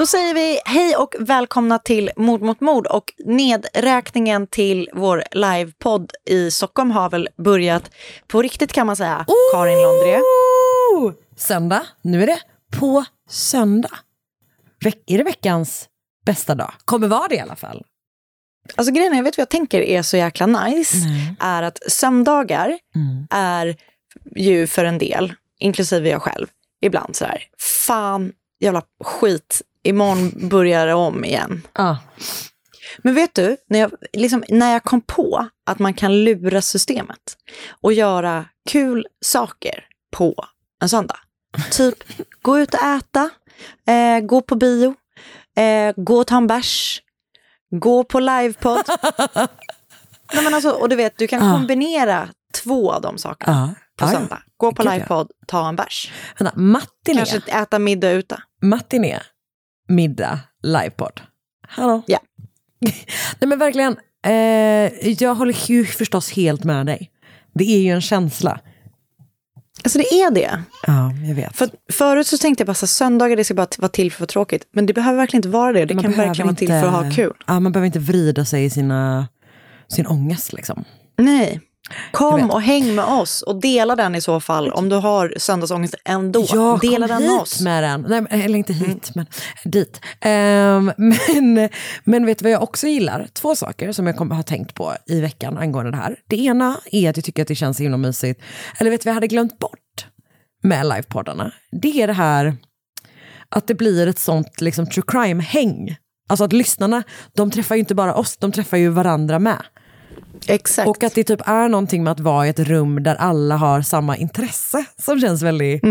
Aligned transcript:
Då 0.00 0.06
säger 0.06 0.34
vi 0.34 0.60
hej 0.64 0.96
och 0.96 1.14
välkomna 1.18 1.78
till 1.78 2.10
Mord 2.16 2.42
mot 2.42 2.60
mord 2.60 2.86
och 2.86 3.12
nedräkningen 3.24 4.46
till 4.46 4.90
vår 4.92 5.24
livepodd 5.30 6.12
i 6.26 6.50
Stockholm 6.50 6.90
har 6.90 7.10
väl 7.10 7.28
börjat 7.36 7.90
på 8.26 8.42
riktigt 8.42 8.72
kan 8.72 8.86
man 8.86 8.96
säga. 8.96 9.26
Karin 9.52 9.82
Londré. 9.82 10.18
Oh! 10.18 11.12
Söndag, 11.36 11.82
nu 12.02 12.22
är 12.22 12.26
det 12.26 12.38
på 12.78 13.04
söndag. 13.28 13.98
Veck, 14.84 15.02
är 15.06 15.18
det 15.18 15.24
veckans 15.24 15.88
bästa 16.26 16.54
dag? 16.54 16.72
Kommer 16.84 17.08
vara 17.08 17.28
det 17.28 17.34
i 17.34 17.40
alla 17.40 17.56
fall. 17.56 17.84
Alltså 18.76 18.92
grejen 18.92 19.12
är, 19.12 19.16
jag 19.16 19.24
vet 19.24 19.36
vad 19.36 19.42
jag 19.42 19.50
tänker 19.50 19.80
är 19.80 20.02
så 20.02 20.16
jäkla 20.16 20.46
nice, 20.46 20.96
är 21.40 21.62
att 21.62 21.78
söndagar 21.92 22.78
är 23.30 23.76
ju 24.36 24.66
för 24.66 24.84
en 24.84 24.98
del, 24.98 25.34
inklusive 25.58 26.08
jag 26.08 26.22
själv, 26.22 26.46
ibland 26.80 27.16
sådär, 27.16 27.42
fan 27.58 28.32
jävla 28.60 28.82
skit, 29.04 29.62
imorgon 29.84 30.48
börjar 30.48 30.86
det 30.86 30.94
om 30.94 31.24
igen. 31.24 31.62
Ja. 31.74 31.98
Men 32.98 33.14
vet 33.14 33.34
du, 33.34 33.56
när 33.68 33.78
jag, 33.78 33.92
liksom, 34.12 34.44
när 34.48 34.72
jag 34.72 34.82
kom 34.82 35.00
på 35.00 35.48
att 35.66 35.78
man 35.78 35.94
kan 35.94 36.24
lura 36.24 36.62
systemet 36.62 37.36
och 37.80 37.92
göra 37.92 38.44
kul 38.70 39.06
saker 39.24 39.84
på 40.16 40.44
en 40.82 40.88
söndag. 40.88 41.16
Typ 41.70 41.94
gå 42.42 42.58
ut 42.58 42.74
och 42.74 42.80
äta, 42.82 43.30
eh, 43.88 44.20
gå 44.26 44.40
på 44.42 44.54
bio, 44.54 44.94
eh, 45.56 45.92
gå 45.96 46.16
och 46.18 46.26
ta 46.26 46.36
en 46.36 46.46
bärs, 46.46 47.02
gå 47.70 48.04
på 48.04 48.20
livepodd. 48.20 48.82
Nej, 50.34 50.44
men 50.44 50.54
alltså, 50.54 50.70
och 50.70 50.88
du 50.88 50.96
vet, 50.96 51.18
du 51.18 51.26
kan 51.26 51.46
Ja. 51.46 51.52
kombinera 51.52 52.28
två 52.64 52.92
av 52.92 53.00
de 53.02 53.18
sakerna 53.18 53.74
på 53.98 54.04
Ja, 54.04 54.12
ja. 54.12 54.18
söndag. 54.18 54.42
Gå 54.56 54.72
på 54.72 54.82
livepodd, 54.82 55.30
ta 55.46 55.68
en 55.68 55.76
bärs. 55.76 56.12
Vänta, 56.38 56.56
matiné, 56.60 57.16
Kanske 57.26 57.36
äta 57.52 57.78
middag 57.78 58.10
ute. 58.10 58.42
matiné, 58.62 59.20
middag, 59.90 60.40
livepodd. 60.62 61.20
Hallå? 61.68 62.02
Ja. 62.06 62.18
Nej 63.40 63.48
men 63.48 63.58
verkligen, 63.58 63.96
eh, 64.26 65.12
jag 65.22 65.34
håller 65.34 65.70
ju 65.70 65.84
förstås 65.84 66.32
helt 66.32 66.64
med 66.64 66.86
dig. 66.86 67.10
Det 67.54 67.64
är 67.64 67.80
ju 67.80 67.90
en 67.90 68.00
känsla. 68.00 68.60
Alltså 69.84 69.98
det 69.98 70.14
är 70.14 70.30
det. 70.30 70.62
Ja, 70.86 71.12
jag 71.28 71.34
vet. 71.34 71.56
För 71.56 71.70
förut 71.92 72.26
så 72.26 72.38
tänkte 72.38 72.62
jag 72.62 72.66
bara 72.66 72.74
så 72.74 72.86
söndagar 72.86 73.36
det 73.36 73.44
ska 73.44 73.54
bara 73.54 73.66
vara 73.78 73.88
till 73.88 74.12
för 74.12 74.16
att 74.16 74.20
vara 74.20 74.26
tråkigt. 74.26 74.68
Men 74.72 74.86
det 74.86 74.92
behöver 74.92 75.16
verkligen 75.16 75.38
inte 75.38 75.48
vara 75.48 75.72
det. 75.72 75.84
Det 75.84 75.94
Man 75.94 76.04
kan 76.04 76.12
verkligen 76.12 76.46
vara 76.46 76.56
till 76.56 76.68
för 76.68 76.86
att 76.86 77.04
ha 77.04 77.10
kul. 77.10 77.32
Ja, 77.46 77.60
man 77.60 77.72
behöver 77.72 77.86
inte 77.86 77.98
vrida 77.98 78.44
sig 78.44 78.64
i 78.64 78.70
sina, 78.70 79.28
sin 79.88 80.06
ångest 80.06 80.52
liksom. 80.52 80.84
Nej. 81.18 81.60
Kom 82.12 82.50
och 82.50 82.62
häng 82.62 82.94
med 82.94 83.04
oss 83.04 83.42
och 83.42 83.60
dela 83.60 83.96
den 83.96 84.14
i 84.14 84.20
så 84.20 84.40
fall 84.40 84.70
om 84.70 84.88
du 84.88 84.96
har 84.96 85.34
söndagsångest 85.36 85.94
ändå. 86.04 86.46
Ja, 86.48 86.78
dela 86.82 87.08
kom 87.08 87.16
den 87.16 87.22
med 87.22 87.32
hit 87.32 87.42
oss. 87.42 87.60
med 87.60 87.82
den. 87.82 88.06
Nej, 88.08 88.44
eller 88.44 88.58
inte 88.58 88.72
hit, 88.72 89.10
men 89.14 89.26
dit. 89.64 90.00
Ehm, 90.20 90.92
men, 90.96 91.68
men 92.04 92.26
vet 92.26 92.38
du 92.38 92.42
vad 92.42 92.52
jag 92.52 92.62
också 92.62 92.86
gillar? 92.86 93.28
Två 93.32 93.56
saker 93.56 93.92
som 93.92 94.06
jag 94.06 94.16
kom, 94.16 94.30
har 94.30 94.42
tänkt 94.42 94.74
på 94.74 94.94
i 95.06 95.20
veckan 95.20 95.58
angående 95.58 95.90
det 95.90 95.96
här. 95.96 96.16
Det 96.26 96.36
ena 96.36 96.76
är 96.92 97.10
att 97.10 97.16
jag 97.16 97.24
tycker 97.24 97.42
att 97.42 97.48
det 97.48 97.54
känns 97.54 97.76
så 97.76 97.82
himla 97.82 97.98
mysigt. 97.98 98.42
Eller 98.78 98.90
vet 98.90 99.00
du 99.00 99.04
vad 99.04 99.10
jag 99.10 99.14
hade 99.14 99.26
glömt 99.26 99.58
bort 99.58 100.06
med 100.62 100.86
livepoddarna? 100.86 101.52
Det 101.72 102.02
är 102.02 102.06
det 102.06 102.12
här 102.12 102.56
att 103.48 103.66
det 103.66 103.74
blir 103.74 104.06
ett 104.06 104.18
sånt 104.18 104.60
liksom, 104.60 104.86
true 104.86 105.04
crime-häng. 105.06 105.96
Alltså 106.28 106.44
att 106.44 106.52
lyssnarna, 106.52 107.02
de 107.32 107.50
träffar 107.50 107.74
ju 107.74 107.78
inte 107.78 107.94
bara 107.94 108.14
oss, 108.14 108.36
de 108.36 108.52
träffar 108.52 108.76
ju 108.76 108.88
varandra 108.88 109.38
med. 109.38 109.62
Exakt. 110.46 110.88
Och 110.88 111.02
att 111.04 111.14
det 111.14 111.24
typ 111.24 111.48
är 111.48 111.68
någonting 111.68 112.04
med 112.04 112.10
att 112.10 112.20
vara 112.20 112.46
i 112.46 112.50
ett 112.50 112.58
rum 112.58 113.02
där 113.02 113.14
alla 113.14 113.56
har 113.56 113.82
samma 113.82 114.16
intresse 114.16 114.84
som 114.98 115.20
känns 115.20 115.42
väldigt, 115.42 115.82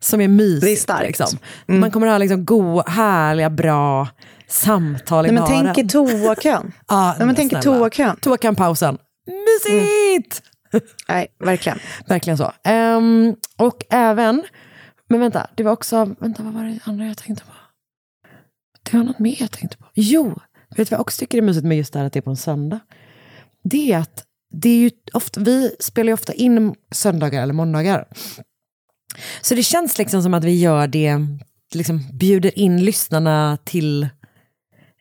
som 0.00 0.20
är 0.20 0.28
mysigt. 0.28 0.60
Mm. 0.60 0.60
Det 0.60 0.72
är 0.72 0.76
starkt. 0.76 1.00
Mm. 1.00 1.06
Liksom. 1.08 1.80
Man 1.80 1.90
kommer 1.90 2.06
att 2.06 2.12
ha 2.12 2.18
liksom 2.18 2.44
goa, 2.44 2.82
härliga, 2.86 3.50
bra 3.50 4.08
samtal 4.48 5.26
i 5.26 5.30
Nej, 5.30 5.40
men 5.40 5.74
tänk 5.74 5.78
i 5.78 5.88
toakön. 5.88 6.72
Ja, 6.88 7.14
Nej, 7.18 7.26
men 7.26 7.34
tänk 7.34 7.52
i 7.52 7.56
toakön. 7.56 8.16
Toakön-pausen. 8.16 8.98
Mysigt! 9.26 10.42
Nej, 11.08 11.26
verkligen. 11.38 11.78
Verkligen 12.06 12.38
så. 12.38 12.52
Ehm, 12.64 13.36
och 13.56 13.84
även, 13.90 14.42
men 15.08 15.20
vänta, 15.20 15.46
det 15.54 15.62
var 15.62 15.72
också, 15.72 16.14
vänta 16.20 16.42
vad 16.42 16.52
var 16.52 16.64
det 16.64 16.78
andra 16.84 17.04
jag 17.04 17.16
tänkte 17.16 17.44
på? 17.44 17.52
Det 18.82 18.96
var 18.96 19.04
något 19.04 19.18
mer 19.18 19.36
jag 19.38 19.50
tänkte 19.50 19.76
på. 19.76 19.84
Jo, 19.94 20.28
vet 20.28 20.76
du 20.76 20.84
vad 20.84 20.92
jag 20.92 21.00
också 21.00 21.18
tycker 21.18 21.38
är 21.38 21.42
mysigt 21.42 21.66
med 21.66 21.76
just 21.76 21.92
det 21.92 21.98
här 21.98 22.06
att 22.06 22.12
det 22.12 22.18
är 22.18 22.22
på 22.22 22.30
en 22.30 22.36
söndag? 22.36 22.80
Det 23.64 23.92
är 23.92 23.98
att 23.98 24.24
det 24.50 24.68
är 24.68 24.76
ju 24.76 24.90
ofta, 25.12 25.40
vi 25.40 25.76
spelar 25.80 26.08
ju 26.08 26.14
ofta 26.14 26.32
in 26.32 26.74
söndagar 26.90 27.42
eller 27.42 27.54
måndagar. 27.54 28.08
Så 29.42 29.54
det 29.54 29.62
känns 29.62 29.98
liksom 29.98 30.22
som 30.22 30.34
att 30.34 30.44
vi 30.44 30.60
gör 30.60 30.86
det, 30.86 31.18
liksom 31.74 32.00
bjuder 32.12 32.58
in 32.58 32.84
lyssnarna 32.84 33.58
till 33.64 34.08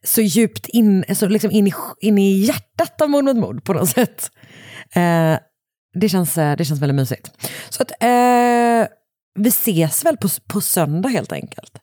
så 0.03 0.21
djupt 0.21 0.67
in, 0.67 1.15
så 1.15 1.27
liksom 1.27 1.51
in, 1.51 1.67
i, 1.67 1.73
in 1.99 2.17
i 2.17 2.31
hjärtat 2.31 3.01
av 3.01 3.09
Mord 3.09 3.23
mot 3.23 3.37
mord 3.37 3.63
på 3.63 3.73
något 3.73 3.89
sätt. 3.89 4.31
Eh, 4.95 5.39
det, 5.93 6.09
känns, 6.09 6.37
eh, 6.37 6.55
det 6.55 6.65
känns 6.65 6.81
väldigt 6.81 6.95
mysigt. 6.95 7.31
Så 7.69 7.83
att 7.83 7.91
eh, 7.91 8.87
vi 9.35 9.49
ses 9.49 10.05
väl 10.05 10.17
på, 10.17 10.29
på 10.47 10.61
söndag 10.61 11.09
helt 11.09 11.31
enkelt. 11.31 11.79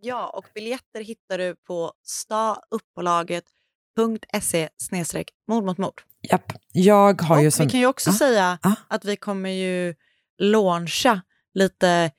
Ja, 0.00 0.30
och 0.34 0.46
biljetter 0.54 1.00
hittar 1.00 1.38
du 1.38 1.56
på 1.66 1.92
stauppbolaget.se 2.02 4.68
mord 5.48 5.64
mot 5.64 5.78
mord. 5.78 6.02
Japp. 6.30 6.52
Jag 6.72 7.22
har 7.22 7.40
ju 7.40 7.46
Och 7.46 7.54
som... 7.54 7.66
vi 7.66 7.70
kan 7.70 7.80
ju 7.80 7.86
också 7.86 8.10
Ah, 8.10 8.12
säga 8.12 8.58
ah. 8.62 8.72
att 8.88 9.04
vi 9.04 9.16
kommer 9.16 9.50
ju 9.50 9.94
launcha 10.38 11.20
lite 11.54 12.10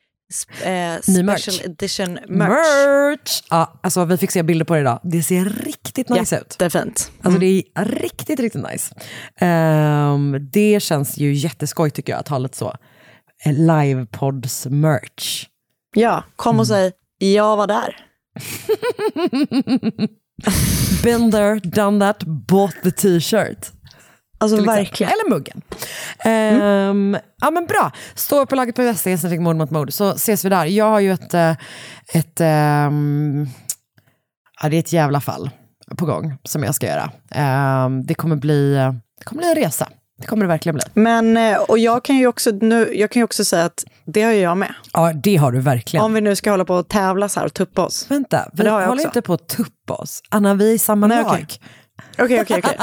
eh, 0.63 0.95
Ny 1.07 1.23
merch. 1.23 1.41
special 1.41 1.71
edition 1.71 2.13
merch. 2.13 2.29
Merch! 2.49 3.41
Ja, 3.49 3.79
alltså 3.83 4.05
vi 4.05 4.17
fick 4.17 4.31
se 4.31 4.43
bilder 4.43 4.65
på 4.65 4.73
det 4.73 4.79
idag. 4.81 4.99
Det 5.03 5.23
ser 5.23 5.45
riktigt 5.45 6.09
nice 6.09 6.37
ut. 6.37 6.57
Jättefint. 6.59 7.11
Alltså 7.21 7.39
det 7.39 7.63
är 7.75 7.85
riktigt, 7.85 8.39
riktigt 8.39 8.63
nice. 8.71 8.95
Ehm, 9.37 10.49
det 10.51 10.83
känns 10.83 11.17
ju 11.17 11.33
jätteskoj 11.33 11.91
tycker 11.91 12.13
jag 12.13 12.19
att 12.19 12.27
ha 12.27 12.37
lite 12.37 12.57
så 12.57 12.75
eh, 13.45 13.53
livepods 13.53 14.65
merch. 14.69 15.45
Ja, 15.95 16.23
kom 16.35 16.59
och 16.59 16.67
säg 16.67 16.91
jag 17.17 17.57
var 17.57 17.67
där. 17.67 18.05
Been 21.03 21.31
there, 21.31 21.59
done 21.59 21.99
that, 21.99 22.23
bought 22.23 22.75
the 22.83 22.91
t-shirt. 22.91 23.71
Alltså 24.43 24.63
verkligen. 24.63 25.11
Eller 25.13 25.29
muggen. 25.29 25.61
Ehm, 26.19 27.17
Ja 27.41 27.51
men 27.51 27.65
bra. 27.65 27.91
Stå 28.15 28.45
på 28.45 28.55
laget 28.55 28.75
på 28.75 28.81
Västern, 28.81 29.17
snart 29.17 29.39
mord 29.39 29.55
mot 29.55 29.71
mord, 29.71 29.93
så 29.93 30.09
ses 30.09 30.45
vi 30.45 30.49
där. 30.49 30.65
Jag 30.65 30.85
har 30.85 30.99
ju 30.99 31.11
ett, 31.13 31.33
eh, 31.33 31.51
ett, 32.13 32.41
ehm, 32.41 33.47
ja, 34.61 34.69
det 34.69 34.75
är 34.75 34.79
ett 34.79 34.93
jävla 34.93 35.21
fall 35.21 35.49
på 35.97 36.05
gång 36.05 36.35
som 36.43 36.63
jag 36.63 36.75
ska 36.75 36.87
göra. 36.87 37.11
Ehm, 37.31 38.05
det, 38.05 38.13
kommer 38.13 38.35
bli, 38.35 38.73
det 39.19 39.25
kommer 39.25 39.41
bli 39.41 39.49
en 39.49 39.55
resa. 39.55 39.87
Det 40.21 40.27
kommer 40.27 40.45
det 40.45 40.47
verkligen 40.47 40.75
bli. 40.75 40.83
Men, 40.93 41.37
eh, 41.37 41.57
och 41.57 41.77
jag 41.79 42.03
kan 42.05 42.15
ju 42.15 42.27
också, 42.27 42.51
nu, 42.51 42.95
jag 42.95 43.11
kan 43.11 43.19
ju 43.19 43.23
också 43.23 43.45
säga 43.45 43.65
att 43.65 43.83
det 44.05 44.21
har 44.21 44.31
jag 44.31 44.57
med. 44.57 44.73
Ja, 44.93 45.13
det 45.13 45.35
har 45.35 45.51
du 45.51 45.59
verkligen. 45.59 46.05
Om 46.05 46.13
vi 46.13 46.21
nu 46.21 46.35
ska 46.35 46.51
hålla 46.51 46.65
på 46.65 46.75
och 46.75 46.87
tävla 46.87 47.29
så 47.29 47.39
här 47.39 47.47
och 47.47 47.53
tuppa 47.53 47.85
oss. 47.85 48.05
Vänta, 48.11 48.49
vi 48.53 48.69
håller 48.69 49.01
inte 49.03 49.21
på 49.21 49.33
att 49.33 49.47
tuppa 49.47 49.93
oss. 49.93 50.21
Anna, 50.29 50.53
vi 50.53 50.69
är 50.69 50.73
i 50.73 50.79
samma 50.79 51.07
Nej, 51.07 51.23
lag. 51.23 51.31
okej. 51.31 51.47
Okej, 52.17 52.41
okej, 52.41 52.61
okej. 52.63 52.77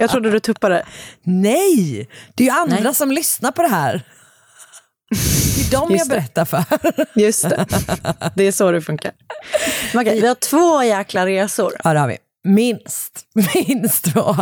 Jag 0.00 0.10
trodde 0.10 0.30
du 0.30 0.40
tuppade. 0.40 0.84
Nej, 1.22 2.08
det 2.34 2.42
är 2.42 2.44
ju 2.44 2.60
andra 2.60 2.76
Nej. 2.80 2.94
som 2.94 3.10
lyssnar 3.10 3.52
på 3.52 3.62
det 3.62 3.68
här. 3.68 4.02
Det 5.10 5.76
är 5.76 5.80
dem 5.80 5.86
jag 5.90 5.98
Just 5.98 6.10
det. 6.10 6.16
berättar 6.16 6.44
för. 6.44 6.64
Just 7.20 7.42
det. 7.50 7.66
Det 8.34 8.44
är 8.44 8.52
så 8.52 8.70
det 8.72 8.80
funkar. 8.82 9.12
Okej, 9.94 10.20
vi 10.20 10.26
har 10.28 10.34
två 10.34 10.82
jäkla 10.82 11.26
resor. 11.26 11.72
Ja, 11.84 11.92
det 11.92 11.98
har 12.00 12.08
vi. 12.08 12.16
Minst. 12.44 13.20
Minst 13.54 14.04
två. 14.04 14.34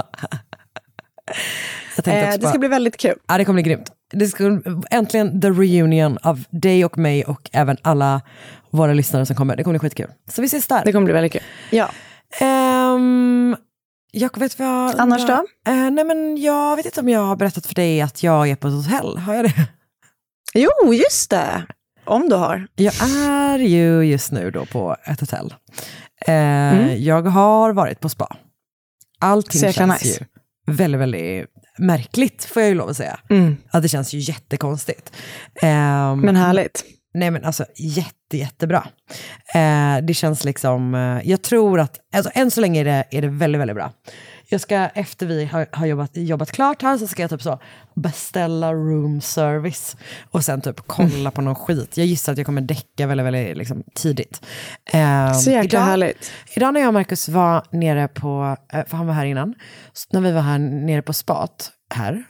Jag 1.96 2.04
tänkte 2.04 2.12
Eh, 2.12 2.28
också 2.28 2.38
det 2.38 2.46
ska 2.46 2.52
bara- 2.52 2.58
bli 2.58 2.68
väldigt 2.68 2.96
kul. 2.96 3.18
Ja, 3.28 3.38
det 3.38 3.44
kommer 3.44 3.62
bli 3.62 3.72
grymt. 3.72 3.90
Det 4.12 4.26
ska 4.26 4.60
äntligen 4.90 5.40
the 5.40 5.48
reunion 5.50 6.18
av 6.22 6.44
dig 6.50 6.84
och 6.84 6.98
mig 6.98 7.24
och 7.24 7.50
även 7.52 7.76
alla 7.82 8.20
våra 8.70 8.92
lyssnare 8.92 9.26
som 9.26 9.36
kommer. 9.36 9.56
Det 9.56 9.64
kommer 9.64 9.78
bli 9.78 9.88
skitkul. 9.88 10.10
Så 10.30 10.40
vi 10.42 10.46
ses 10.46 10.66
där. 10.66 10.82
Det 10.84 10.92
kommer 10.92 11.04
bli 11.04 11.12
väldigt 11.14 11.32
kul. 11.32 11.42
Ja. 11.70 11.90
Ehm, 12.40 13.56
jag 14.12 14.38
vet 14.38 14.58
vad. 14.58 15.00
Annars 15.00 15.26
då? 15.26 15.32
Eh, 15.66 15.90
nej, 15.90 16.04
men 16.04 16.36
jag 16.36 16.76
vet 16.76 16.84
inte 16.86 17.00
om 17.00 17.08
jag 17.08 17.20
har 17.20 17.36
berättat 17.36 17.66
för 17.66 17.74
dig 17.74 18.00
att 18.00 18.22
jag 18.22 18.48
är 18.50 18.56
på 18.56 18.68
ett 18.68 18.74
hotell. 18.74 19.16
Har 19.18 19.34
jag 19.34 19.44
det? 19.44 19.68
Jo, 20.54 20.94
just 20.94 21.30
det. 21.30 21.66
Om 22.04 22.28
du 22.28 22.36
har. 22.36 22.66
Jag 22.74 22.94
är 23.28 23.58
ju 23.58 24.02
just 24.02 24.32
nu 24.32 24.50
då 24.50 24.66
på 24.66 24.96
ett 25.04 25.20
hotell. 25.20 25.54
Eh, 26.26 26.34
Mm. 26.34 27.02
Jag 27.02 27.22
har 27.22 27.72
varit 27.72 28.00
på 28.00 28.08
spa. 28.08 28.36
Allting 29.20 29.60
Så 29.60 29.66
jäkla 29.66 29.86
känns 29.86 30.02
nice. 30.04 30.26
ju 30.66 30.72
väldigt, 30.74 31.00
väldigt 31.00 31.46
märkligt, 31.78 32.44
får 32.44 32.62
jag 32.62 32.68
ju 32.68 32.74
lov 32.74 32.88
att 32.88 32.96
säga. 32.96 33.20
Mm. 33.30 33.56
Ja, 33.72 33.80
det 33.80 33.88
känns 33.88 34.12
ju 34.14 34.18
jättekonstigt. 34.18 35.12
Ehm, 35.62 36.20
Men 36.20 36.36
härligt. 36.36 36.84
Nej 37.14 37.30
men 37.30 37.44
alltså 37.44 37.64
jätte, 37.76 38.36
jättebra. 38.36 38.86
Eh, 39.54 39.96
det 40.02 40.14
känns 40.14 40.44
liksom, 40.44 40.94
eh, 40.94 41.28
jag 41.30 41.42
tror 41.42 41.80
att, 41.80 41.98
alltså 42.14 42.30
än 42.34 42.50
så 42.50 42.60
länge 42.60 42.80
är 42.80 42.84
det, 42.84 43.04
är 43.10 43.22
det 43.22 43.28
väldigt, 43.28 43.60
väldigt 43.60 43.76
bra. 43.76 43.92
Jag 44.50 44.60
ska, 44.60 44.76
efter 44.76 45.26
vi 45.26 45.44
har, 45.44 45.66
har 45.72 45.86
jobbat, 45.86 46.10
jobbat 46.14 46.52
klart 46.52 46.82
här, 46.82 46.98
så 46.98 47.06
ska 47.06 47.22
jag 47.22 47.30
typ 47.30 47.42
så 47.42 47.60
beställa 47.94 48.72
room 48.72 49.20
service 49.20 49.96
och 50.30 50.44
sen 50.44 50.60
typ 50.60 50.80
kolla 50.86 51.30
på 51.30 51.40
någon 51.40 51.54
skit. 51.54 51.96
Jag 51.96 52.06
gissar 52.06 52.32
att 52.32 52.38
jag 52.38 52.46
kommer 52.46 52.60
däcka 52.60 53.06
väldigt, 53.06 53.26
väldigt 53.26 53.56
liksom, 53.56 53.82
tidigt. 53.94 54.46
Eh, 54.92 55.32
Så 55.32 55.50
jäkla 55.50 55.80
härligt. 55.80 56.32
Idag 56.56 56.74
när 56.74 56.80
jag 56.80 56.88
och 56.88 56.94
Marcus 56.94 57.28
var 57.28 57.62
nere 57.70 58.08
på, 58.08 58.56
eh, 58.72 58.84
för 58.86 58.96
han 58.96 59.06
var 59.06 59.14
här 59.14 59.24
innan, 59.24 59.54
när 60.12 60.20
vi 60.20 60.32
var 60.32 60.42
här 60.42 60.58
nere 60.58 61.02
på 61.02 61.12
spat 61.12 61.70
här, 61.94 62.24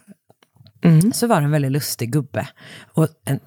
så 1.12 1.26
var 1.26 1.40
det 1.40 1.44
en 1.44 1.50
väldigt 1.50 1.72
lustig 1.72 2.12
gubbe. 2.12 2.48
Och, 2.94 3.08
en, 3.24 3.40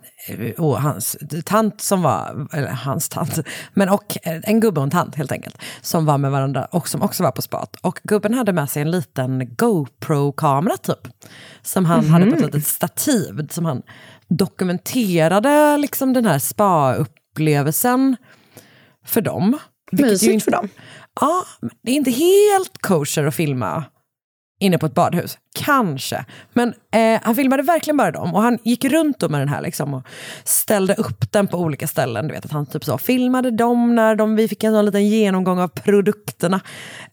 och 0.58 0.82
hans 0.82 1.18
tant 1.46 1.82
som 1.82 2.02
var, 2.02 2.48
eller 2.54 2.68
hans 2.70 3.10
tant, 3.10 3.40
men 3.74 3.90
och 3.90 4.18
en 4.24 4.60
gubbe 4.60 4.80
och 4.80 4.84
en 4.84 4.92
tant 4.92 5.16
helt 5.16 5.32
enkelt, 5.32 5.58
som 5.82 6.06
var 6.06 6.18
med 6.18 6.32
varandra 6.32 6.66
och 6.66 6.88
som 6.88 7.02
också 7.02 7.24
var 7.24 7.32
på 7.32 7.42
spat. 7.42 7.76
Och 7.82 8.00
gubben 8.04 8.34
hade 8.34 8.54
med 8.54 8.70
sig 8.70 8.82
en 8.82 8.92
liten 8.92 9.56
GoPro-kamera 9.56 10.78
typ, 10.78 11.08
som 11.62 11.86
han 11.86 12.06
hade 12.06 12.26
på 12.26 12.36
ett 12.36 12.42
litet 12.42 12.68
stativ, 12.68 13.48
som 13.50 13.66
han 13.66 13.82
dokumenterade 14.30 15.78
liksom 15.78 16.14
den 16.14 16.26
här 16.26 16.40
spa-upplevelsen 16.40 18.18
för 19.06 19.22
dem. 19.22 19.58
Mysigt 19.92 20.34
inte- 20.34 20.44
för 20.44 20.52
dem. 20.52 20.70
Ja, 21.22 21.46
det 21.84 21.92
är 21.92 21.96
inte 21.96 22.12
helt 22.12 22.82
kosher 22.82 23.26
att 23.26 23.36
filma 23.36 23.84
inne 24.62 24.78
på 24.78 24.86
ett 24.86 24.94
badhus. 24.94 25.38
Kanske. 25.60 26.26
Men 26.54 26.74
eh, 26.92 27.20
han 27.24 27.36
filmade 27.36 27.64
verkligen 27.64 27.98
bara 27.98 28.12
dem. 28.12 28.36
Och 28.36 28.42
han 28.42 28.58
gick 28.64 28.86
runt 28.86 29.20
då 29.20 29.30
med 29.30 29.42
den 29.42 29.50
här 29.50 29.62
liksom, 29.62 29.94
och 29.94 30.04
ställde 30.44 30.94
upp 30.96 31.32
den 31.32 31.48
på 31.48 31.58
olika 31.58 31.88
ställen. 31.88 32.28
Du 32.28 32.34
vet 32.34 32.46
att 32.46 32.52
han 32.52 32.66
typ 32.66 32.84
så 32.84 32.98
filmade 32.98 33.52
dem 33.52 33.96
när 33.96 34.16
de, 34.16 34.36
vi 34.36 34.48
fick 34.48 34.64
en 34.64 34.74
sån 34.74 34.86
liten 34.86 35.08
genomgång 35.08 35.60
av 35.60 35.68
produkterna. 35.68 36.62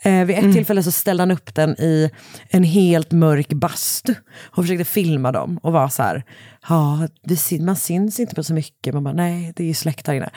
Eh, 0.00 0.24
vid 0.24 0.38
ett 0.38 0.54
tillfälle 0.54 0.82
så 0.82 0.92
ställde 0.92 1.22
han 1.22 1.30
upp 1.30 1.54
den 1.54 1.70
i 1.70 2.10
en 2.50 2.62
helt 2.62 3.12
mörk 3.12 3.48
bastu. 3.52 4.14
Och 4.44 4.64
försökte 4.64 4.84
filma 4.84 5.32
dem. 5.32 5.58
Och 5.62 5.72
var 5.72 5.88
så 5.88 6.02
här, 6.02 6.24
ja, 6.68 7.08
sy- 7.38 7.60
man 7.60 7.76
syns 7.76 8.20
inte 8.20 8.34
på 8.34 8.42
så 8.42 8.54
mycket. 8.54 8.94
Man 8.94 9.04
bara, 9.04 9.14
nej, 9.14 9.52
det 9.56 9.62
är 9.62 9.68
ju 9.68 9.74
släkt 9.74 10.06
här 10.06 10.14
inne. 10.14 10.30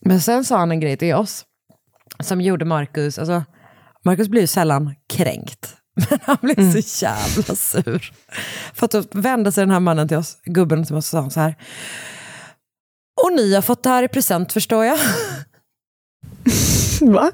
Men 0.00 0.20
sen 0.20 0.44
sa 0.44 0.58
han 0.58 0.70
en 0.70 0.80
grej 0.80 0.96
till 0.96 1.14
oss 1.14 1.44
som 2.20 2.40
gjorde 2.40 2.64
Marcus, 2.64 3.18
alltså 3.18 3.44
Marcus 4.04 4.28
blir 4.28 4.40
ju 4.40 4.46
sällan 4.46 4.94
kränkt. 5.12 5.76
Men 6.10 6.18
han 6.24 6.36
blev 6.42 6.82
så 6.82 7.04
jävla 7.04 7.54
sur. 7.56 8.12
För 8.74 8.84
att 8.84 8.90
då 8.90 9.02
vände 9.12 9.52
sig 9.52 9.62
den 9.62 9.70
här 9.70 9.80
mannen 9.80 10.08
till 10.08 10.16
oss, 10.16 10.36
gubben 10.44 10.84
till 10.86 10.96
oss 10.96 11.14
och 11.14 11.24
sa 11.24 11.30
så 11.30 11.40
här. 11.40 11.54
Och 13.22 13.32
ni 13.32 13.54
har 13.54 13.62
fått 13.62 13.82
det 13.82 13.88
här 13.88 14.02
i 14.02 14.08
present 14.08 14.52
förstår 14.52 14.84
jag. 14.84 14.98
Va? 17.00 17.30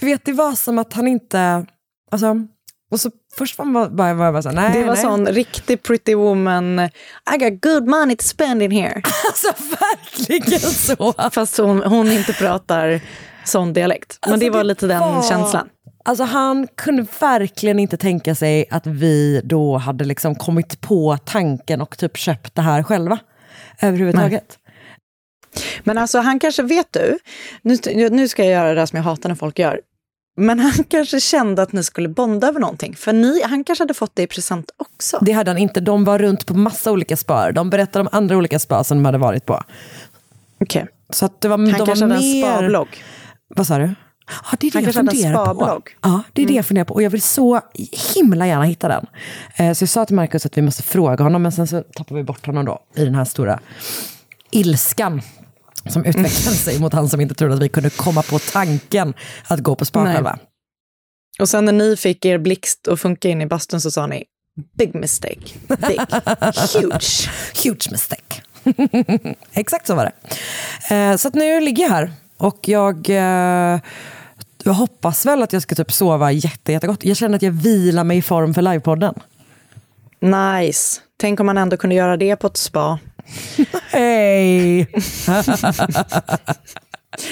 Du 0.00 0.06
vet, 0.06 0.24
det 0.24 0.32
var 0.32 0.52
som 0.52 0.78
att 0.78 0.92
han 0.92 1.08
inte, 1.08 1.66
alltså, 2.10 2.34
och 2.90 3.00
så 3.00 3.10
först 3.38 3.58
var 3.58 3.64
man 3.64 3.96
bara, 3.96 4.14
var 4.14 4.24
jag 4.24 4.34
bara 4.34 4.42
så 4.42 4.50
nej, 4.50 4.72
Det 4.78 4.84
var 4.86 4.92
nej. 4.94 5.02
sån 5.02 5.26
riktig 5.26 5.82
pretty 5.82 6.14
woman, 6.14 6.78
I 7.34 7.38
got 7.38 7.60
good 7.62 7.88
money 7.88 8.16
to 8.16 8.22
spend 8.24 8.62
in 8.62 8.70
here. 8.70 9.02
Alltså 9.26 9.48
verkligen 9.80 10.60
så. 10.60 11.14
Fast 11.30 11.56
hon, 11.58 11.82
hon 11.82 12.12
inte 12.12 12.32
pratar 12.32 13.00
sån 13.44 13.72
dialekt. 13.72 14.18
Men 14.22 14.32
Alltså, 14.32 14.44
det 14.46 14.50
var 14.50 14.64
lite 14.64 14.86
den 14.86 15.00
var- 15.00 15.22
känslan. 15.28 15.68
Alltså 16.06 16.24
han 16.24 16.68
kunde 16.74 17.06
verkligen 17.20 17.78
inte 17.78 17.96
tänka 17.96 18.34
sig 18.34 18.66
att 18.70 18.86
vi 18.86 19.40
då 19.44 19.76
hade 19.76 20.04
liksom 20.04 20.34
kommit 20.34 20.80
på 20.80 21.18
tanken 21.24 21.80
och 21.80 21.98
typ 21.98 22.16
köpt 22.16 22.54
det 22.54 22.62
här 22.62 22.82
själva. 22.82 23.18
Överhuvudtaget. 23.80 24.58
Men 25.84 25.98
alltså 25.98 26.18
han 26.18 26.38
kanske, 26.38 26.62
vet 26.62 26.92
du, 26.92 27.18
nu, 27.62 27.78
nu 28.10 28.28
ska 28.28 28.44
jag 28.44 28.52
göra 28.52 28.74
det 28.74 28.86
som 28.86 28.96
jag 28.96 29.04
hatar 29.04 29.28
när 29.28 29.36
folk 29.36 29.58
gör. 29.58 29.80
Men 30.36 30.60
han 30.60 30.84
kanske 30.88 31.20
kände 31.20 31.62
att 31.62 31.72
ni 31.72 31.82
skulle 31.84 32.08
bonda 32.08 32.48
över 32.48 32.60
någonting. 32.60 32.96
För 32.96 33.12
ni, 33.12 33.42
han 33.42 33.64
kanske 33.64 33.82
hade 33.82 33.94
fått 33.94 34.16
det 34.16 34.22
i 34.22 34.26
present 34.26 34.70
också. 34.76 35.18
Det 35.20 35.32
hade 35.32 35.50
han 35.50 35.58
inte. 35.58 35.80
De 35.80 36.04
var 36.04 36.18
runt 36.18 36.46
på 36.46 36.54
massa 36.54 36.92
olika 36.92 37.16
spar. 37.16 37.52
De 37.52 37.70
berättade 37.70 38.00
om 38.00 38.08
andra 38.12 38.36
olika 38.36 38.58
spa 38.58 38.84
som 38.84 38.98
de 38.98 39.04
hade 39.04 39.18
varit 39.18 39.46
på. 39.46 39.62
Okej. 40.60 40.86
Så 41.10 41.26
att 41.26 41.40
det 41.40 41.48
var, 41.48 41.58
Han 41.58 41.66
de 41.66 41.72
kanske 41.72 42.06
var 42.06 42.14
hade 42.14 42.26
en 42.26 42.40
mer... 42.40 42.42
spablogg. 42.42 42.88
Vad 43.48 43.66
sa 43.66 43.78
du? 43.78 43.94
Ja, 44.26 44.56
det 44.60 44.66
är 44.66 44.70
det 44.70 44.80
jag 44.80 44.94
funderar 44.94 45.54
på. 45.54 45.82
Ja, 46.02 46.22
det 46.32 46.42
är 46.42 46.46
det 46.46 46.52
jag 46.54 46.66
funderar 46.66 46.84
på. 46.84 46.94
Och 46.94 47.02
jag 47.02 47.10
vill 47.10 47.22
så 47.22 47.60
himla 48.14 48.46
gärna 48.46 48.64
hitta 48.64 48.88
den. 48.88 49.06
Eh, 49.56 49.72
Så 49.72 49.82
jag 49.82 49.88
sa 49.88 50.04
till 50.06 50.16
Markus 50.16 50.46
att 50.46 50.58
vi 50.58 50.62
måste 50.62 50.82
fråga 50.82 51.24
honom, 51.24 51.42
men 51.42 51.52
sen 51.52 51.66
så 51.66 51.82
tappade 51.82 52.20
vi 52.20 52.24
bort 52.24 52.46
honom 52.46 52.64
då 52.64 52.78
i 52.96 53.04
den 53.04 53.14
här 53.14 53.24
stora 53.24 53.60
ilskan 54.50 55.22
som 55.88 56.04
utvecklade 56.04 56.56
sig 56.56 56.80
mot 56.80 56.92
han 56.92 57.08
som 57.08 57.20
inte 57.20 57.34
trodde 57.34 57.54
att 57.54 57.62
vi 57.62 57.68
kunde 57.68 57.90
komma 57.90 58.22
på 58.22 58.38
tanken 58.38 59.14
att 59.48 59.60
gå 59.60 59.74
på 59.74 59.84
spa 59.84 60.04
själva. 60.04 60.38
Och 61.38 61.48
sen 61.48 61.64
när 61.64 61.72
ni 61.72 61.96
fick 61.96 62.24
er 62.24 62.38
blixt 62.38 62.88
att 62.88 63.00
funka 63.00 63.28
in 63.28 63.42
i 63.42 63.46
bastun 63.46 63.80
så 63.80 63.90
sa 63.90 64.06
ni 64.06 64.24
big 64.78 64.94
mistake. 64.94 65.40
Big. 65.68 66.00
Huge. 66.74 67.28
Huge 67.64 67.90
mistake. 67.90 68.42
Exakt 69.52 69.86
så 69.86 69.94
var 69.94 70.04
det. 70.88 70.94
Eh, 70.94 71.16
så 71.16 71.28
att 71.28 71.34
nu 71.34 71.60
ligger 71.60 71.82
jag 71.82 71.90
här 71.90 72.12
och 72.38 72.68
jag, 72.68 73.10
eh, 73.10 73.80
jag 74.64 74.72
hoppas 74.72 75.26
väl 75.26 75.42
att 75.42 75.52
jag 75.52 75.62
ska 75.62 75.74
typ 75.74 75.92
sova 75.92 76.32
jätte, 76.32 76.72
jättegott. 76.72 77.04
Jag 77.04 77.16
känner 77.16 77.36
att 77.36 77.42
jag 77.42 77.52
vilar 77.52 78.04
mig 78.04 78.18
i 78.18 78.22
form 78.22 78.54
för 78.54 78.62
livepodden. 78.62 79.14
Nice. 80.20 81.00
Tänk 81.16 81.40
om 81.40 81.46
man 81.46 81.58
ändå 81.58 81.76
kunde 81.76 81.96
göra 81.96 82.16
det 82.16 82.36
på 82.36 82.46
ett 82.46 82.56
spa. 82.56 82.98
Hej! 83.90 84.86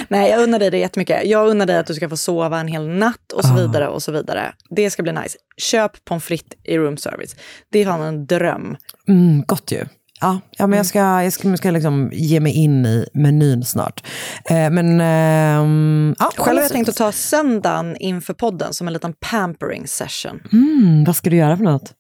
Nej, 0.09 0.31
jag 0.31 0.43
unnar 0.43 0.59
dig 0.59 0.71
det 0.71 0.79
jättemycket. 0.79 1.25
Jag 1.25 1.49
unnar 1.49 1.67
dig 1.67 1.79
att 1.79 1.87
du 1.87 1.95
ska 1.95 2.09
få 2.09 2.17
sova 2.17 2.61
en 2.61 2.69
hel 2.69 2.89
natt 2.89 3.33
och 3.33 3.45
så 3.45 3.55
vidare 3.55 3.89
och 3.89 4.03
så 4.03 4.13
vidare. 4.13 4.53
Det 4.71 4.91
ska 4.91 5.03
bli 5.03 5.13
nice. 5.13 5.39
Köp 5.57 6.05
pommes 6.05 6.25
frites 6.25 6.59
i 6.65 6.79
room 6.79 6.97
service. 6.97 7.37
Det 7.71 7.79
är 7.79 7.85
fan 7.85 8.03
en 8.03 8.27
dröm. 8.27 8.77
Mm, 9.09 9.43
gott 9.47 9.73
ju. 9.73 9.85
Ja, 10.23 10.41
ja 10.57 10.67
men 10.67 10.77
jag 10.77 10.87
ska, 10.87 10.99
jag 10.99 11.33
ska, 11.33 11.49
jag 11.49 11.59
ska 11.59 11.71
liksom 11.71 12.11
ge 12.13 12.41
mig 12.41 12.53
in 12.53 12.87
i 12.87 13.07
menyn 13.15 13.65
snart. 13.65 14.07
Eh, 14.45 14.71
men... 14.71 15.01
ehm, 15.01 16.15
ja, 16.19 16.33
Själv 16.37 16.57
har 16.57 16.63
jag 16.63 16.73
tänkt 16.73 16.89
att 16.89 16.97
ta 16.97 17.13
söndagen 17.13 17.97
inför 17.97 18.35
podden 18.35 18.75
som 18.75 18.87
en 18.87 18.93
liten 18.93 19.15
pampering 19.31 19.89
session. 19.89 20.41
Mm, 20.53 21.05
vad 21.05 21.17
ska 21.17 21.31
du 21.31 21.37
göra 21.37 21.57
för 21.57 21.65
något? 21.65 21.93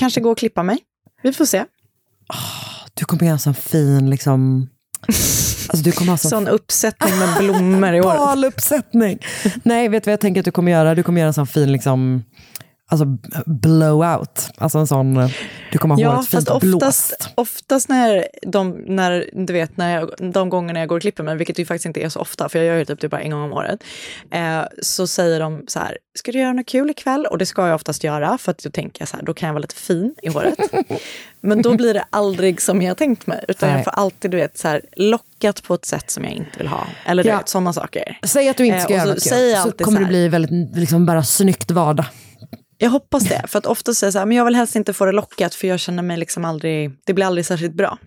Kanske 0.00 0.20
gå 0.20 0.30
och 0.30 0.38
klippa 0.38 0.62
mig. 0.62 0.78
Vi 1.22 1.32
får 1.32 1.44
se. 1.44 1.64
Du 2.94 3.04
kommer 3.04 3.22
göra 3.22 3.32
en 3.32 3.38
sån 3.38 3.54
fin 3.54 4.10
liksom... 4.10 4.68
Alltså 5.68 5.84
du 5.84 5.92
kommer 5.92 6.10
ha 6.12 6.16
sån 6.16 6.30
Sån 6.30 6.48
uppsättning 6.48 7.18
med 7.18 7.28
blommor 7.38 7.94
i 7.94 8.00
året. 8.00 8.18
baluppsättning. 8.18 9.18
Nej, 9.62 9.88
vet 9.88 10.04
du 10.04 10.08
vad 10.08 10.12
jag 10.12 10.20
tänker 10.20 10.40
att 10.40 10.44
du 10.44 10.50
kommer 10.50 10.72
göra? 10.72 10.94
Du 10.94 11.02
kommer 11.02 11.20
göra 11.20 11.28
en 11.28 11.34
sån 11.34 11.46
fin 11.46 11.72
liksom, 11.72 12.24
alltså 12.88 13.06
blowout. 13.46 14.50
Alltså 14.58 14.78
en 14.78 14.86
sån, 14.86 15.16
eh, 15.16 15.30
du 15.72 15.78
kommer 15.78 15.94
ha 15.94 16.02
Ja, 16.02 16.10
håret 16.10 16.28
fint 16.28 16.30
fast 16.48 16.50
oftast, 16.50 17.08
blåst. 17.18 17.30
oftast 17.34 17.88
när, 17.88 18.26
de, 18.42 18.70
när, 18.86 19.30
du 19.32 19.52
vet, 19.52 19.76
när 19.76 19.94
jag, 19.94 20.10
de 20.32 20.48
gångerna 20.48 20.80
jag 20.80 20.88
går 20.88 20.96
och 20.96 21.02
klipper 21.02 21.22
mig, 21.22 21.36
vilket 21.36 21.58
ju 21.58 21.66
faktiskt 21.66 21.86
inte 21.86 22.00
är 22.02 22.08
så 22.08 22.20
ofta, 22.20 22.48
för 22.48 22.58
jag 22.58 22.66
gör 22.66 22.76
ju 22.76 22.84
typ 22.84 23.00
det 23.00 23.08
bara 23.08 23.20
en 23.20 23.30
gång 23.30 23.42
om 23.42 23.52
året, 23.52 23.80
eh, 24.30 24.60
så 24.82 25.06
säger 25.06 25.40
de 25.40 25.64
så 25.68 25.78
här, 25.78 25.98
ska 26.18 26.32
du 26.32 26.38
göra 26.38 26.52
något 26.52 26.66
kul 26.66 26.90
ikväll? 26.90 27.26
Och 27.26 27.38
det 27.38 27.46
ska 27.46 27.66
jag 27.66 27.74
oftast 27.74 28.04
göra, 28.04 28.38
för 28.38 28.50
att 28.50 28.58
då 28.58 28.70
tänker 28.70 29.02
jag 29.02 29.08
så 29.08 29.16
här, 29.16 29.24
då 29.24 29.34
kan 29.34 29.46
jag 29.46 29.54
vara 29.54 29.62
lite 29.62 29.74
fin 29.74 30.14
i 30.22 30.28
håret. 30.28 30.58
Men 31.40 31.62
då 31.62 31.76
blir 31.76 31.94
det 31.94 32.04
aldrig 32.10 32.62
som 32.62 32.82
jag 32.82 32.96
tänkt 32.96 33.26
mig, 33.26 33.44
utan 33.48 33.68
Nej. 33.68 33.78
jag 33.78 33.84
får 33.84 33.90
alltid, 33.90 34.30
du 34.30 34.36
vet, 34.36 34.58
så 34.58 34.68
här, 34.68 34.80
lockat 34.96 35.62
på 35.62 35.74
ett 35.74 35.84
sätt 35.84 36.10
som 36.10 36.24
jag 36.24 36.32
inte 36.32 36.58
vill 36.58 36.66
ha. 36.68 36.86
Eller 37.06 37.24
Ja. 37.26 37.42
sådana 37.44 37.72
saker. 37.72 38.18
Säg 38.22 38.48
att 38.48 38.56
du 38.56 38.66
inte 38.66 38.76
Eh, 38.78 38.82
ska 38.84 38.92
och 38.94 38.98
göra 38.98 39.06
så 39.06 39.12
något 39.14 39.22
kul, 39.22 39.52
så 39.54 39.62
alltid 39.62 39.84
kommer 39.84 39.98
så 39.98 40.02
det 40.04 40.08
bli 40.08 40.28
väldigt, 40.28 40.76
liksom 40.76 41.06
bara 41.06 41.22
snyggt 41.22 41.70
vardag. 41.70 42.06
Jag 42.78 42.90
hoppas 42.90 43.24
det, 43.24 43.42
för 43.46 43.58
att 43.58 43.66
ofta 43.66 43.94
säger 43.94 44.08
jag 44.08 44.12
så 44.12 44.18
här, 44.18 44.26
men 44.26 44.36
jag 44.36 44.44
vill 44.44 44.54
helst 44.54 44.76
inte 44.76 44.92
få 44.92 45.04
det 45.04 45.12
lockat 45.12 45.54
för 45.54 45.68
jag 45.68 45.80
känner 45.80 46.02
mig 46.02 46.16
liksom 46.16 46.44
aldrig, 46.44 46.90
det 47.04 47.14
blir 47.14 47.24
aldrig 47.24 47.46
särskilt 47.46 47.74
bra. 47.74 47.98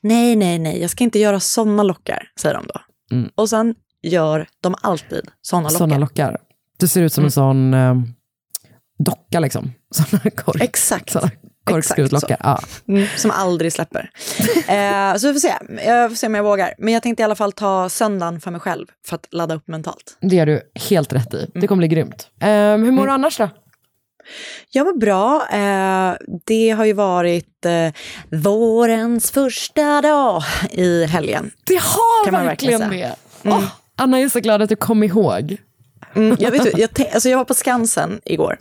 Nej, 0.00 0.36
nej, 0.36 0.58
nej, 0.58 0.80
jag 0.80 0.90
ska 0.90 1.04
inte 1.04 1.18
göra 1.18 1.40
sådana 1.40 1.82
lockar, 1.82 2.28
säger 2.40 2.54
de 2.54 2.66
då. 2.66 2.80
Mm. 3.16 3.30
Och 3.34 3.50
sen 3.50 3.74
gör 4.02 4.46
de 4.60 4.74
alltid 4.80 5.30
sådana 5.42 5.68
lockar. 5.68 5.78
Sådana 5.78 5.98
lockar. 5.98 6.38
Du 6.78 6.88
ser 6.88 7.02
ut 7.02 7.12
som 7.12 7.24
en 7.24 7.30
sån 7.30 7.74
eh, 7.74 7.94
docka 8.98 9.40
liksom. 9.40 9.72
Såna 9.90 10.30
kork, 10.30 10.62
Exakt. 10.62 11.10
såna 11.12 11.30
korkskruvslockar. 11.64 12.36
Ja. 12.40 12.60
Mm, 12.88 13.06
som 13.16 13.30
aldrig 13.30 13.72
släpper. 13.72 14.10
eh, 14.68 15.16
så 15.16 15.26
vi 15.26 15.32
får 15.32 15.40
se. 15.40 15.54
Jag 15.86 16.10
får 16.10 16.16
se 16.16 16.26
om 16.26 16.34
jag 16.34 16.44
vågar. 16.44 16.74
Men 16.78 16.94
jag 16.94 17.02
tänkte 17.02 17.22
i 17.22 17.24
alla 17.24 17.34
fall 17.34 17.52
ta 17.52 17.88
söndagen 17.88 18.40
för 18.40 18.50
mig 18.50 18.60
själv 18.60 18.86
för 19.06 19.14
att 19.14 19.26
ladda 19.30 19.54
upp 19.54 19.68
mentalt. 19.68 20.16
Det 20.20 20.36
gör 20.36 20.46
du 20.46 20.62
helt 20.90 21.12
rätt 21.12 21.34
i. 21.34 21.38
Mm. 21.38 21.50
Det 21.54 21.66
kommer 21.66 21.80
bli 21.80 21.88
grymt. 21.88 22.28
Eh, 22.40 22.48
hur 22.48 22.92
mår 22.92 23.06
du 23.06 23.12
annars 23.12 23.38
då? 23.38 23.48
Jag 24.70 24.86
mår 24.86 24.98
bra. 24.98 25.46
Eh, 25.52 26.14
det 26.46 26.70
har 26.70 26.84
ju 26.84 26.92
varit 26.92 27.64
eh, 27.64 27.92
vårens 28.40 29.30
första 29.30 30.00
dag 30.02 30.42
i 30.70 31.04
helgen. 31.06 31.50
Det 31.66 31.80
har 31.80 32.24
Kan 32.24 32.32
man 32.32 32.46
verkligen 32.46 32.80
verkligen 32.80 33.10
det. 33.42 33.50
Åh, 33.50 33.64
Anna 33.96 34.18
är 34.18 34.28
så 34.28 34.40
glad 34.40 34.62
att 34.62 34.68
du 34.68 34.76
kom 34.76 35.02
ihåg. 35.02 35.56
Mm, 36.14 36.36
jag, 36.40 36.50
vet, 36.50 36.78
jag, 36.78 36.90
alltså 37.14 37.28
jag 37.28 37.38
var 37.38 37.44
på 37.44 37.54
Skansen 37.54 38.20
igår. 38.24 38.56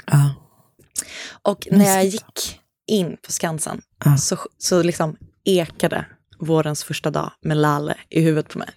Och 1.41 1.67
när 1.72 1.86
jag 1.95 2.05
gick 2.05 2.60
in 2.88 3.18
på 3.25 3.32
Skansen 3.32 3.82
så, 4.20 4.38
så 4.58 4.84
liksom 4.84 5.18
ekade 5.46 6.06
vårens 6.40 6.84
första 6.84 7.12
dag 7.12 7.32
med 7.42 7.58
Lale 7.58 7.96
i 8.10 8.22
huvudet 8.22 8.50
på 8.50 8.60
mig. 8.60 8.70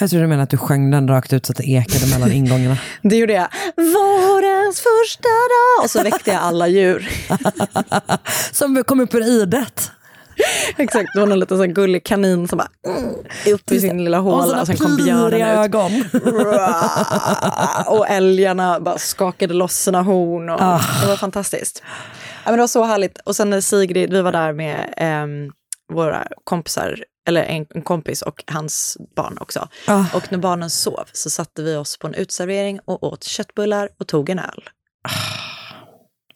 Jag 0.00 0.10
tror 0.10 0.20
du 0.20 0.26
menar 0.26 0.42
att 0.42 0.50
du 0.50 0.56
sjöng 0.56 0.90
den 0.90 1.08
rakt 1.08 1.32
ut 1.32 1.46
så 1.46 1.52
att 1.52 1.56
det 1.56 1.64
ekade 1.64 2.06
mellan 2.06 2.32
ingångarna. 2.38 2.78
Det 3.02 3.16
gjorde 3.16 3.32
jag. 3.32 3.48
Vårens 3.76 4.80
första 4.80 5.28
dag! 5.28 5.84
Och 5.84 5.90
så 5.90 6.02
väckte 6.02 6.30
jag 6.30 6.40
alla 6.40 6.68
djur. 6.68 7.08
Som 8.52 8.84
kom 8.84 9.00
upp 9.00 9.14
ur 9.14 9.26
idet. 9.42 9.90
Exakt, 10.76 11.08
det 11.14 11.20
var 11.20 11.26
någon 11.26 11.38
liten 11.40 11.58
sån 11.58 11.74
gullig 11.74 12.04
kanin 12.04 12.48
som 12.48 12.58
bara 12.58 12.68
mm, 12.86 13.14
upp 13.54 13.72
i 13.72 13.80
sin 13.80 14.04
lilla 14.04 14.18
håla 14.18 14.60
och 14.60 14.66
sen 14.66 14.76
kom 14.76 14.96
björnen 14.96 15.64
ut. 15.64 16.14
och 17.86 18.08
älgarna 18.08 18.80
bara 18.80 18.98
skakade 18.98 19.54
loss 19.54 19.74
sina 19.76 20.02
horn. 20.02 20.48
Och 20.50 20.58
Det 21.02 21.06
var 21.08 21.16
fantastiskt. 21.16 21.82
Ja, 22.44 22.50
men 22.50 22.54
det 22.54 22.60
var 22.62 22.66
så 22.68 22.84
härligt. 22.84 23.18
Och 23.18 23.36
sen 23.36 23.50
när 23.50 23.60
Sigrid, 23.60 24.12
vi 24.12 24.20
var 24.22 24.32
där 24.32 24.52
med 24.52 24.94
ehm, 24.96 25.52
våra 25.92 26.26
kompisar, 26.44 27.04
eller 27.28 27.42
en, 27.42 27.66
en 27.74 27.82
kompis 27.82 28.22
och 28.22 28.44
hans 28.46 28.96
barn 29.16 29.38
också. 29.40 29.68
Ah. 29.86 30.04
Och 30.14 30.32
när 30.32 30.38
barnen 30.38 30.70
sov 30.70 31.04
så 31.12 31.30
satte 31.30 31.62
vi 31.62 31.76
oss 31.76 31.98
på 31.98 32.06
en 32.06 32.14
utservering 32.14 32.80
och 32.84 33.02
åt 33.04 33.24
köttbullar 33.24 33.88
och 34.00 34.06
tog 34.08 34.28
en 34.30 34.38
öl. 34.38 34.68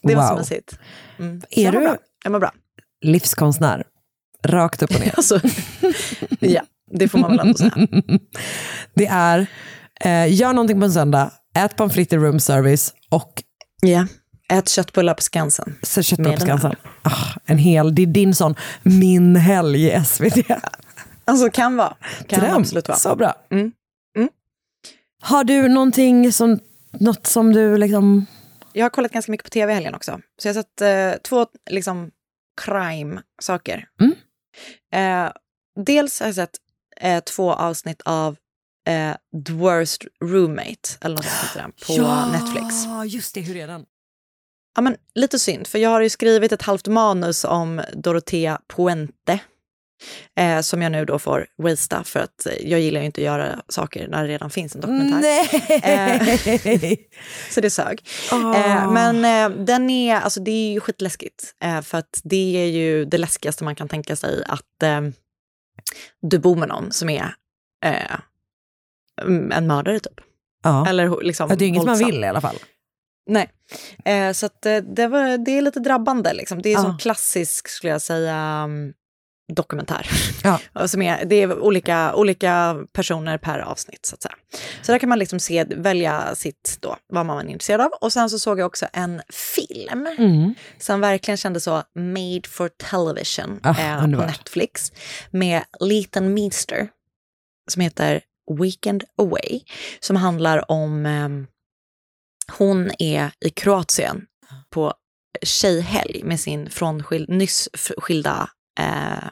Det 0.02 0.14
var 0.14 0.22
så 0.22 0.28
Wow. 0.30 0.38
mysigt. 0.38 0.78
Mm. 1.18 1.40
Så 1.40 1.60
Är 1.60 1.72
mår 1.72 1.80
du-. 1.80 1.96
Jag 2.24 2.32
mår 2.32 2.38
bra. 2.40 2.52
Livskonstnär. 3.04 3.84
Rakt 4.46 4.82
upp 4.82 4.90
och 4.94 5.00
ner. 5.00 5.12
Alltså, 5.16 5.40
ja, 6.40 6.62
det 6.90 7.08
får 7.08 7.18
man 7.18 7.30
väl 7.30 7.40
ändå 7.40 7.54
säga. 7.54 7.72
Det 8.94 9.06
är, 9.06 9.46
eh, 10.00 10.34
gör 10.34 10.52
någonting 10.52 10.80
på 10.80 10.84
en 10.84 10.92
söndag, 10.92 11.30
ät 11.54 11.76
pommes 11.76 11.94
frites 11.94 12.12
i 12.12 12.16
room 12.16 12.40
service 12.40 12.94
och 13.10 13.42
Ja. 13.82 14.06
Ät 14.52 14.68
köttbullar 14.68 15.14
på 15.14 15.22
Skansen. 15.22 15.74
så 15.82 16.02
köttbullar 16.02 16.34
på 16.34 16.40
Skansen. 16.40 16.74
Ah, 17.02 17.26
en 17.46 17.58
hel, 17.58 17.94
det 17.94 18.02
är 18.02 18.06
din 18.06 18.34
sån 18.34 18.54
min 18.82 19.36
helg 19.36 19.86
i 19.86 20.04
SVT. 20.04 20.44
Alltså 21.24 21.50
kan 21.50 21.76
vara. 21.76 21.94
Kan 22.26 22.40
Dröm. 22.40 22.56
absolut 22.56 22.88
vara. 22.88 22.98
Så 22.98 23.16
bra. 23.16 23.34
Mm. 23.50 23.72
Mm. 24.16 24.28
Har 25.22 25.44
du 25.44 25.68
någonting 25.68 26.32
som, 26.32 26.58
något 27.00 27.26
som 27.26 27.52
du 27.52 27.76
liksom... 27.76 28.26
Jag 28.72 28.84
har 28.84 28.90
kollat 28.90 29.12
ganska 29.12 29.32
mycket 29.32 29.44
på 29.44 29.50
tv 29.50 29.72
i 29.72 29.74
helgen 29.74 29.94
också. 29.94 30.20
Så 30.42 30.48
jag 30.48 30.54
har 30.54 30.62
sett 30.62 30.80
eh, 30.80 31.22
två 31.22 31.46
liksom 31.70 32.10
crime-saker. 32.58 33.88
Mm. 34.00 34.14
Eh, 34.92 35.32
dels 35.84 36.20
har 36.20 36.26
jag 36.26 36.34
sett 36.34 36.56
eh, 37.00 37.22
två 37.24 37.52
avsnitt 37.52 38.02
av 38.04 38.36
eh, 38.88 39.16
The 39.46 39.52
Worst 39.52 40.04
Roommate, 40.24 40.88
eller 41.00 41.16
något 41.16 41.24
sånt 41.24 41.54
den, 41.54 41.72
på 41.86 42.26
Netflix. 42.32 42.84
Ja, 42.84 43.04
just 43.04 43.34
det. 43.34 43.40
Hur 43.40 43.56
är 43.56 43.66
den? 43.66 43.84
Ja, 44.74 44.82
men 44.82 44.96
lite 45.14 45.38
synd, 45.38 45.66
för 45.66 45.78
jag 45.78 45.90
har 45.90 46.00
ju 46.00 46.10
skrivit 46.10 46.52
ett 46.52 46.62
halvt 46.62 46.86
manus 46.86 47.44
om 47.44 47.82
Dorothea 47.94 48.60
Puente. 48.76 49.40
Eh, 50.38 50.60
som 50.60 50.82
jag 50.82 50.92
nu 50.92 51.04
då 51.04 51.18
får 51.18 51.46
wastea 51.62 52.04
för 52.04 52.20
att 52.20 52.46
eh, 52.46 52.52
jag 52.70 52.80
gillar 52.80 53.00
ju 53.00 53.06
inte 53.06 53.20
att 53.20 53.24
göra 53.24 53.62
saker 53.68 54.08
när 54.08 54.22
det 54.22 54.28
redan 54.28 54.50
finns 54.50 54.74
en 54.74 54.80
dokumentär. 54.80 55.20
Nej! 55.20 57.08
Så 57.50 57.60
det 57.60 57.70
sög. 57.70 58.00
Ah. 58.32 58.54
Eh, 58.54 58.92
men 58.92 59.24
eh, 59.24 59.58
den 59.64 59.90
är, 59.90 60.14
alltså 60.16 60.40
det 60.40 60.50
är 60.50 60.72
ju 60.72 60.80
skitläskigt. 60.80 61.54
Eh, 61.64 61.80
för 61.80 61.98
att 61.98 62.20
det 62.24 62.56
är 62.56 62.66
ju 62.66 63.04
det 63.04 63.18
läskigaste 63.18 63.64
man 63.64 63.74
kan 63.74 63.88
tänka 63.88 64.16
sig 64.16 64.44
att 64.46 64.82
eh, 64.82 65.00
du 66.22 66.38
bor 66.38 66.56
med 66.56 66.68
någon 66.68 66.92
som 66.92 67.08
är 67.10 67.34
eh, 67.84 68.16
en 69.56 69.66
mördare 69.66 70.00
typ. 70.00 70.20
ja. 70.64 70.86
Eller 70.88 71.22
liksom 71.22 71.50
Ja, 71.50 71.56
det 71.56 71.64
är 71.64 71.68
inget 71.68 71.84
man 71.84 71.86
våldsam. 71.98 72.10
vill 72.10 72.24
i 72.24 72.26
alla 72.26 72.40
fall. 72.40 72.56
Nej. 73.30 73.50
Eh, 74.04 74.32
så 74.32 74.46
att, 74.46 74.66
eh, 74.66 74.76
det, 74.76 75.06
var, 75.06 75.38
det 75.44 75.50
är 75.58 75.62
lite 75.62 75.80
drabbande. 75.80 76.32
Liksom. 76.32 76.62
Det 76.62 76.68
är 76.68 76.72
Ja. 76.72 76.82
som 76.82 76.98
klassisk, 76.98 77.68
skulle 77.68 77.90
jag 77.92 78.02
säga, 78.02 78.34
mm, 78.36 78.92
dokumentär. 79.48 80.10
Ja. 80.44 80.60
Som 80.88 81.02
är, 81.02 81.24
det 81.24 81.34
är 81.36 81.58
olika, 81.58 82.14
olika 82.14 82.76
personer 82.92 83.38
per 83.38 83.58
avsnitt. 83.58 84.06
Så 84.06 84.14
att 84.14 84.22
säga. 84.22 84.34
Så 84.82 84.92
där 84.92 84.98
kan 84.98 85.08
man 85.08 85.18
liksom 85.18 85.40
se, 85.40 85.64
välja 85.64 86.34
sitt 86.34 86.78
då, 86.80 86.96
vad 87.08 87.26
man 87.26 87.48
är 87.48 87.52
intresserad 87.52 87.80
av. 87.80 87.90
Och 88.00 88.12
sen 88.12 88.30
så 88.30 88.38
såg 88.38 88.58
jag 88.60 88.66
också 88.66 88.86
en 88.92 89.22
film 89.32 90.06
Mm. 90.18 90.54
som 90.78 91.00
verkligen 91.00 91.36
kändes 91.38 91.64
så 91.64 91.82
made 91.94 92.42
for 92.48 92.68
television 92.68 93.60
Ah, 93.62 93.80
eh, 93.80 94.00
på. 94.00 94.06
Netflix 94.06 94.92
med 95.30 95.62
Leighton 95.80 96.34
Meester 96.34 96.88
som 97.70 97.82
heter 97.82 98.20
Weekend 98.60 99.04
Away 99.18 99.60
som 100.00 100.16
handlar 100.16 100.70
om 100.70 101.06
ehm, 101.06 101.46
hon 102.58 102.90
är 102.98 103.30
i 103.40 103.50
Kroatien 103.50 104.26
på 104.70 104.94
tjejhelg 105.42 106.20
med 106.24 106.40
sin 106.40 106.70
frånskil, 106.70 107.26
nyss 107.28 107.68
skilda 107.98 108.50
eh, 108.80 109.28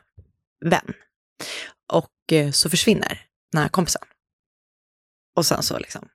vän. 0.69 0.93
Och 1.93 2.33
eh, 2.33 2.51
så 2.51 2.71
försvinner 2.71 3.21
den 3.53 3.63
här 3.63 3.69
kompisen. 3.69 4.03
Och 5.37 5.47
sen 5.47 5.63
så 5.63 5.79
liksom. 5.79 6.09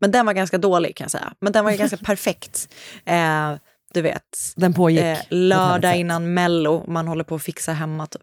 Men 0.00 0.10
den 0.10 0.26
var 0.26 0.32
ganska 0.32 0.58
dålig 0.58 0.96
kan 0.96 1.04
jag 1.04 1.10
säga. 1.10 1.34
Men 1.40 1.52
den 1.52 1.64
var 1.64 1.70
ju 1.72 1.76
ganska 1.78 1.96
perfekt. 2.04 2.68
Eh, 3.04 3.54
du 3.92 4.02
vet, 4.02 4.22
Den 4.56 4.74
pågick. 4.74 5.00
eh, 5.00 5.18
lördag 5.30 5.96
innan 5.96 6.34
Mello, 6.34 6.84
man 6.88 7.08
håller 7.08 7.24
på 7.24 7.34
att 7.34 7.42
fixa 7.42 7.72
hemma 7.72 8.06
typ. 8.06 8.22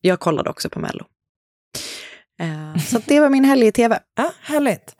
Jag 0.00 0.20
kollade 0.20 0.50
också 0.50 0.70
på 0.70 0.78
Mello. 0.80 1.04
Eh, 2.40 2.82
så 2.82 2.98
det 3.06 3.20
var 3.20 3.28
min 3.28 3.44
helg 3.44 3.66
i 3.66 3.72
tv. 3.72 4.00
Ja, 4.16 4.32
härligt. 4.40 4.96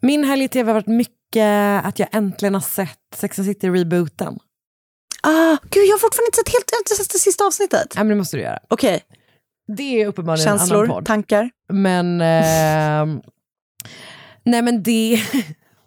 Min 0.00 0.24
helg 0.24 0.44
i 0.44 0.48
tv 0.48 0.68
har 0.70 0.74
varit 0.74 0.86
mycket 0.86 1.84
att 1.84 1.98
jag 1.98 2.08
äntligen 2.12 2.54
har 2.54 2.60
sett 2.60 2.98
Sex 3.16 3.38
and 3.38 3.48
City-rebooten. 3.48 4.38
Ah, 5.22 5.56
gud, 5.70 5.84
jag 5.86 5.92
har 5.94 5.98
fortfarande 5.98 6.26
inte 6.26 6.36
sett, 6.36 6.48
helt, 6.52 6.70
inte 6.80 6.94
sett 7.02 7.12
det 7.12 7.18
sista 7.18 7.44
avsnittet. 7.46 7.92
Ja, 7.94 8.00
men 8.00 8.08
det 8.08 8.14
måste 8.14 8.36
du 8.36 8.42
göra. 8.42 8.58
Okej, 8.68 9.02
Det 9.76 10.02
är 10.02 10.06
uppenbarligen 10.06 10.48
en 10.48 10.52
annan 10.54 10.58
känslor, 10.58 10.86
podd. 10.86 11.06
tankar. 11.06 11.50
Men, 11.72 12.20
ehm, 12.20 13.20
nej 14.44 14.62
men 14.62 14.82
det, 14.82 15.22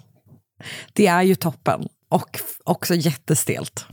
det 0.93 1.07
är 1.07 1.21
ju 1.21 1.35
toppen. 1.35 1.87
Och 2.09 2.39
också 2.63 2.95
jättestelt. 2.95 3.85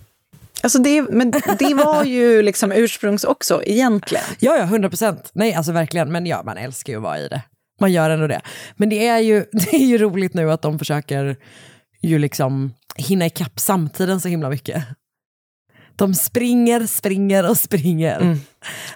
Alltså 0.62 0.78
det, 0.78 1.02
men 1.02 1.30
det 1.59 1.75
var 1.75 2.04
ju 2.04 2.42
liksom 2.42 2.73
ursprungs 2.73 3.25
också 3.25 3.62
egentligen. 3.64 4.25
Ja, 4.38 4.57
ja, 4.57 4.62
100 4.62 4.88
procent. 4.88 5.30
Nej, 5.33 5.54
alltså 5.54 5.73
verkligen. 5.73 6.12
Men 6.12 6.26
ja, 6.26 6.42
man 6.45 6.57
älskar 6.57 6.92
ju 6.92 6.97
att 6.97 7.02
vara 7.02 7.18
i 7.18 7.28
det. 7.28 7.42
Man 7.80 7.92
gör 7.92 8.11
ändå 8.11 8.26
det. 8.26 8.40
Men 8.76 8.88
det 8.88 9.09
är 9.09 9.18
ju, 9.18 9.45
det 9.52 9.75
är 9.75 9.87
ju 9.87 9.99
roligt 9.99 10.35
nu 10.35 10.52
att 10.52 10.62
de 10.62 10.78
försöker 10.78 11.37
ju 12.02 12.18
liksom 12.18 12.75
hinna 12.97 13.26
ikapp 13.26 13.61
samtiden 13.61 14.21
så 14.21 14.28
himla 14.28 14.50
mycket. 14.50 14.85
De 15.99 16.14
springer, 16.14 16.87
springer 16.87 17.50
och 17.50 17.59
springer. 17.59 18.21
Mm. 18.21 18.40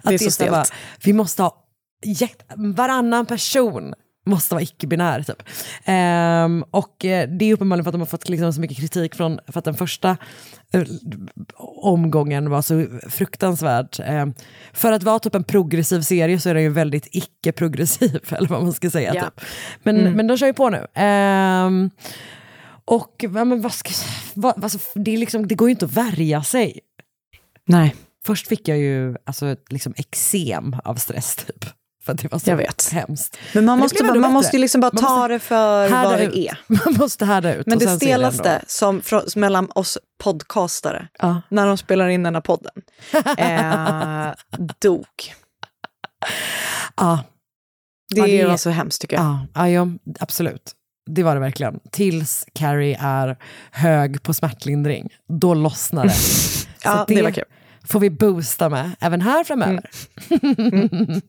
Att 0.02 0.08
Det 0.08 0.14
är 0.14 0.30
så 0.30 0.44
här 0.44 0.50
bara, 0.50 0.64
stelt. 0.64 0.80
vi 1.04 1.12
måste 1.12 1.42
ha 1.42 1.58
varannan 2.56 3.26
person 3.26 3.94
måste 4.24 4.54
vara 4.54 4.62
icke-binär. 4.62 5.22
Typ. 5.22 5.42
Ehm, 5.84 6.64
och 6.70 7.04
eh, 7.04 7.28
det 7.28 7.44
är 7.44 7.54
uppenbarligen 7.54 7.84
för 7.84 7.88
att 7.88 7.94
de 7.94 8.00
har 8.00 8.06
fått 8.06 8.28
liksom 8.28 8.52
så 8.52 8.60
mycket 8.60 8.76
kritik 8.76 9.14
från, 9.14 9.38
för 9.48 9.58
att 9.58 9.64
den 9.64 9.74
första 9.74 10.16
eh, 10.72 10.82
omgången 11.82 12.50
var 12.50 12.62
så 12.62 12.86
fruktansvärd. 13.08 13.96
Ehm, 14.04 14.34
för 14.72 14.92
att 14.92 15.02
vara 15.02 15.18
typ 15.18 15.34
en 15.34 15.44
progressiv 15.44 16.00
serie 16.00 16.40
så 16.40 16.48
är 16.48 16.54
den 16.54 16.62
ju 16.62 16.68
väldigt 16.68 17.08
icke-progressiv, 17.12 18.20
eller 18.32 18.48
vad 18.48 18.62
man 18.62 18.72
ska 18.72 18.90
säga. 18.90 19.14
Ja. 19.14 19.22
Typ. 19.22 19.40
Men, 19.82 20.12
men 20.12 20.26
de 20.26 20.36
kör 20.36 20.46
ju 20.46 20.52
på 20.52 20.70
nu. 20.70 20.86
Ehm, 20.94 21.90
och 22.84 23.16
ja, 23.18 23.44
men 23.44 23.60
vad 23.60 23.72
ska, 23.72 23.90
vad, 24.34 24.64
alltså, 24.64 24.78
det, 24.94 25.16
liksom, 25.16 25.46
det 25.46 25.54
går 25.54 25.68
ju 25.68 25.70
inte 25.70 25.84
att 25.84 25.96
värja 25.96 26.42
sig. 26.42 26.80
Nej. 27.66 27.94
Först 28.24 28.48
fick 28.48 28.68
jag 28.68 28.78
ju 28.78 29.16
alltså, 29.26 29.56
liksom 29.70 29.94
eksem 29.96 30.76
av 30.84 30.94
stress 30.94 31.36
typ. 31.36 31.64
För 32.04 32.12
att 32.12 32.18
det 32.18 32.32
var 32.32 32.38
så 32.38 32.50
Jag 32.50 32.56
vet. 32.56 32.88
hemskt. 32.92 33.38
Men 33.54 33.64
man 33.64 33.78
det 33.78 33.82
måste, 33.82 34.02
bara, 34.02 34.08
ändå 34.08 34.20
man 34.20 34.32
måste 34.32 34.58
liksom 34.58 34.80
bara 34.80 34.90
ta 34.90 35.08
måste 35.16 35.28
det 35.28 35.38
för 35.38 35.88
vad 35.88 36.20
ut. 36.20 36.32
det 36.32 36.48
är. 36.48 36.58
Man 36.86 36.94
måste 36.98 37.24
härda 37.24 37.54
ut. 37.54 37.66
Men 37.66 37.78
det 37.78 37.96
stelaste 37.96 38.62
som 38.66 39.02
från, 39.02 39.22
mellan 39.36 39.70
oss 39.74 39.98
podcastare, 40.22 41.08
Ja. 41.18 41.42
när 41.48 41.66
de 41.66 41.76
spelar 41.78 42.08
in 42.08 42.22
den 42.22 42.34
här 42.34 42.42
podden, 42.42 42.72
eh, 43.38 44.34
dog. 44.80 45.06
Ja, 46.96 47.24
Det, 48.14 48.20
Ja, 48.20 48.26
det- 48.26 48.46
var 48.46 48.56
så 48.56 48.70
hemskt 48.70 49.00
tycker 49.00 49.16
jag. 49.16 49.24
ja, 49.24 49.46
ja, 49.54 49.68
ja, 49.68 49.86
absolut. 50.20 50.72
Det 51.14 51.22
var 51.22 51.34
det 51.34 51.40
verkligen. 51.40 51.80
Tills 51.90 52.46
Carrie 52.54 52.98
är 53.00 53.36
hög 53.72 54.22
på 54.22 54.34
smärtlindring. 54.34 55.08
Då 55.28 55.54
lossnar 55.54 56.04
det. 56.06 56.14
Ja, 56.84 57.04
det 57.08 57.22
var 57.22 57.30
kul. 57.30 57.44
får 57.84 58.00
vi 58.00 58.10
boosta 58.10 58.68
med 58.68 58.90
även 59.00 59.20
här 59.20 59.44
framöver. 59.44 59.90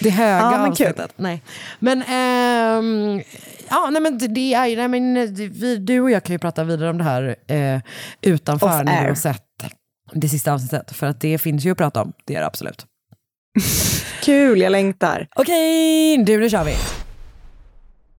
det 0.00 0.10
höga 0.10 0.36
Ja, 0.38 0.50
men 0.62 0.72
kul. 0.74 0.86
avsnittet. 0.86 1.12
Nej. 1.16 1.42
Men, 1.78 2.02
ehm, 2.02 3.22
ja, 3.70 3.88
nej, 3.92 4.02
men 4.02 4.18
det- 4.18 4.28
det 4.28 4.54
är, 4.54 4.76
nej, 4.76 4.88
men, 4.88 5.14
det- 5.34 5.48
vi, 5.48 5.76
du 5.76 6.00
och 6.00 6.10
jag 6.10 6.24
kan 6.24 6.34
ju 6.34 6.38
prata 6.38 6.64
vidare 6.64 6.90
om 6.90 6.98
det 6.98 7.04
här 7.04 7.36
eh, 7.46 7.80
utanför 8.20 8.84
när 8.84 9.02
vi 9.02 9.08
har 9.08 9.14
sett 9.14 9.42
det 10.12 10.28
sista 10.28 10.52
avsnittet. 10.52 10.92
För 10.96 11.06
att 11.06 11.20
det 11.20 11.38
finns 11.38 11.64
ju 11.64 11.70
att 11.72 11.78
prata 11.78 12.02
om, 12.02 12.12
det 12.24 12.34
är 12.34 12.40
det 12.40 12.46
absolut. 12.46 12.86
Kul, 14.22 14.60
jag 14.60 14.72
längtar. 14.72 15.28
Okej, 15.36 16.24
du 16.24 16.40
nu 16.40 16.50
kör 16.50 16.64
vi. 16.64 16.74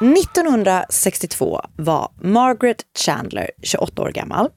1962 0.00 1.60
var 1.76 2.10
Margaret 2.20 2.82
Chandler 2.98 3.50
28 3.62 4.02
år 4.02 4.10
gammal. 4.10 4.50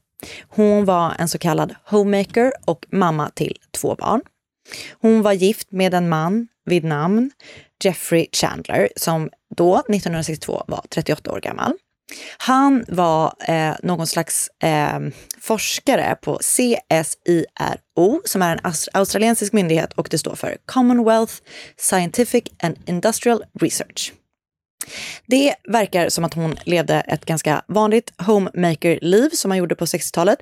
Hon 0.47 0.85
var 0.85 1.15
en 1.19 1.27
så 1.27 1.37
kallad 1.37 1.75
homemaker 1.85 2.53
och 2.65 2.85
mamma 2.91 3.29
till 3.29 3.57
två 3.71 3.95
barn. 3.95 4.21
Hon 5.01 5.21
var 5.21 5.33
gift 5.33 5.71
med 5.71 5.93
en 5.93 6.09
man 6.09 6.47
vid 6.65 6.83
namn 6.83 7.31
Jeffrey 7.83 8.27
Chandler 8.31 8.89
som 8.95 9.29
då, 9.55 9.75
1962, 9.77 10.63
var 10.67 10.83
38 10.89 11.31
år 11.31 11.39
gammal. 11.39 11.73
Han 12.37 12.85
var 12.87 13.33
eh, 13.47 13.73
någon 13.83 14.07
slags 14.07 14.49
eh, 14.63 14.99
forskare 15.39 16.15
på 16.21 16.39
CSIRO 16.41 18.21
som 18.25 18.41
är 18.41 18.51
en 18.51 18.73
australiensisk 18.93 19.53
myndighet 19.53 19.93
och 19.93 20.07
det 20.11 20.17
står 20.17 20.35
för 20.35 20.57
Commonwealth 20.65 21.33
Scientific 21.77 22.43
and 22.59 22.77
Industrial 22.85 23.43
Research. 23.59 24.13
Det 25.25 25.55
verkar 25.67 26.09
som 26.09 26.23
att 26.23 26.33
hon 26.33 26.55
levde 26.65 26.95
ett 26.95 27.25
ganska 27.25 27.61
vanligt 27.67 28.13
homemaker-liv 28.17 29.29
som 29.29 29.49
man 29.49 29.57
gjorde 29.57 29.75
på 29.75 29.85
60-talet. 29.85 30.39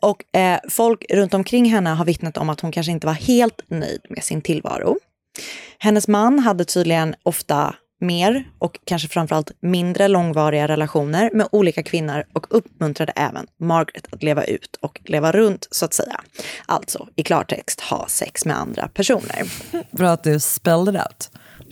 Och 0.00 0.36
eh, 0.36 0.58
folk 0.68 1.04
runt 1.10 1.34
omkring 1.34 1.70
henne 1.70 1.90
har 1.90 2.04
vittnat 2.04 2.36
om 2.36 2.48
att 2.48 2.60
hon 2.60 2.72
kanske 2.72 2.92
inte 2.92 3.06
var 3.06 3.14
helt 3.14 3.62
nöjd 3.68 4.00
med 4.08 4.24
sin 4.24 4.42
tillvaro. 4.42 4.98
Hennes 5.78 6.08
man 6.08 6.38
hade 6.38 6.64
tydligen 6.64 7.14
ofta 7.22 7.74
mer 8.00 8.44
och 8.58 8.78
kanske 8.84 9.08
framförallt 9.08 9.52
mindre 9.60 10.08
långvariga 10.08 10.68
relationer 10.68 11.30
med 11.34 11.48
olika 11.52 11.82
kvinnor 11.82 12.24
och 12.32 12.46
uppmuntrade 12.50 13.12
även 13.16 13.46
Margaret 13.60 14.06
att 14.12 14.22
leva 14.22 14.44
ut 14.44 14.76
och 14.80 15.00
leva 15.04 15.32
runt 15.32 15.68
så 15.70 15.84
att 15.84 15.94
säga. 15.94 16.20
Alltså 16.66 17.08
i 17.16 17.22
klartext 17.22 17.80
ha 17.80 18.06
sex 18.08 18.44
med 18.44 18.58
andra 18.58 18.88
personer. 18.88 19.42
Bra 19.90 20.10
att 20.10 20.24
du 20.24 20.40
spelled 20.40 20.94
it 20.94 21.00
out. 21.00 21.30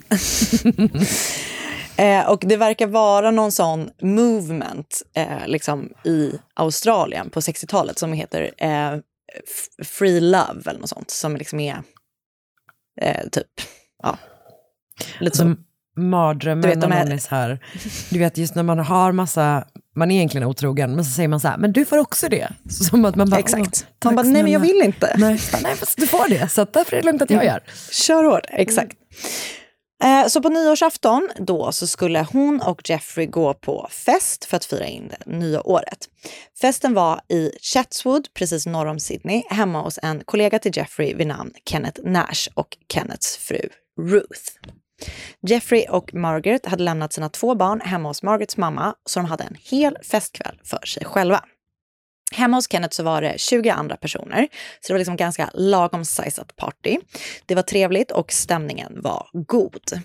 Eh, 1.98 2.28
och 2.30 2.42
det 2.46 2.56
verkar 2.56 2.87
vara 2.87 3.30
någon 3.30 3.52
sån 3.52 3.90
movement 4.02 5.02
eh, 5.14 5.46
liksom 5.46 5.92
i 6.04 6.32
Australien 6.54 7.30
på 7.30 7.40
60-talet 7.40 7.98
som 7.98 8.12
heter 8.12 8.50
eh, 8.59 8.94
Free 9.85 10.20
Love 10.20 10.61
eller 10.70 10.80
något 10.80 10.88
sånt. 10.88 11.11
Som 11.11 11.37
liksom 11.37 11.61
är 11.61 11.82
eh, 13.00 13.28
typ, 13.32 13.46
ja, 14.02 14.18
lite. 15.20 15.37
Som 15.37 15.64
mardrömmen 15.98 16.62
Du 16.62 16.68
vet, 16.68 16.80
de 16.80 16.90
när 16.90 16.96
är- 17.00 17.04
någon 17.04 17.12
är 17.12 17.18
så 17.18 17.35
här, 17.35 17.59
du 18.11 18.18
vet 18.18 18.38
just 18.38 18.54
när 18.54 18.62
man 18.62 18.78
har 18.78 19.12
massa, 19.12 19.64
man 19.96 20.11
är 20.11 20.16
egentligen 20.16 20.46
otrogen, 20.46 20.94
men 20.96 21.04
så 21.04 21.11
säger 21.11 21.28
man 21.28 21.40
så 21.40 21.48
här, 21.48 21.59
men 21.59 21.72
du 21.72 21.85
får 21.85 21.98
också 21.98 22.28
det. 22.28 22.48
Så 22.70 22.85
som 22.85 23.04
att 23.04 23.16
man 23.16 23.30
bara, 23.30 23.40
Exakt. 23.40 23.87
"Åh, 23.90 23.94
Man 24.04 24.14
bara, 24.16 24.22
nej 24.22 24.42
men 24.42 24.52
jag 24.52 24.61
snälla." 24.62 24.74
vill 24.78 24.87
inte. 24.87 25.14
Nej, 25.18 25.40
nej 25.62 25.74
fast 25.76 25.96
du 25.96 26.06
får 26.06 26.28
det, 26.28 26.48
så 26.48 26.64
därför 26.72 26.96
är 26.96 27.00
det 27.00 27.06
lugnt 27.06 27.22
att 27.22 27.30
jag 27.30 27.42
Mm. 27.44 27.52
gör. 27.54 27.62
Kör 27.92 28.24
hårt, 28.24 28.46
exakt. 28.50 28.92
Eh, 28.92 28.96
Eh, 30.04 30.26
så 30.26 30.42
på 30.42 30.48
nyårsafton 30.48 31.28
då 31.37 31.72
så 31.72 31.87
skulle 31.87 32.26
hon 32.32 32.62
och 32.62 32.90
Jeffrey 32.90 33.26
gå 33.26 33.54
på 33.54 33.88
fest 33.90 34.44
för 34.44 34.56
att 34.56 34.64
fira 34.64 34.87
in 34.87 35.09
det 35.09 35.32
nya 35.32 35.66
året. 35.66 36.09
Festen 36.61 36.94
var 36.94 37.20
i 37.28 37.50
Chatswood, 37.62 38.28
precis 38.35 38.66
norr 38.66 38.87
om 38.87 39.00
Sydney, 39.00 39.42
hemma 39.50 39.82
hos 39.82 39.98
en 40.02 40.24
kollega 40.24 40.59
till 40.59 40.76
Jeffrey 40.76 41.14
vid 41.14 41.26
namn 41.26 41.52
Kenneth 41.70 42.00
Nash 42.04 42.48
och 42.54 42.76
Kenneths 42.92 43.37
fru 43.37 43.68
Ruth. 44.00 44.50
Jeffrey 45.46 45.87
och 45.88 46.14
Margaret 46.14 46.66
hade 46.66 46.82
lämnat 46.82 47.12
sina 47.12 47.28
två 47.28 47.54
barn 47.54 47.80
hemma 47.80 48.09
hos 48.09 48.22
Margarets 48.22 48.56
mamma, 48.56 48.94
så 49.06 49.20
de 49.20 49.26
hade 49.26 49.44
en 49.44 49.56
hel 49.61 49.98
festkväll 50.02 50.61
för 50.64 50.87
sig 50.87 51.04
själva. 51.04 51.44
Hemma 52.33 52.57
hos 52.57 52.69
Kenneth 52.73 52.97
så 52.97 53.03
var 53.03 53.23
det 53.23 53.41
20 53.41 53.71
andra 53.71 53.97
personer, 53.97 54.49
så 54.81 54.87
det 54.87 54.93
var 54.93 54.99
liksom 54.99 55.17
ganska 55.17 55.51
lagom 55.55 56.05
sizat 56.05 56.57
party. 56.57 56.99
Det 57.47 57.55
var 57.55 57.62
trevligt 57.62 58.11
och 58.11 58.33
stämningen 58.33 59.01
var 59.03 59.29
god. 59.33 60.03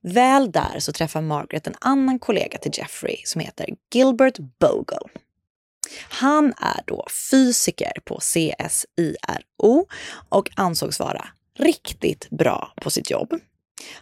Väl 0.00 0.52
där 0.52 0.78
så 0.78 0.92
träffar 0.92 1.20
Margaret 1.20 1.66
en 1.66 1.74
annan 1.80 2.18
kollega 2.18 2.58
till 2.58 2.72
Jeffrey 2.74 3.16
som 3.24 3.40
heter 3.40 3.66
Gilbert 3.94 4.38
Bogle. 4.60 5.08
Han 6.08 6.46
är 6.46 6.80
då 6.84 7.06
fysiker 7.30 7.92
på 8.04 8.18
CSIRO 8.20 9.86
och 10.28 10.50
ansågs 10.54 11.00
vara 11.00 11.24
riktigt 11.58 12.30
bra 12.30 12.72
på 12.80 12.90
sitt 12.90 13.10
jobb. 13.10 13.34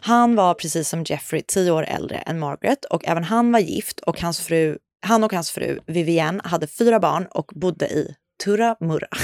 Han 0.00 0.36
var 0.36 0.54
precis 0.54 0.88
som 0.88 1.04
Jeffrey 1.04 1.42
tio 1.42 1.70
år 1.70 1.82
äldre 1.84 2.16
än 2.16 2.38
Margaret 2.38 2.84
och 2.84 3.04
även 3.04 3.24
han 3.24 3.52
var 3.52 3.60
gift 3.60 4.00
och 4.00 4.20
hans 4.20 4.40
fru, 4.40 4.78
han 5.06 5.24
och 5.24 5.32
hans 5.32 5.50
fru 5.50 5.78
Vivienne 5.86 6.40
hade 6.44 6.66
fyra 6.66 7.00
barn 7.00 7.26
och 7.30 7.52
bodde 7.54 7.86
i 7.86 8.14
Turra 8.44 8.76
Murra. 8.80 9.08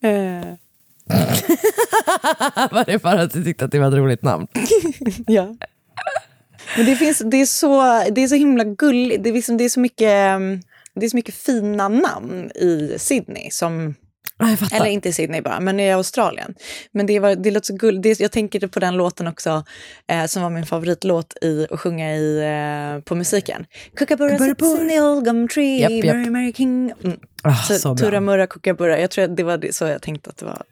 Eh, 0.00 0.54
var 2.70 2.84
det 2.84 3.02
bara 3.02 3.22
att 3.22 3.32
du 3.32 3.44
tyckte 3.44 3.64
att 3.64 3.70
det 3.70 3.78
var 3.78 3.88
ett 3.88 3.94
roligt 3.94 4.22
namn? 4.22 4.46
ja. 5.26 5.56
Men 6.76 6.86
det, 6.86 6.96
finns, 6.96 7.18
det, 7.18 7.36
är 7.36 7.46
så, 7.46 7.82
det 8.10 8.20
är 8.20 8.28
så 8.28 8.34
himla 8.34 8.64
gulligt. 8.64 9.22
Det 9.24 9.28
är, 9.30 9.34
liksom, 9.34 9.56
det, 9.56 9.64
är 9.64 9.68
så 9.68 9.80
mycket, 9.80 10.12
mm, 10.12 10.62
det 10.94 11.06
är 11.06 11.10
så 11.10 11.16
mycket 11.16 11.34
fina 11.34 11.88
namn 11.88 12.50
i 12.54 12.94
Sydney 12.98 13.50
som 13.50 13.94
Eller 14.72 14.86
inte 14.86 15.08
i 15.08 15.12
Sydney 15.12 15.40
bara, 15.40 15.60
men 15.60 15.80
i 15.80 15.92
Australien. 15.92 16.54
Men 16.92 17.06
det, 17.06 17.20
var, 17.20 17.34
det 17.34 17.50
låter 17.50 17.66
så 17.66 17.74
gulligt. 17.74 18.20
Jag 18.20 18.32
tänker 18.32 18.66
på 18.66 18.80
den 18.80 18.96
låten 18.96 19.26
också, 19.26 19.64
eh, 20.10 20.24
som 20.24 20.42
var 20.42 20.50
min 20.50 20.66
favoritlåt 20.66 21.36
i, 21.42 21.66
att 21.70 21.80
sjunga 21.80 22.14
i, 22.16 22.38
eh, 22.96 23.00
på 23.04 23.14
musiken. 23.14 23.66
Kookaburra 23.98 24.38
sits 24.38 24.62
in 24.80 24.88
the 24.88 25.00
old 25.00 25.24
gum 25.24 25.48
tree, 25.48 25.80
Japp, 25.80 25.90
japp. 25.90 26.16
Mary, 26.16 26.30
Mary 26.30 26.52
King. 26.52 26.92
Mm. 27.04 27.18
Ah, 27.42 27.54
så, 27.54 27.74
så. 27.74 27.96
Turramurra, 27.96 28.46
kookaburra. 28.46 29.00
Jag 29.00 29.10
tror 29.10 29.24
att 29.24 29.36
det 29.36 29.42
var 29.42 29.58
det, 29.58 29.74
så 29.74 29.84
jag 29.84 30.02
tänkte 30.02 30.30
att 30.30 30.36
det 30.36 30.44
var. 30.44 30.62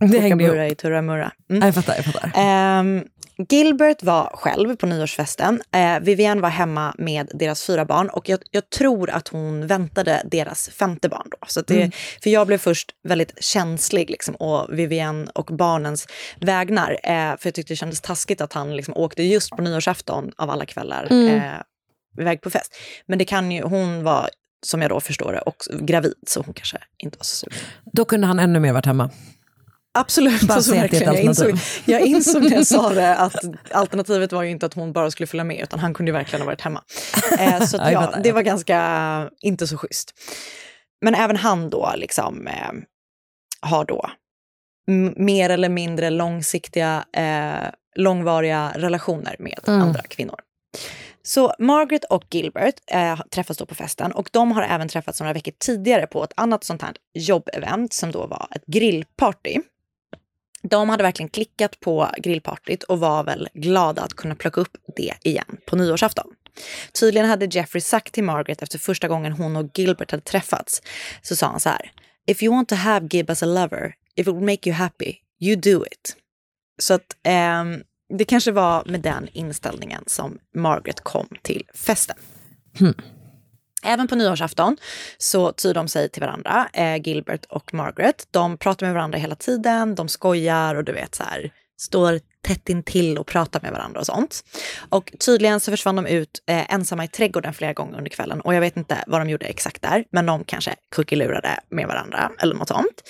Det 0.00 0.18
hängde 0.18 0.44
Kookaburra 0.44 0.68
i 0.68 0.74
Turramurra. 0.74 1.32
Ja, 1.46 1.56
Jag 1.56 1.74
fattar, 1.74 1.94
jag 1.96 2.04
fattar. 2.04 2.32
Ehm, 2.36 3.04
Gilbert 3.48 4.02
var 4.02 4.30
själv 4.34 4.76
på 4.76 4.86
nyårsfesten. 4.86 5.62
Eh, 5.72 6.00
Vivienne 6.00 6.40
var 6.42 6.48
hemma 6.48 6.94
med 6.98 7.30
deras 7.34 7.64
fyra 7.66 7.84
barn 7.84 8.08
och 8.08 8.28
jag, 8.28 8.40
jag 8.50 8.70
tror 8.70 9.10
att 9.10 9.28
hon 9.28 9.66
väntade 9.66 10.22
deras 10.30 10.68
femte 10.68 11.08
barn 11.08 11.28
då. 11.30 11.36
Så 11.46 11.60
det, 11.60 11.74
Mm. 11.76 11.90
För 12.22 12.30
jag 12.30 12.46
blev 12.46 12.58
först 12.58 12.90
väldigt 13.08 13.44
känslig 13.44 14.10
liksom, 14.10 14.34
och 14.34 14.78
Vivienne 14.78 15.30
och 15.34 15.46
barnens 15.46 16.06
vägnar. 16.40 16.90
Eh, 17.02 17.10
för 17.12 17.46
jag 17.46 17.54
tyckte 17.54 17.72
det 17.72 17.76
kändes 17.76 18.00
taskigt 18.00 18.40
att 18.40 18.52
han 18.52 18.76
liksom 18.76 18.94
åkte 18.96 19.22
just 19.22 19.50
på 19.50 19.62
nyårsafton 19.62 20.32
av 20.36 20.50
alla 20.50 20.66
kvällar 20.66 21.06
Mm. 21.10 21.36
eh, 21.36 21.52
iväg 22.20 22.40
på 22.40 22.50
fest. 22.50 22.76
Men 23.06 23.18
det 23.18 23.24
kan 23.24 23.52
ju, 23.52 23.62
hon 23.62 24.02
var, 24.04 24.28
som 24.66 24.82
jag 24.82 24.90
då 24.90 25.00
förstår 25.00 25.32
det, 25.32 25.40
också 25.46 25.70
gravid 25.80 26.14
så 26.26 26.42
hon 26.42 26.54
kanske 26.54 26.78
inte 26.98 27.18
var 27.18 27.24
så 27.24 27.36
sugen. 27.36 27.58
Då 27.92 28.04
kunde 28.04 28.26
han 28.26 28.38
ännu 28.38 28.60
mer 28.60 28.72
varit 28.72 28.86
hemma. 28.86 29.10
Absolut. 29.96 30.42
Bara 30.42 30.54
Alltså, 30.54 30.72
verkligen. 30.74 31.14
jag, 31.14 31.22
insåg, 31.22 31.58
jag 31.84 32.00
insåg 32.00 32.42
när 32.42 32.50
jag 32.56 32.66
sa 32.66 32.90
det 32.94 33.16
att 33.16 33.36
alternativet 33.70 34.32
var 34.32 34.42
ju 34.42 34.50
inte 34.50 34.66
att 34.66 34.74
hon 34.74 34.92
bara 34.92 35.10
skulle 35.10 35.26
följa 35.26 35.44
med, 35.44 35.62
utan 35.62 35.78
han 35.78 35.94
kunde 35.94 36.10
ju 36.10 36.12
verkligen 36.12 36.40
ha 36.40 36.46
varit 36.46 36.60
hemma. 36.60 36.82
Eh, 37.38 37.60
så 37.64 37.76
att, 37.82 37.92
ja, 37.92 38.14
det 38.22 38.32
var 38.32 38.42
ganska 38.42 39.30
inte 39.40 39.66
så 39.66 39.76
schysst. 39.78 40.14
Men 41.04 41.14
även 41.14 41.36
han 41.36 41.70
då 41.70 41.92
liksom 41.96 42.46
eh, 42.46 42.70
har 43.60 43.84
då 43.84 44.10
mer 45.16 45.50
eller 45.50 45.68
mindre 45.68 46.10
långsiktiga, 46.10 47.04
eh, 47.12 47.68
långvariga 47.96 48.72
relationer 48.74 49.36
med 49.38 49.58
Mm. 49.66 49.82
andra 49.82 50.02
kvinnor. 50.02 50.40
Så 51.22 51.54
Margaret 51.58 52.04
och 52.04 52.24
Gilbert 52.30 52.74
eh, 52.92 53.20
träffas 53.30 53.56
då 53.56 53.66
på 53.66 53.74
festen 53.74 54.12
och 54.12 54.28
de 54.32 54.52
har 54.52 54.62
även 54.62 54.88
träffats 54.88 55.20
några 55.20 55.32
veckor 55.32 55.52
tidigare 55.58 56.06
på 56.06 56.24
ett 56.24 56.32
annat 56.36 56.64
sånt 56.64 56.82
här 56.82 56.92
jobbevent 57.14 57.92
som 57.92 58.10
då 58.12 58.26
var 58.26 58.48
ett 58.50 58.66
grillparty. 58.66 59.56
De 60.70 60.88
hade 60.88 61.02
verkligen 61.02 61.28
klickat 61.28 61.80
på 61.80 62.10
grillpartyt 62.18 62.82
och 62.82 63.00
var 63.00 63.24
väl 63.24 63.48
glada 63.54 64.02
att 64.02 64.14
kunna 64.14 64.34
plocka 64.34 64.60
upp 64.60 64.76
det 64.96 65.14
igen 65.22 65.56
på 65.66 65.76
nyårsafton. 65.76 66.26
Tydligen 67.00 67.28
hade 67.28 67.46
Jeffrey 67.46 67.80
sagt 67.80 68.14
till 68.14 68.24
Margaret 68.24 68.62
efter 68.62 68.78
första 68.78 69.08
gången 69.08 69.32
hon 69.32 69.56
och 69.56 69.78
Gilbert 69.78 70.10
hade 70.10 70.22
träffats, 70.22 70.82
så 71.22 71.36
sa 71.36 71.46
han 71.46 71.60
så 71.60 71.68
här. 71.68 71.92
If 72.26 72.42
you 72.42 72.54
want 72.54 72.68
to 72.68 72.74
have 72.74 73.06
Gib 73.10 73.30
as 73.30 73.42
a 73.42 73.46
lover, 73.46 73.94
if 74.14 74.26
it 74.26 74.34
would 74.34 74.42
make 74.42 74.68
you 74.68 74.74
happy, 74.74 75.14
you 75.40 75.56
do 75.56 75.84
it. 75.86 76.16
Så 76.78 76.94
att 76.94 77.16
ehm, 77.22 77.82
det 78.18 78.24
kanske 78.24 78.52
var 78.52 78.84
med 78.86 79.00
den 79.00 79.28
inställningen 79.32 80.04
som 80.06 80.38
Margaret 80.54 81.00
kom 81.00 81.28
till 81.42 81.66
festen. 81.74 82.16
Hmm. 82.78 82.94
Även 83.82 84.08
på 84.08 84.14
nyårsafton 84.14 84.76
så 85.18 85.52
tyr 85.52 85.74
de 85.74 85.88
sig 85.88 86.08
till 86.08 86.22
varandra, 86.22 86.68
eh, 86.72 86.96
Gilbert 86.96 87.44
och 87.44 87.74
Margaret. 87.74 88.28
De 88.30 88.58
pratar 88.58 88.86
med 88.86 88.94
varandra 88.94 89.18
hela 89.18 89.34
tiden, 89.34 89.94
de 89.94 90.08
skojar 90.08 90.74
och 90.74 90.84
du 90.84 90.92
vet 90.92 91.14
så 91.14 91.22
här, 91.22 91.52
står 91.76 92.20
tätt 92.46 92.68
intill 92.68 93.18
och 93.18 93.26
pratar 93.26 93.60
med 93.60 93.72
varandra 93.72 94.00
och 94.00 94.06
sånt. 94.06 94.44
Och 94.88 95.12
tydligen 95.20 95.60
så 95.60 95.70
försvann 95.70 95.96
de 95.96 96.06
ut 96.06 96.42
eh, 96.46 96.74
ensamma 96.74 97.04
i 97.04 97.08
trädgården 97.08 97.54
flera 97.54 97.72
gånger 97.72 97.98
under 97.98 98.10
kvällen 98.10 98.40
och 98.40 98.54
jag 98.54 98.60
vet 98.60 98.76
inte 98.76 99.04
vad 99.06 99.20
de 99.20 99.30
gjorde 99.30 99.46
exakt 99.46 99.82
där, 99.82 100.04
men 100.10 100.26
de 100.26 100.44
kanske 100.44 100.74
kuckelurade 100.90 101.60
med 101.68 101.86
varandra 101.86 102.32
eller 102.38 102.54
något 102.54 102.68
sånt. 102.68 103.02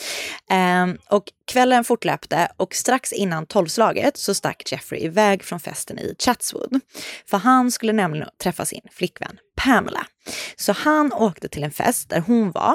Eh, 0.50 1.14
och 1.16 1.24
kvällen 1.46 1.84
fortlöpte 1.84 2.48
och 2.56 2.74
strax 2.74 3.12
innan 3.12 3.46
tolvslaget 3.46 4.16
så 4.16 4.34
stack 4.34 4.72
Jeffrey 4.72 5.04
iväg 5.04 5.44
från 5.44 5.60
festen 5.60 5.98
i 5.98 6.14
Chatswood. 6.18 6.80
För 7.26 7.38
han 7.38 7.70
skulle 7.70 7.92
nämligen 7.92 8.28
träffa 8.42 8.64
sin 8.64 8.82
flickvän 8.90 9.38
Pamela. 9.56 10.06
Så 10.56 10.72
han 10.72 11.12
åkte 11.12 11.48
till 11.48 11.64
en 11.64 11.70
fest 11.70 12.08
där 12.08 12.20
hon 12.20 12.50
var 12.50 12.74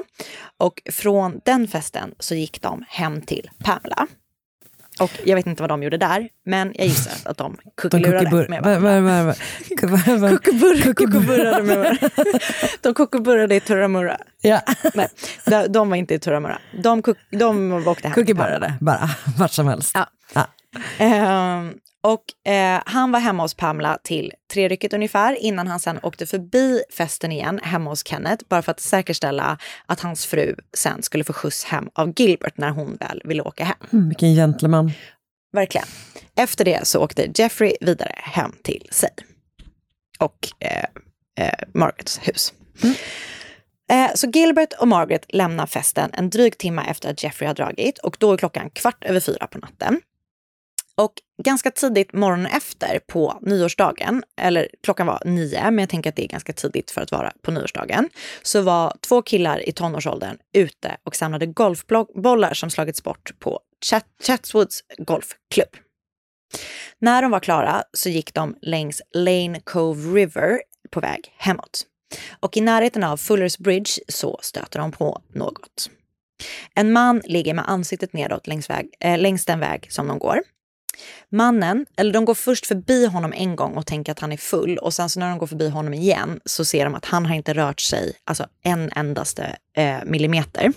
och 0.58 0.82
från 0.92 1.42
den 1.46 1.68
festen 1.68 2.14
så 2.20 2.36
gick 2.36 2.62
de 2.62 2.86
hem 2.88 3.22
till 3.22 3.50
Pamela. 3.64 4.08
Och 5.02 5.12
jag 5.26 5.36
vet 5.36 5.48
inte 5.48 5.64
vad 5.64 5.70
de 5.70 5.84
gjorde 5.84 5.98
där, 5.98 6.28
men 6.46 6.74
jag 6.76 6.88
gissar 6.88 7.32
att 7.32 7.38
de 7.38 7.58
kuckelurade 7.78 8.50
med 8.50 8.64
va- 8.64 8.80
varandra. 8.80 9.36
med. 11.64 11.98
De 12.82 12.94
kuckeburrade 12.94 13.56
i 13.56 13.60
Turramurra. 13.60 14.18
Ja. 14.42 14.62
Nej, 14.94 15.08
de, 15.70 15.90
var 15.90 15.96
inte 15.98 16.14
i 16.14 16.20
Turramurra. 16.20 16.58
De, 16.84 17.04
de 17.40 17.74
åkte 17.88 18.08
hem 18.08 18.14
till 18.14 18.24
Kuckeburrade, 18.24 18.74
bara 18.82 19.10
vart 19.38 19.52
som 19.52 19.68
helst. 19.68 19.92
Ja. 19.94 20.08
Ja. 20.34 20.46
Ehm, 20.98 21.74
och 22.04 22.52
eh, 22.52 22.82
han 22.86 23.12
var 23.12 23.20
hemma 23.20 23.44
hos 23.44 23.54
Pamela 23.54 23.98
till 24.04 24.34
trerycket 24.54 24.94
ungefär 24.94 25.36
innan 25.36 25.68
han 25.68 25.80
sen 25.80 26.00
åkte 26.04 26.26
förbi 26.26 26.84
festen 26.98 27.32
igen 27.32 27.60
hemma 27.64 27.90
hos 27.90 28.08
Kenneth 28.08 28.46
bara 28.50 28.62
för 28.62 28.72
att 28.72 28.80
säkerställa 28.80 29.58
att 29.86 30.00
hans 30.00 30.26
fru 30.26 30.56
sen 30.78 31.04
skulle 31.04 31.24
få 31.24 31.34
skjuts 31.34 31.64
hem 31.64 31.90
av 31.94 32.14
Gilbert 32.16 32.58
när 32.58 32.70
hon 32.70 32.96
väl 32.96 33.22
ville 33.26 33.42
åka 33.42 33.64
hem. 33.64 33.78
Mm, 33.94 34.08
vilken 34.08 34.36
gentleman. 34.36 34.92
Verkligen. 35.54 35.88
Efter 36.36 36.66
det 36.66 36.88
så 36.88 37.00
åkte 37.00 37.30
Jeffrey 37.36 37.74
vidare 37.82 38.14
hem 38.18 38.52
till 38.64 38.88
sig 38.92 39.10
och 40.20 40.48
eh, 40.60 40.86
eh, 41.46 41.54
Margarets 41.74 42.20
hus. 42.24 42.54
Eh, 43.92 44.12
Så 44.16 44.28
Gilbert 44.28 44.74
och 44.80 44.88
Margaret 44.88 45.26
lämnar 45.30 45.66
festen 45.66 46.10
en 46.14 46.30
dryg 46.30 46.58
timme 46.58 46.84
efter 46.88 47.12
att 47.12 47.24
Jeffrey 47.24 47.48
har 47.48 47.56
dragit 47.56 47.98
och 47.98 48.18
då 48.20 48.34
är 48.34 48.38
klockan 48.38 48.70
kvart 48.70 49.04
över 49.04 49.20
fyra 49.20 49.48
på 49.48 49.58
natten. 49.58 50.02
Och 51.02 51.14
ganska 51.44 51.72
tidigt 51.72 52.14
morgonen 52.14 52.46
efter 52.46 53.00
på 53.00 53.40
nyårsdagen, 53.42 54.24
eller 54.42 54.68
klockan 54.84 55.08
var 55.08 55.22
nio, 55.26 55.72
men 55.72 55.80
jag 55.80 55.90
tänker 55.90 56.10
att 56.10 56.16
det 56.16 56.24
är 56.24 56.28
ganska 56.28 56.54
tidigt 56.54 56.92
för 56.92 57.02
att 57.02 57.12
vara 57.12 57.34
på 57.42 57.52
nyårsdagen, 57.52 58.10
så 58.42 58.62
var 58.62 58.98
två 59.02 59.22
killar 59.22 59.70
i 59.70 59.72
tonårsåldern 59.72 60.38
ute 60.54 60.98
och 61.04 61.16
samlade 61.16 61.46
golfbollar 61.46 62.54
som 62.54 62.70
slagits 62.70 63.04
bort 63.04 63.40
på 63.40 63.60
Chat 63.86 64.06
Chatswoods 64.24 64.84
golfklubb. 64.98 65.76
När 67.00 67.22
de 67.22 67.32
var 67.32 67.40
klara 67.40 67.84
så 67.94 68.10
gick 68.10 68.34
de 68.34 68.56
längs 68.62 69.02
Lane 69.14 69.60
Cove 69.64 70.20
River 70.20 70.62
på 70.90 71.00
väg 71.00 71.34
hemåt. 71.38 71.86
Och 72.40 72.58
i 72.58 72.62
närheten 72.62 73.04
av 73.04 73.18
Fullers 73.18 73.58
Bridge 73.58 73.92
så 74.08 74.40
stöter 74.42 74.80
de 74.80 74.92
på 74.92 75.22
något. 75.34 75.90
En 76.76 76.92
man 76.92 77.22
ligger 77.26 77.54
med 77.54 77.70
ansiktet 77.70 78.14
nedåt 78.14 78.48
längs, 78.48 78.70
väg, 78.70 78.90
eh, 79.00 79.18
längs 79.18 79.46
den 79.46 79.60
väg 79.60 79.92
som 79.92 80.08
de 80.08 80.20
går. 80.20 80.42
Mannen, 81.30 81.86
eller 81.98 82.14
de 82.14 82.26
går 82.26 82.34
först 82.34 82.66
förbi 82.66 83.06
honom 83.06 83.34
en 83.34 83.56
gång 83.56 83.78
och 83.78 83.86
tänker 83.86 84.12
att 84.12 84.20
han 84.20 84.32
är 84.32 84.38
full 84.38 84.78
och 84.78 84.94
sen 84.94 85.10
så 85.10 85.20
när 85.20 85.30
de 85.30 85.38
går 85.38 85.48
förbi 85.48 85.70
honom 85.70 85.94
igen 85.94 86.40
så 86.46 86.66
ser 86.66 86.86
de 86.86 86.96
att 86.96 87.06
han 87.06 87.26
har 87.26 87.36
inte 87.36 87.54
rört 87.54 87.80
sig 87.80 88.14
alltså 88.24 88.48
en 88.64 88.92
endaste 88.96 89.58
eh, 89.78 89.98
millimeter. 90.06 90.74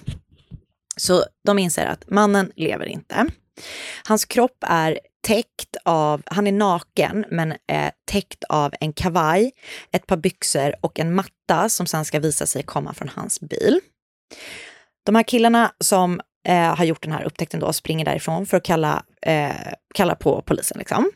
Så 0.96 1.24
de 1.44 1.58
inser 1.58 1.86
att 1.86 2.10
mannen 2.10 2.52
lever 2.56 2.86
inte. 2.86 3.26
Hans 4.04 4.24
kropp 4.24 4.64
är 4.66 4.98
täckt 5.26 5.76
av, 5.84 6.22
han 6.26 6.46
är 6.46 6.52
naken 6.52 7.24
men 7.30 7.52
eh, 7.52 7.90
täckt 8.04 8.44
av 8.44 8.74
en 8.80 8.92
kavaj, 8.92 9.52
ett 9.92 10.06
par 10.06 10.16
byxor 10.16 10.74
och 10.80 11.00
en 11.00 11.14
matta 11.14 11.68
som 11.68 11.86
sen 11.86 12.04
ska 12.04 12.20
visa 12.20 12.46
sig 12.46 12.62
komma 12.62 12.94
från 12.94 13.08
hans 13.08 13.40
bil. 13.40 13.80
De 15.06 15.14
här 15.14 15.22
killarna 15.22 15.72
som 15.80 16.20
eh, 16.48 16.76
har 16.76 16.84
gjort 16.84 17.02
den 17.02 17.12
här 17.12 17.24
upptäckten 17.24 17.60
då 17.60 17.72
springer 17.72 18.04
därifrån 18.04 18.46
för 18.46 18.56
att 18.56 18.62
kalla, 18.62 19.04
eh, 19.26 19.72
kalla 19.94 20.14
på 20.14 20.42
polisen. 20.42 20.78
Liksom. 20.78 21.10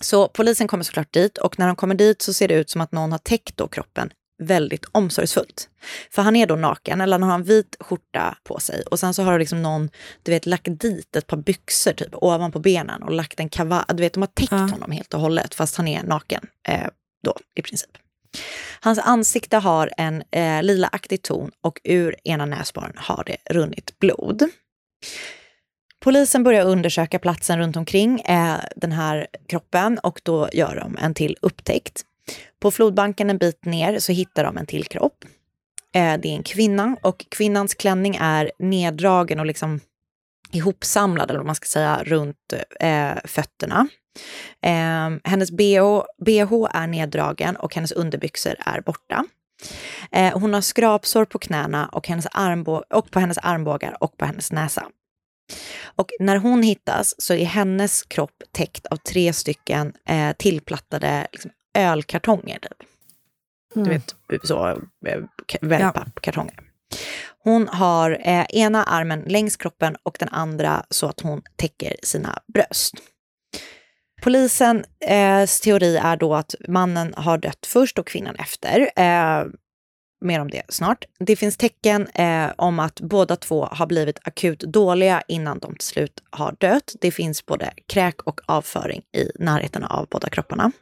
Så 0.00 0.28
polisen 0.28 0.68
kommer 0.68 0.84
såklart 0.84 1.12
dit 1.12 1.38
och 1.38 1.58
när 1.58 1.66
de 1.66 1.76
kommer 1.76 1.94
dit 1.94 2.22
så 2.22 2.32
ser 2.32 2.48
det 2.48 2.54
ut 2.54 2.70
som 2.70 2.80
att 2.80 2.92
någon 2.92 3.12
har 3.12 3.18
täckt 3.18 3.56
då 3.56 3.68
kroppen 3.68 4.10
väldigt 4.42 4.84
omsorgsfullt. 4.92 5.68
För 6.10 6.22
han 6.22 6.36
är 6.36 6.46
då 6.46 6.56
naken, 6.56 7.00
eller 7.00 7.18
han 7.18 7.28
har 7.28 7.34
en 7.34 7.42
vit 7.42 7.76
skjorta 7.80 8.38
på 8.44 8.60
sig 8.60 8.82
och 8.82 8.98
sen 8.98 9.14
så 9.14 9.22
har 9.22 9.38
liksom 9.38 9.62
någon, 9.62 9.90
du 10.22 10.32
vet, 10.32 10.46
lagt 10.46 10.80
dit 10.80 11.16
ett 11.16 11.26
par 11.26 11.36
byxor 11.36 11.92
typ 11.92 12.14
ovanpå 12.14 12.58
benen 12.58 13.02
och 13.02 13.12
lagt 13.12 13.40
en 13.40 13.48
kavaj, 13.48 13.84
du 13.88 14.02
vet, 14.02 14.12
de 14.12 14.22
har 14.22 14.26
täckt 14.26 14.50
honom 14.50 14.90
helt 14.90 15.14
och 15.14 15.20
hållet 15.20 15.54
fast 15.54 15.76
han 15.76 15.88
är 15.88 16.02
naken 16.02 16.46
eh, 16.68 16.88
då 17.24 17.36
i 17.54 17.62
princip. 17.62 17.90
Hans 18.80 18.98
ansikte 18.98 19.56
har 19.56 19.90
en 19.96 20.22
eh, 20.30 20.62
lilaaktig 20.62 21.22
ton 21.22 21.50
och 21.60 21.80
ur 21.84 22.16
ena 22.24 22.46
näsborren 22.46 22.94
har 22.96 23.24
det 23.26 23.36
runnit 23.50 23.98
blod. 23.98 24.42
Polisen 26.04 26.42
börjar 26.42 26.64
undersöka 26.64 27.18
platsen 27.18 27.58
runt 27.58 27.76
omkring 27.76 28.20
eh, 28.20 28.56
den 28.76 28.92
här 28.92 29.26
kroppen 29.48 29.98
och 29.98 30.20
då 30.24 30.48
gör 30.52 30.76
de 30.76 30.96
en 30.96 31.14
till 31.14 31.36
upptäckt. 31.42 32.02
På 32.60 32.70
flodbanken 32.70 33.30
en 33.30 33.38
bit 33.38 33.64
ner 33.64 33.98
så 33.98 34.12
hittar 34.12 34.44
de 34.44 34.56
en 34.56 34.66
till 34.66 34.84
kropp. 34.84 35.24
Eh, 35.94 36.14
det 36.22 36.28
är 36.28 36.36
en 36.36 36.42
kvinna 36.42 36.96
och 37.02 37.26
kvinnans 37.28 37.74
klänning 37.74 38.16
är 38.20 38.52
neddragen 38.58 39.40
och 39.40 39.46
liksom 39.46 39.80
ihopsamlad, 40.52 41.30
eller 41.30 41.38
vad 41.38 41.46
man 41.46 41.54
ska 41.54 41.66
säga, 41.66 42.02
runt 42.04 42.52
eh, 42.80 43.14
fötterna. 43.24 43.88
Eh, 44.62 45.30
hennes 45.30 45.50
BH, 45.50 46.02
BH 46.24 46.52
är 46.70 46.86
neddragen 46.86 47.56
och 47.56 47.74
hennes 47.74 47.92
underbyxor 47.92 48.54
är 48.58 48.80
borta. 48.80 49.24
Eh, 50.12 50.38
hon 50.38 50.54
har 50.54 50.60
skrapsår 50.60 51.24
på 51.24 51.38
knäna 51.38 51.86
och, 51.86 52.08
hennes 52.08 52.26
armbå- 52.26 52.82
och 52.90 53.10
på 53.10 53.20
hennes 53.20 53.38
armbågar 53.38 53.96
och 54.00 54.16
på 54.16 54.24
hennes 54.24 54.52
näsa. 54.52 54.84
Och 55.84 56.10
när 56.20 56.36
hon 56.36 56.62
hittas 56.62 57.14
så 57.18 57.34
är 57.34 57.44
hennes 57.44 58.02
kropp 58.02 58.42
täckt 58.52 58.86
av 58.86 58.96
tre 58.96 59.32
stycken 59.32 59.92
eh, 60.08 60.32
tillplattade 60.32 61.26
liksom, 61.32 61.50
ölkartonger. 61.78 62.58
Typ. 62.58 62.88
Du 63.74 63.80
Mm. 63.80 63.92
vet, 63.92 64.14
så 64.46 64.68
eh, 65.06 65.18
wellpappkartonger. 65.60 66.54
Hon 67.38 67.68
har 67.68 68.10
eh, 68.10 68.46
ena 68.50 68.84
armen 68.84 69.20
längs 69.26 69.56
kroppen 69.56 69.96
och 70.02 70.16
den 70.20 70.28
andra 70.28 70.84
så 70.90 71.06
att 71.06 71.20
hon 71.20 71.42
täcker 71.56 71.96
sina 72.02 72.38
bröst. 72.54 72.94
Polisens 74.22 74.86
eh, 75.00 75.46
teori 75.62 75.96
är 75.96 76.16
då 76.16 76.34
att 76.34 76.54
mannen 76.68 77.14
har 77.16 77.38
dött 77.38 77.66
först 77.66 77.98
och 77.98 78.06
kvinnan 78.06 78.36
efter. 78.36 78.90
Eh, 78.96 79.44
mer 80.24 80.40
om 80.40 80.50
det 80.50 80.62
snart. 80.68 81.04
Det 81.18 81.36
finns 81.36 81.56
tecken 81.56 82.06
eh, 82.06 82.50
om 82.56 82.78
att 82.78 83.00
båda 83.00 83.36
två 83.36 83.68
har 83.70 83.86
blivit 83.86 84.18
akut 84.22 84.60
dåliga 84.60 85.22
innan 85.28 85.58
de 85.58 85.76
till 85.76 85.88
slut 85.88 86.22
har 86.30 86.56
dött. 86.60 86.94
Det 87.00 87.10
finns 87.10 87.46
både 87.46 87.72
kräk 87.88 88.22
och 88.22 88.40
avföring 88.46 89.02
i 89.16 89.30
närheten 89.34 89.84
av 89.84 90.06
båda 90.10 90.28
kropparna. 90.28 90.72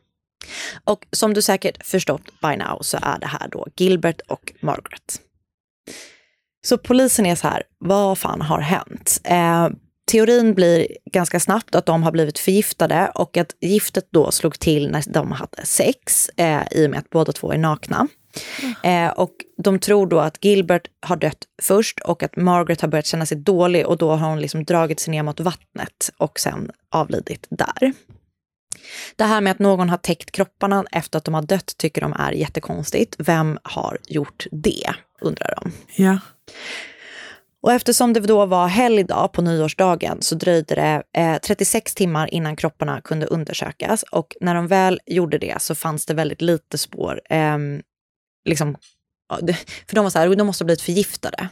Och 0.85 1.07
som 1.13 1.35
du 1.35 1.43
säkert 1.43 1.87
förstått 1.87 2.41
by 2.43 2.57
now 2.57 2.79
så 2.81 2.99
är 3.03 3.19
det 3.19 3.27
här 3.27 3.49
då 3.49 3.67
Gilbert 3.77 4.21
och 4.29 4.53
Margaret. 4.61 5.21
Så 6.67 6.79
polisen 6.79 7.27
är 7.27 7.35
så 7.35 7.49
här, 7.49 7.63
vad 7.79 8.19
fan 8.19 8.41
har 8.41 8.61
hänt? 8.61 9.21
Eh, 9.25 9.69
teorin 10.11 10.55
blir 10.55 10.87
ganska 11.13 11.41
snabbt 11.41 11.75
att 11.75 11.87
de 11.87 12.03
har 12.03 12.13
blivit 12.13 12.39
förgiftade 12.39 13.13
och 13.15 13.37
att 13.37 13.57
giftet 13.61 14.09
då 14.11 14.31
slog 14.31 14.59
till 14.59 14.91
när 14.91 15.13
de 15.13 15.33
hade 15.33 15.67
sex 15.67 16.31
eh, 16.37 16.63
i 16.71 16.87
och 16.87 16.91
med 16.91 16.99
att 16.99 17.11
båda 17.11 17.33
två 17.33 17.53
är 17.53 17.59
nakna. 17.59 18.09
Eh, 18.83 19.09
och 19.09 19.33
de 19.57 19.79
tror 19.79 20.07
då 20.07 20.21
att 20.21 20.45
Gilbert 20.45 20.89
har 21.01 21.17
dött 21.17 21.45
först 21.63 22.01
och 22.01 22.23
att 22.23 22.37
Margaret 22.37 22.81
har 22.81 22.89
börjat 22.89 23.07
känna 23.07 23.27
sig 23.27 23.37
dålig 23.37 23.87
och 23.87 23.99
då 23.99 24.11
har 24.11 24.29
hon 24.29 24.41
liksom 24.41 24.65
dragit 24.65 25.01
sig 25.01 25.11
ner 25.11 25.23
mot 25.23 25.41
vattnet 25.41 26.11
och 26.17 26.41
sen 26.41 26.71
avlidit 26.91 27.47
där. 27.51 27.93
Det 29.17 29.25
här 29.25 29.41
med 29.41 29.51
att 29.51 29.59
någon 29.59 29.89
har 29.89 29.97
täckt 29.97 30.31
kropparna 30.31 30.85
efter 30.93 31.19
att 31.19 31.25
de 31.25 31.35
har 31.35 31.43
dött 31.43 31.75
tycker 31.77 32.01
de 32.01 32.13
är 32.13 32.33
jättekonstigt. 32.33 33.17
Vem 33.19 33.59
har 33.63 33.99
gjort 34.09 34.47
det, 34.51 34.95
undrar 35.21 35.55
de. 35.63 35.73
Ja. 36.03 36.19
Och 37.63 37.73
eftersom 37.73 38.13
det 38.13 38.21
då 38.21 38.47
var 38.47 38.67
helgdag 38.67 39.29
på 39.33 39.43
nyårsdagen 39.43 40.23
så 40.23 40.35
dröjde 40.35 40.75
det 40.75 41.03
eh, 41.21 41.39
36 41.39 41.95
timmar 41.95 42.35
innan 42.35 42.57
kropparna 42.57 43.01
kunde 43.01 43.27
undersökas. 43.27 44.03
Och 44.03 44.37
när 44.41 44.55
de 44.55 44.67
väl 44.67 45.01
gjorde 45.07 45.39
det 45.39 45.63
så 45.63 45.75
fanns 45.75 46.07
det 46.07 46.15
väldigt 46.15 46.43
lite 46.43 46.79
spår. 46.79 47.21
ehm, 47.31 47.83
liksom, 48.45 48.77
för 49.87 49.95
de 49.95 50.05
var 50.05 50.11
så 50.11 50.19
här, 50.19 50.37
de 50.37 50.47
måste 50.47 50.65
ha 50.65 50.67
blivit 50.67 50.83
förgiftade. 50.83 51.49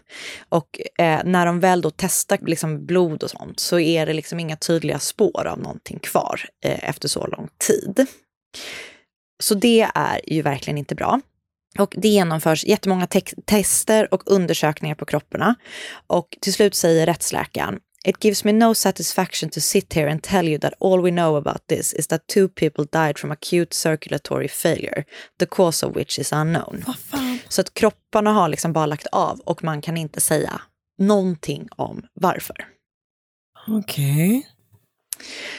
Och 0.48 0.80
eh, 0.98 1.20
när 1.24 1.46
de 1.46 1.60
väl 1.60 1.80
då 1.80 1.90
testar 1.90 2.38
liksom 2.46 2.86
blod 2.86 3.22
och 3.22 3.30
sånt 3.30 3.60
så 3.60 3.78
är 3.78 4.06
det 4.06 4.12
liksom 4.12 4.40
inga 4.40 4.56
tydliga 4.56 4.98
spår 4.98 5.46
av 5.46 5.58
någonting 5.58 5.98
kvar 5.98 6.40
eh, 6.64 6.88
efter 6.88 7.08
så 7.08 7.26
lång 7.26 7.48
tid. 7.68 8.06
Så 9.42 9.54
det 9.54 9.90
är 9.94 10.20
ju 10.26 10.42
verkligen 10.42 10.78
inte 10.78 10.94
bra. 10.94 11.20
Och 11.78 11.94
det 11.96 12.08
genomförs 12.08 12.64
jättemånga 12.64 13.06
te- 13.06 13.42
tester 13.44 14.14
och 14.14 14.22
undersökningar 14.26 14.94
på 14.94 15.04
kropparna. 15.04 15.54
Och 16.06 16.38
till 16.40 16.52
slut 16.52 16.74
säger 16.74 17.06
rättsläkaren 17.06 17.78
It 18.04 18.20
gives 18.20 18.44
me 18.44 18.52
no 18.52 18.74
satisfaction 18.74 19.50
to 19.50 19.60
sit 19.60 19.92
here 19.92 20.08
and 20.08 20.22
tell 20.22 20.48
you 20.48 20.58
that 20.58 20.74
all 20.80 21.02
we 21.02 21.10
know 21.10 21.36
about 21.36 21.68
this 21.68 21.92
is 21.92 22.06
that 22.06 22.26
two 22.26 22.48
people 22.48 22.84
died 22.92 23.18
from 23.18 23.30
acute 23.30 23.74
circulatory 23.74 24.48
failure, 24.48 25.04
the 25.38 25.46
cause 25.46 25.86
of 25.86 25.96
which 25.96 26.18
is 26.18 26.32
unknown. 26.32 26.84
Så 27.48 27.60
att 27.60 27.74
kropparna 27.74 28.32
har 28.32 28.48
liksom 28.48 28.72
bara 28.72 28.86
lagt 28.86 29.06
av 29.06 29.40
och 29.40 29.64
man 29.64 29.82
kan 29.82 29.96
inte 29.96 30.20
säga 30.20 30.60
någonting 30.98 31.68
om 31.76 32.02
varför. 32.14 32.56
Okej. 33.68 34.46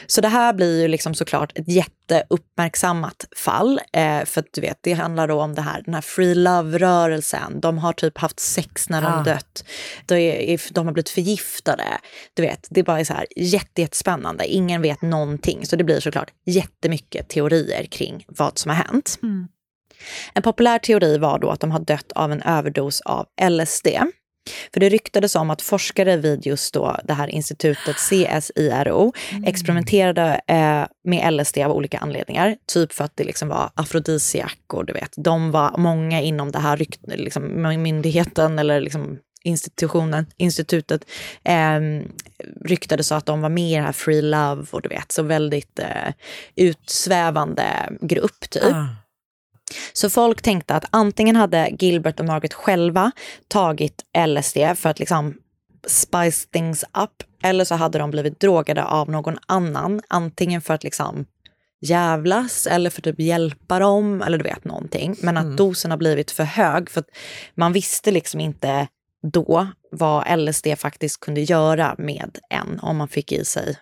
Så 0.07 0.21
det 0.21 0.27
här 0.27 0.53
blir 0.53 0.81
ju 0.81 0.87
liksom 0.87 1.13
såklart 1.13 1.57
ett 1.57 1.67
jätteuppmärksammat 1.67 3.25
fall. 3.35 3.81
Eh, 3.93 4.25
för 4.25 4.39
att 4.41 4.47
du 4.53 4.61
vet, 4.61 4.77
det 4.81 4.93
handlar 4.93 5.27
då 5.27 5.41
om 5.41 5.55
det 5.55 5.61
här, 5.61 5.81
den 5.85 5.93
här 5.93 6.01
free 6.01 6.35
love-rörelsen. 6.35 7.59
De 7.59 7.77
har 7.77 7.93
typ 7.93 8.17
haft 8.17 8.39
sex 8.39 8.89
när 8.89 9.01
de 9.01 9.07
Ah. 9.13 9.23
dött. 9.23 9.63
De, 10.05 10.15
är, 10.15 10.73
de 10.73 10.85
har 10.85 10.93
blivit 10.93 11.09
förgiftade. 11.09 11.83
Du 12.33 12.41
vet, 12.41 12.67
det 12.69 12.79
är 12.79 12.83
bara 12.83 13.05
så 13.05 13.13
här 13.13 13.25
jätte, 13.35 13.81
jättespännande. 13.81 14.45
Ingen 14.47 14.81
vet 14.81 15.01
någonting. 15.01 15.65
Så 15.65 15.75
det 15.75 15.83
blir 15.83 15.99
såklart 15.99 16.31
jättemycket 16.45 17.29
teorier 17.29 17.83
kring 17.85 18.25
vad 18.27 18.57
som 18.57 18.69
har 18.69 18.75
hänt. 18.75 19.19
En 20.33 20.43
populär 20.43 20.79
teori 20.79 21.17
var 21.17 21.39
då 21.39 21.49
att 21.49 21.59
de 21.59 21.71
har 21.71 21.79
dött 21.79 22.11
av 22.11 22.31
en 22.31 22.41
överdos 22.41 23.01
av 23.01 23.25
LSD. 23.49 23.87
För 24.73 24.79
det 24.79 24.89
ryktades 24.89 25.35
om 25.35 25.49
att 25.49 25.61
forskare 25.61 26.17
vid 26.17 26.45
just 26.45 26.73
då 26.73 26.97
det 27.03 27.13
här 27.13 27.27
institutet 27.27 27.95
CSIRO 27.95 29.13
experimenterade 29.45 30.41
eh, 30.47 30.83
med 31.03 31.33
LSD 31.33 31.57
av 31.57 31.71
olika 31.71 31.97
anledningar. 31.97 32.55
Typ 32.73 32.93
för 32.93 33.03
att 33.03 33.17
det 33.17 33.23
liksom 33.23 33.47
var 33.47 33.71
afrodisiak 33.75 34.73
och 34.73 34.85
du 34.85 34.93
vet, 34.93 35.13
de 35.17 35.51
var 35.51 35.77
många 35.77 36.21
inom 36.21 36.51
det 36.51 36.59
här 36.59 36.77
rykt, 36.77 36.99
liksom, 37.07 37.61
myndigheten 37.61 38.59
eller 38.59 38.81
liksom 38.81 39.17
institutionen, 39.43 40.25
institutet 40.37 41.05
eh, 41.43 41.79
ryktades 42.65 43.11
att 43.11 43.25
de 43.25 43.41
var 43.41 43.49
med 43.49 43.71
i 43.71 43.75
det 43.75 43.81
här 43.81 43.91
free 43.91 44.21
love 44.21 44.65
och 44.71 44.81
du 44.81 44.89
vet, 44.89 45.11
så 45.11 45.23
väldigt 45.23 45.79
eh, 45.79 46.13
utsvävande 46.55 47.65
grupp 48.01 48.49
typ. 48.49 48.63
Ah. 48.63 48.85
Så 49.93 50.09
folk 50.09 50.41
tänkte 50.41 50.75
att 50.75 50.85
antingen 50.89 51.35
hade 51.35 51.69
Gilbert 51.79 52.19
och 52.19 52.25
Margaret 52.25 52.53
själva 52.53 53.11
tagit 53.47 54.03
LSD 54.27 54.57
för 54.75 54.89
att 54.89 54.99
liksom 54.99 55.33
spice 55.87 56.47
things 56.51 56.83
up, 56.83 57.23
eller 57.43 57.65
så 57.65 57.75
hade 57.75 57.99
de 57.99 58.11
blivit 58.11 58.39
drogade 58.39 58.83
av 58.83 59.09
någon 59.09 59.37
annan, 59.45 60.01
antingen 60.07 60.61
för 60.61 60.73
att 60.73 60.83
liksom 60.83 61.25
jävlas 61.81 62.67
eller 62.67 62.89
för 62.89 62.99
att 62.99 63.03
typ 63.03 63.19
hjälpa 63.19 63.79
dem 63.79 64.21
eller 64.21 64.37
du 64.37 64.43
vet 64.43 64.63
någonting. 64.63 65.15
Men 65.21 65.37
att 65.37 65.57
dosen 65.57 65.91
har 65.91 65.97
blivit 65.97 66.31
för 66.31 66.43
hög 66.43 66.89
för 66.89 66.99
att 66.99 67.09
man 67.55 67.73
visste 67.73 68.11
liksom 68.11 68.39
inte 68.39 68.87
då 69.23 69.67
vad 69.91 70.39
LSD 70.39 70.67
faktiskt 70.77 71.19
kunde 71.19 71.41
göra 71.41 71.95
med 71.97 72.37
en 72.49 72.79
om 72.79 72.97
man 72.97 73.07
fick 73.07 73.31
i 73.31 73.45
sig 73.45 73.77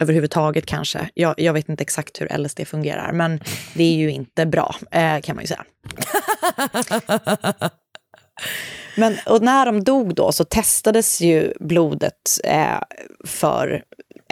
överhuvudtaget 0.00 0.66
kanske. 0.66 1.10
Jag, 1.14 1.34
jag 1.40 1.52
vet 1.52 1.68
inte 1.68 1.82
exakt 1.82 2.20
hur 2.20 2.38
LSD 2.38 2.66
fungerar, 2.66 3.12
men 3.12 3.40
det 3.74 3.84
är 3.84 3.94
ju 3.96 4.10
inte 4.10 4.46
bra 4.46 4.74
eh, 4.90 5.20
kan 5.20 5.36
man 5.36 5.44
ju 5.44 5.48
säga. 5.48 5.64
Men 8.96 9.16
och 9.26 9.42
när 9.42 9.66
de 9.66 9.84
dog 9.84 10.14
då 10.14 10.32
så 10.32 10.44
testades 10.44 11.20
ju 11.20 11.52
blodet 11.60 12.40
eh, 12.44 12.78
för 13.24 13.82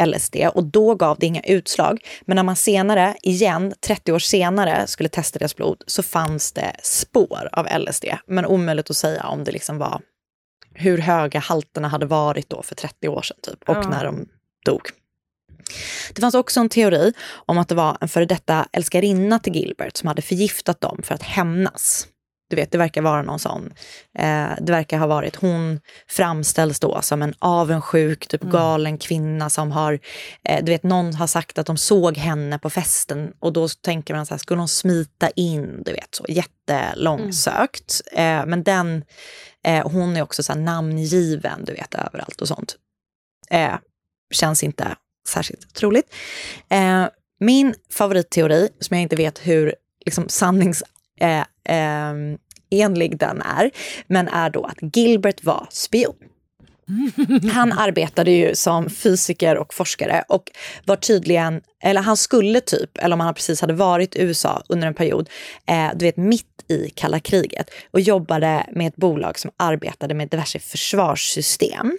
LSD 0.07 0.37
och 0.55 0.65
då 0.65 0.95
gav 0.95 1.19
det 1.19 1.27
inga 1.27 1.41
utslag. 1.41 2.05
Men 2.23 2.37
när 2.37 2.43
man 2.43 2.57
senare, 2.57 3.17
igen 3.23 3.75
30 3.81 4.13
år 4.13 4.19
senare, 4.19 4.87
skulle 4.87 5.09
testa 5.09 5.39
deras 5.39 5.57
blod 5.57 5.83
så 5.87 6.03
fanns 6.03 6.53
det 6.53 6.77
spår 6.83 7.49
av 7.53 7.67
LSD. 7.79 8.05
Men 8.27 8.47
omöjligt 8.47 8.91
att 8.91 8.97
säga 8.97 9.23
om 9.25 9.45
det 9.45 9.53
liksom 9.53 9.79
var 9.79 10.01
hur 10.75 10.99
höga 10.99 11.41
halterna 11.41 11.89
hade 11.89 12.07
varit 12.07 12.51
då 12.51 12.63
för 12.63 12.75
30 12.75 13.09
år 13.09 13.23
sedan 13.23 13.37
typ 13.43 13.69
och 13.69 13.77
Ja. 13.77 13.89
när 13.89 14.05
de 14.05 14.29
dog. 14.65 14.83
Det 16.13 16.21
fanns 16.21 16.35
också 16.35 16.61
en 16.61 16.69
teori 16.69 17.13
om 17.47 17.59
att 17.59 17.69
det 17.69 17.75
var 17.75 17.97
en 18.01 18.09
före 18.09 18.25
detta 18.25 18.69
älskarinna 18.73 19.39
till 19.39 19.55
Gilbert 19.57 19.97
som 19.97 20.09
hade 20.09 20.23
förgiftat 20.23 20.81
dem 20.81 21.01
för 21.03 21.15
att 21.15 21.23
hämnas. 21.23 22.09
Du 22.49 22.57
vet, 22.57 22.73
det 22.73 22.79
verkar 22.79 23.03
vara 23.03 23.23
någon 23.23 23.39
sån. 23.39 23.73
Eh, 24.19 24.49
det 24.61 24.73
verkar 24.73 24.99
ha 24.99 25.07
varit, 25.07 25.37
hon 25.37 25.81
framställs 26.09 26.81
då 26.81 27.03
som 27.03 27.23
en 27.23 27.35
avundsjuk, 27.39 28.27
typ 28.27 28.43
galen 28.43 28.99
kvinna 28.99 29.51
som 29.51 29.73
har, 29.73 29.99
eh, 30.45 30.65
du 30.65 30.73
vet, 30.73 30.83
någon 30.83 31.15
har 31.15 31.27
sagt 31.27 31.59
att 31.59 31.67
de 31.67 31.77
såg 31.77 32.17
henne 32.17 32.59
på 32.59 32.71
festen 32.71 33.33
och 33.41 33.53
då 33.53 33.69
tänker 33.69 34.15
man 34.15 34.27
så 34.27 34.35
här, 34.35 34.39
skulle 34.39 34.61
hon 34.61 34.69
smita 34.69 35.31
in, 35.31 35.83
du 35.85 35.93
vet, 35.93 36.15
så 36.15 36.25
jättelångsökt. 36.29 38.01
Eh, 38.13 38.47
men 38.47 38.63
den, 38.63 39.05
eh, 39.65 39.89
hon 39.89 40.17
är 40.17 40.23
också 40.23 40.43
så 40.43 40.53
här 40.53 40.61
namngiven, 40.61 41.65
du 41.65 41.73
vet, 41.73 41.95
överallt 41.95 42.41
och 42.41 42.49
sånt. 42.49 42.77
Eh, 43.51 43.75
känns 44.35 44.63
inte 44.63 44.97
särskilt 45.29 45.75
troligt. 45.75 46.15
Eh, 46.69 47.07
min 47.41 47.75
favoritteori, 47.93 48.69
som 48.81 48.97
jag 48.97 49.03
inte 49.03 49.17
vet 49.17 49.47
hur 49.47 49.75
liksom, 50.05 50.29
sannings... 50.29 50.83
Eh, 51.21 51.45
eh, 51.77 52.37
enlig 52.71 53.19
den 53.19 53.43
är, 53.43 53.71
men 54.07 54.29
är 54.29 54.51
då 54.51 54.65
att 54.65 54.97
Gilbert 54.97 55.45
var 55.45 55.67
spion. 55.71 56.15
Han 57.53 57.73
arbetade 57.73 58.31
ju 58.31 58.55
som 58.55 58.91
fysiker 58.91 59.57
och 59.57 59.75
forskare 59.75 60.25
och 60.29 60.51
var 60.85 60.97
tydligen, 60.97 61.61
eller 61.83 62.01
han 62.01 62.17
skulle 62.17 62.61
typ, 62.61 62.99
eller 62.99 63.15
om 63.15 63.21
han 63.21 63.35
precis 63.35 63.61
hade 63.61 63.75
varit 63.75 64.17
i 64.17 64.23
USA 64.23 64.62
under 64.69 64.87
en 64.87 64.95
period, 64.95 65.29
eh, 65.67 65.89
du 65.95 66.05
vet 66.05 66.17
mitt 66.17 66.65
i 66.69 66.91
kalla 66.91 67.21
kriget 67.21 67.71
och 67.91 68.01
jobbade 68.01 68.67
med 68.73 68.87
ett 68.87 68.97
bolag 68.97 69.39
som 69.39 69.51
arbetade 69.57 70.15
med 70.15 70.29
diverse 70.29 70.59
försvarssystem. 70.59 71.99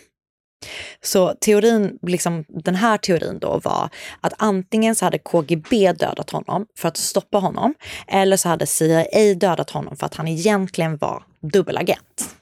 Så 1.01 1.33
teorin, 1.33 1.99
liksom, 2.01 2.45
den 2.47 2.75
här 2.75 2.97
teorin 2.97 3.39
då 3.39 3.59
var 3.63 3.89
att 4.21 4.33
antingen 4.37 4.95
så 4.95 5.05
hade 5.05 5.17
KGB 5.17 5.93
dödat 5.93 6.29
honom 6.29 6.65
för 6.77 6.87
att 6.87 6.97
stoppa 6.97 7.37
honom 7.37 7.73
eller 8.07 8.37
så 8.37 8.49
hade 8.49 8.67
CIA 8.67 9.33
dödat 9.35 9.69
honom 9.69 9.97
för 9.97 10.05
att 10.05 10.15
han 10.15 10.27
egentligen 10.27 10.97
var 10.97 11.23
dubbelagent. 11.41 12.35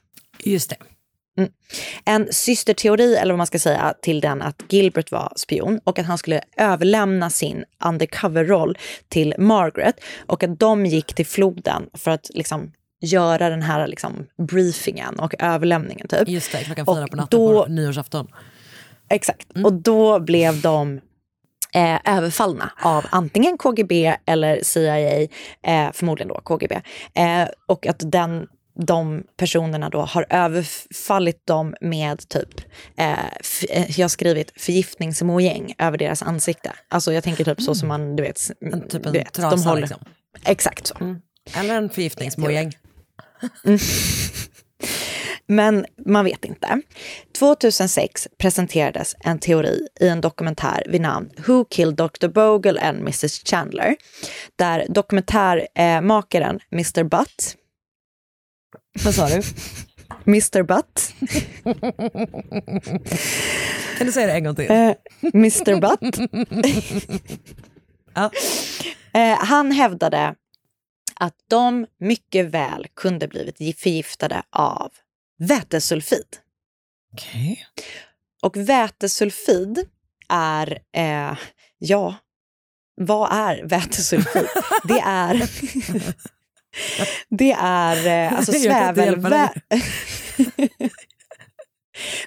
Just 0.44 0.70
det. 0.70 0.78
Mm. 1.38 1.52
En 2.06 2.28
systerteori, 2.34 3.16
eller 3.16 3.34
vad 3.34 3.38
man 3.38 3.48
ska 3.48 3.60
säga, 3.60 3.94
till 4.02 4.22
den 4.22 4.42
att 4.42 4.64
Gilbert 4.70 5.12
var 5.12 5.34
spion 5.36 5.80
och 5.84 6.00
att 6.00 6.06
han 6.06 6.18
skulle 6.18 6.42
överlämna 6.58 7.30
sin 7.30 7.66
undercover-roll 7.86 8.78
till 9.08 9.34
Margaret 9.38 9.96
och 10.28 10.44
att 10.44 10.60
de 10.60 10.86
gick 10.86 11.14
till 11.14 11.26
floden 11.26 11.90
för 11.94 12.12
att 12.12 12.30
liksom 12.34 12.72
göra 13.02 13.50
den 13.50 13.62
här 13.62 13.88
liksom, 13.88 14.26
briefingen 14.38 15.20
och 15.20 15.34
överlämningen. 15.40 16.08
Typ. 16.08 16.28
Just 16.28 16.52
det, 16.52 16.58
klockan 16.64 16.86
fyra 16.86 17.08
på 17.08 17.16
natten 17.16 17.40
då- 17.40 17.64
på 17.64 17.70
nyårsafton. 17.72 18.28
Exakt. 19.10 19.48
Och 19.64 19.74
då 19.74 20.20
blev 20.20 20.62
de 20.62 21.02
eh, 21.74 22.00
överfallna 22.18 22.72
av 22.84 23.06
antingen 23.10 23.58
KGB 23.58 24.16
eller 24.26 24.64
CIA, 24.64 25.22
eh, 25.64 25.92
förmodligen 25.94 26.28
då 26.28 26.42
KGB. 26.44 26.82
Eh, 27.14 27.48
och 27.68 27.88
att 27.88 28.12
den, 28.12 28.48
de 28.86 29.24
personerna 29.38 29.90
då 29.90 30.02
har 30.02 30.26
överfallit 30.30 31.48
dem 31.48 31.76
med 31.82 32.30
typ, 32.30 32.50
eh, 32.98 33.26
eh, 33.70 34.00
jag 34.00 34.04
har 34.04 34.08
skrivit 34.10 34.52
förgiftningsmojäng 34.62 35.74
över 35.78 35.98
deras 35.98 36.22
ansikte. 36.24 36.72
Alltså 36.90 37.14
jag 37.14 37.24
tänker 37.24 37.44
typ 37.46 37.62
så 37.62 37.76
som 37.76 37.88
man, 37.88 38.16
du 38.16 38.24
vet, 38.24 38.52
En, 38.62 38.88
typ 38.88 39.04
du 39.04 39.10
en 39.10 39.14
vet 39.14 39.34
trasa 39.34 39.74
liksom. 39.74 40.00
Exakt 40.46 40.88
så. 40.88 41.16
Eller 41.60 41.76
en 41.76 41.90
förgiftningsmojäng. 41.90 42.74
Men 45.48 45.86
man 46.06 46.26
vet 46.26 46.46
inte. 46.46 46.82
2006 47.40 48.28
presenterades 48.38 49.16
en 49.20 49.40
teori 49.40 49.88
i 50.00 50.08
en 50.08 50.22
dokumentär 50.22 50.84
vid 50.90 51.02
namn 51.02 51.30
Who 51.48 51.66
Killed 51.66 51.96
Dr. 51.96 52.28
Bogle 52.28 52.82
and 52.82 52.98
Mrs 53.00 53.42
Chandler? 53.48 53.96
Där 54.56 54.86
dokumentärmakaren 54.90 56.60
Mr 56.72 57.04
Butt 57.04 57.56
Vad 59.04 59.16
sa 59.16 59.28
du? 59.30 59.42
Mr 60.28 60.64
Butt, 60.64 61.14
Kan 63.98 64.08
du 64.08 64.12
säga 64.12 64.28
det 64.28 64.34
en 64.34 64.44
gång 64.44 64.56
till? 64.56 64.72
eh, 64.72 64.92
Mr 65.34 65.80
Butt, 65.82 66.18
Ja. 68.16 68.32
eh, 69.14 69.38
han 69.46 69.72
hävdade 69.72 70.36
att 71.20 71.36
de 71.50 71.86
mycket 72.00 72.46
väl 72.46 72.88
kunde 72.96 73.28
blivit 73.28 73.80
förgiftade 73.80 74.44
av 74.50 74.92
vätesulfid. 75.40 76.38
Okej. 77.14 77.66
Och 78.42 78.58
vätesulfid 78.58 79.90
är, 80.30 80.80
eh, 80.96 81.38
ja, 81.78 82.16
vad 83.02 83.32
är 83.32 83.64
vätesulfid? 83.64 84.48
Det 84.84 85.00
är, 85.00 85.50
det 87.30 87.52
är 87.60 88.08
eh, 88.08 88.38
alltså 88.38 88.52
Jag 88.52 88.72
kan 88.72 88.90
inte 88.90 89.02
svävel... 89.02 89.06
hjälpa 89.06 89.30
dig. 89.30 89.52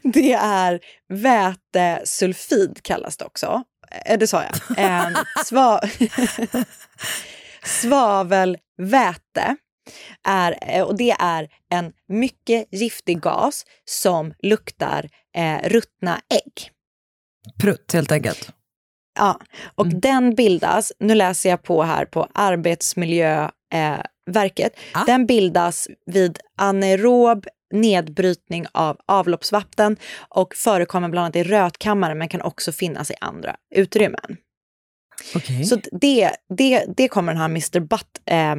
det 0.12 0.32
är 0.32 0.80
vätesulfid 1.08 2.82
kallas 2.82 3.16
det 3.16 3.24
också. 3.24 3.62
Eh, 4.04 4.18
Det 4.18 4.26
sa 4.26 4.42
jag. 4.42 4.78
Eh, 4.78 5.08
sva, 5.44 5.80
svavelväte. 7.68 9.56
Är, 10.24 10.58
eh, 10.62 10.82
och 10.82 10.96
det 10.96 11.16
är 11.18 11.48
en 11.70 11.92
mycket 12.08 12.68
giftig 12.70 13.20
gas 13.20 13.64
som 13.84 14.34
luktar 14.38 15.08
eh, 15.36 15.68
ruttna 15.68 16.20
ägg. 16.30 16.70
Prutt 17.60 17.92
helt 17.92 18.12
enkelt. 18.12 18.50
Ja, 19.18 19.40
och 19.74 19.86
den 19.86 20.34
bildas, 20.34 20.92
nu 20.98 21.14
läser 21.14 21.50
jag 21.50 21.62
på 21.62 21.82
här 21.82 22.04
på 22.04 22.28
Arbetsmiljöverket, 22.34 23.52
verket. 24.26 24.72
den 25.06 25.26
bildas 25.26 25.88
vid 26.06 26.38
anaerob 26.56 27.46
nedbrytning 27.74 28.66
av 28.72 29.00
avloppsvatten 29.06 29.96
och 30.28 30.54
förekommer 30.54 31.08
bland 31.08 31.24
annat 31.24 31.36
i 31.36 31.42
rötkammaren 31.42 32.18
men 32.18 32.28
kan 32.28 32.42
också 32.42 32.72
finnas 32.72 33.10
i 33.10 33.14
andra 33.20 33.56
utrymmen. 33.74 34.36
Okay. 35.34 35.64
Så 35.64 35.80
det, 35.92 36.30
det, 36.56 36.84
det 36.96 37.08
kommer 37.08 37.32
den 37.32 37.40
här 37.40 37.48
Mr. 37.48 37.80
Butt 37.80 38.20
eh, 38.30 38.54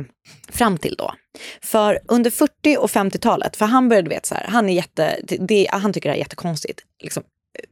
fram 0.50 0.78
till 0.78 0.96
då. 0.98 1.14
För 1.62 2.00
under 2.08 2.32
40 2.32 2.78
och 2.78 2.90
50-talet, 2.90 3.56
för 3.56 3.66
han 3.66 3.90
började, 3.90 4.10
du 4.10 4.16
vet 4.16 4.26
så 4.26 4.36
här, 4.36 4.48
han 4.48 4.70
är 4.70 4.74
jätte, 4.74 5.20
det, 5.40 5.68
han 5.72 5.94
tycker 5.94 6.10
det 6.10 6.14
här 6.14 6.18
är 6.18 6.24
jättekonstigt. 6.24 6.80
Liksom 7.04 7.24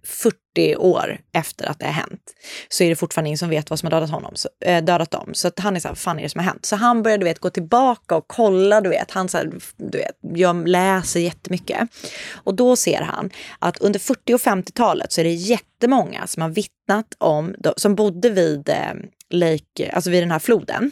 40 0.03 0.75
år 0.75 1.19
efter 1.33 1.65
att 1.65 1.79
det 1.79 1.85
har 1.85 1.93
hänt 1.93 2.33
så 2.69 2.83
är 2.83 2.89
det 2.89 2.95
fortfarande 2.95 3.27
ingen 3.27 3.37
som 3.37 3.49
vet 3.49 3.69
vad 3.69 3.79
som 3.79 3.87
har 3.87 3.91
dödat 3.91 4.09
honom, 4.09 4.35
så, 4.35 4.49
äh, 4.65 4.83
dödat 4.83 5.11
dem. 5.11 5.29
Så 5.33 5.47
att 5.47 5.59
han 5.59 5.75
är 5.75 5.79
så 5.79 5.87
här, 5.87 5.93
vad 5.93 5.99
fan 5.99 6.19
är 6.19 6.23
det 6.23 6.29
som 6.29 6.39
har 6.39 6.45
hänt? 6.45 6.65
Så 6.65 6.75
han 6.75 7.03
börjar 7.03 7.17
du 7.17 7.23
vet, 7.23 7.39
gå 7.39 7.49
tillbaka 7.49 8.15
och 8.15 8.27
kolla, 8.27 8.81
du 8.81 8.89
vet, 8.89 9.11
han 9.11 9.29
så 9.29 9.37
här, 9.37 9.51
du 9.77 9.97
vet, 9.97 10.17
jag 10.21 10.67
läser 10.67 11.19
jättemycket. 11.19 11.89
Och 12.33 12.55
då 12.55 12.75
ser 12.75 13.01
han 13.01 13.29
att 13.59 13.77
under 13.77 13.99
40 13.99 14.33
och 14.33 14.41
50-talet 14.41 15.11
så 15.11 15.21
är 15.21 15.25
det 15.25 15.33
jättemånga 15.33 16.27
som 16.27 16.41
har 16.41 16.49
vittnat 16.49 17.15
om, 17.17 17.55
som 17.77 17.95
bodde 17.95 18.29
vid 18.29 18.69
eh, 18.69 18.93
Lake, 19.29 19.91
alltså 19.93 20.09
vid 20.09 20.23
den 20.23 20.31
här 20.31 20.39
floden, 20.39 20.91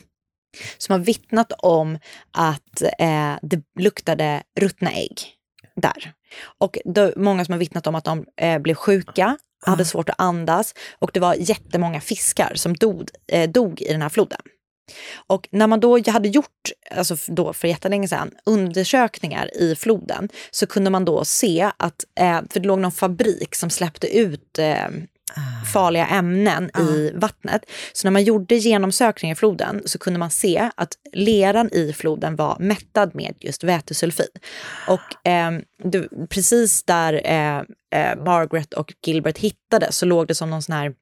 som 0.78 0.94
har 0.94 1.00
vittnat 1.00 1.52
om 1.58 2.00
att 2.32 2.82
eh, 2.82 3.34
det 3.42 3.62
luktade 3.80 4.44
ruttna 4.60 4.92
ägg 4.92 5.20
där. 5.76 6.14
Och 6.58 6.78
då, 6.86 7.14
många 7.16 7.46
som 7.46 7.52
har 7.52 7.60
vittnat 7.60 7.88
om 7.88 7.96
att 7.96 8.06
de 8.06 8.26
eh, 8.42 8.60
blev 8.60 8.76
sjuka, 8.76 9.38
hade 9.66 9.86
svårt 9.86 10.10
att 10.10 10.22
andas 10.22 10.74
och 11.00 11.12
det 11.14 11.20
var 11.20 11.36
jättemånga 11.36 12.02
fiskar 12.02 12.52
som 12.56 12.74
dog, 12.74 13.10
eh, 13.28 13.50
dog 13.50 13.82
i 13.82 13.92
den 13.92 14.02
här 14.02 14.10
floden. 14.10 14.40
Och 15.28 15.48
när 15.52 15.68
man 15.68 15.80
då 15.80 16.00
hade 16.08 16.30
gjort, 16.30 16.72
alltså 16.92 17.16
då 17.28 17.54
för 17.54 17.68
jättelänge 17.68 18.08
sedan, 18.08 18.32
undersökningar 18.46 19.58
i 19.58 19.76
floden 19.76 20.30
så 20.52 20.68
kunde 20.68 20.90
man 20.90 21.06
då 21.06 21.26
se 21.26 21.72
att, 21.78 22.04
eh, 22.20 22.42
för 22.50 22.60
det 22.60 22.68
låg 22.68 22.80
någon 22.80 22.92
fabrik 22.92 23.56
som 23.56 23.70
släppte 23.70 24.18
ut 24.18 24.60
eh, 24.60 24.88
farliga 25.74 26.08
ämnen 26.08 26.70
i 26.80 27.12
vattnet. 27.16 27.66
Så 27.94 28.08
när 28.08 28.12
man 28.12 28.24
gjorde 28.24 28.56
genomsökningar 28.56 29.36
i 29.36 29.38
floden 29.38 29.82
så 29.86 30.00
kunde 30.00 30.20
man 30.20 30.32
se 30.32 30.70
att 30.76 30.94
leran 31.14 31.70
i 31.74 31.94
floden 31.94 32.36
var 32.36 32.58
mättad 32.60 33.16
med 33.16 33.36
just 33.40 33.64
vätesulfid. 33.64 34.40
Och 34.88 35.28
eh, 35.28 35.52
det, 35.84 36.30
precis 36.30 36.84
där 36.84 37.22
eh, 37.26 37.58
eh, 38.02 38.24
Margaret 38.26 38.74
och 38.74 38.94
Gilbert 39.06 39.38
hittade 39.38 39.92
så 39.92 40.06
låg 40.06 40.28
det 40.28 40.36
som 40.36 40.50
någon 40.50 40.62
sån 40.62 40.76
här 40.76 40.94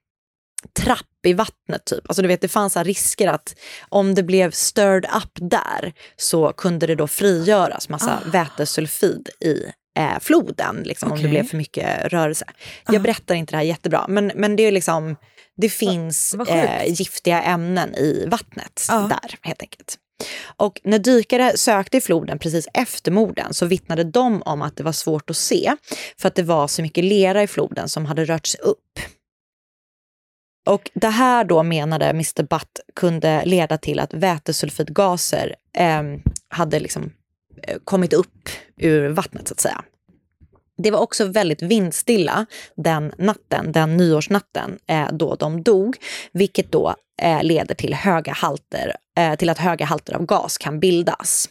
trapp 0.74 1.26
i 1.26 1.34
vattnet 1.34 1.86
typ. 1.86 2.10
Alltså 2.10 2.22
du 2.22 2.28
vet 2.28 2.42
det 2.42 2.48
fanns 2.48 2.78
risker 2.78 3.28
att 3.28 3.56
om 3.90 4.16
det 4.16 4.24
blev 4.24 4.52
stirred 4.52 5.06
up 5.06 5.52
där 5.52 5.94
så 6.18 6.54
kunde 6.54 6.88
det 6.88 6.96
då 6.96 7.08
frigöras 7.08 7.90
massa 7.90 8.20
vätesulfid 8.32 9.30
i 9.40 9.64
eh, 9.98 10.20
floden, 10.22 10.84
liksom, 10.86 11.12
om 11.12 11.22
det 11.22 11.28
blev 11.28 11.48
för 11.48 11.58
mycket 11.58 12.06
rörelse. 12.06 12.46
Jag 12.88 13.02
berättar 13.02 13.36
inte 13.36 13.52
det 13.54 13.58
här 13.58 13.64
jättebra, 13.64 14.06
men, 14.08 14.32
men 14.36 14.56
det 14.56 14.64
är 14.64 14.72
liksom, 14.72 15.16
det 15.58 15.70
finns 15.70 16.34
eh, 16.34 16.86
giftiga 16.88 17.42
ämnen 17.42 17.96
i 17.96 18.26
vattnet 18.28 18.86
där 18.90 19.36
helt 19.42 19.62
enkelt. 19.62 19.98
Och 20.58 20.82
när 20.84 21.00
dykare 21.00 21.58
sökte 21.58 21.98
i 21.98 22.02
floden 22.02 22.40
precis 22.40 22.68
efter 22.74 23.12
morden 23.12 23.54
så 23.54 23.66
vittnade 23.66 24.04
de 24.04 24.42
om 24.42 24.62
att 24.62 24.78
det 24.78 24.84
var 24.84 24.92
svårt 24.92 25.30
att 25.30 25.38
se 25.38 25.76
för 26.18 26.28
att 26.28 26.36
det 26.36 26.44
var 26.44 26.68
så 26.68 26.82
mycket 26.82 27.04
lera 27.04 27.44
i 27.44 27.48
floden 27.48 27.90
som 27.90 28.06
hade 28.06 28.26
rört 28.26 28.48
sig 28.48 28.62
upp. 28.62 29.00
Och 30.66 30.92
det 30.94 31.10
här 31.10 31.44
då 31.44 31.64
menade 31.64 32.06
Mr. 32.10 32.44
Butt 32.44 32.80
kunde 32.96 33.46
leda 33.46 33.78
till 33.78 34.00
att 34.00 34.14
vätesulfidgaser 34.14 35.56
eh, 35.78 36.04
hade 36.50 36.80
liksom 36.80 37.12
eh, 37.64 37.78
kommit 37.84 38.14
upp 38.14 38.50
ur 38.84 39.10
vattnet 39.10 39.48
så 39.48 39.54
att 39.54 39.60
säga. 39.60 39.84
Det 40.78 40.92
var 40.92 41.00
också 41.00 41.26
väldigt 41.26 41.62
vindstilla 41.62 42.46
den 42.76 43.14
natten, 43.18 43.72
den 43.72 43.98
nyårsnatten, 43.98 44.78
eh, 44.88 45.08
då 45.12 45.36
de 45.36 45.64
dog, 45.64 45.98
vilket 46.32 46.72
då 46.72 46.96
eh, 47.22 47.44
leder 47.44 47.76
till, 47.76 47.94
höga 47.94 48.34
halter, 48.34 48.96
eh, 49.18 49.36
till 49.36 49.50
att 49.50 49.58
höga 49.58 49.86
halter 49.86 50.14
av 50.14 50.26
gas 50.26 50.58
kan 50.58 50.80
bildas. 50.80 51.50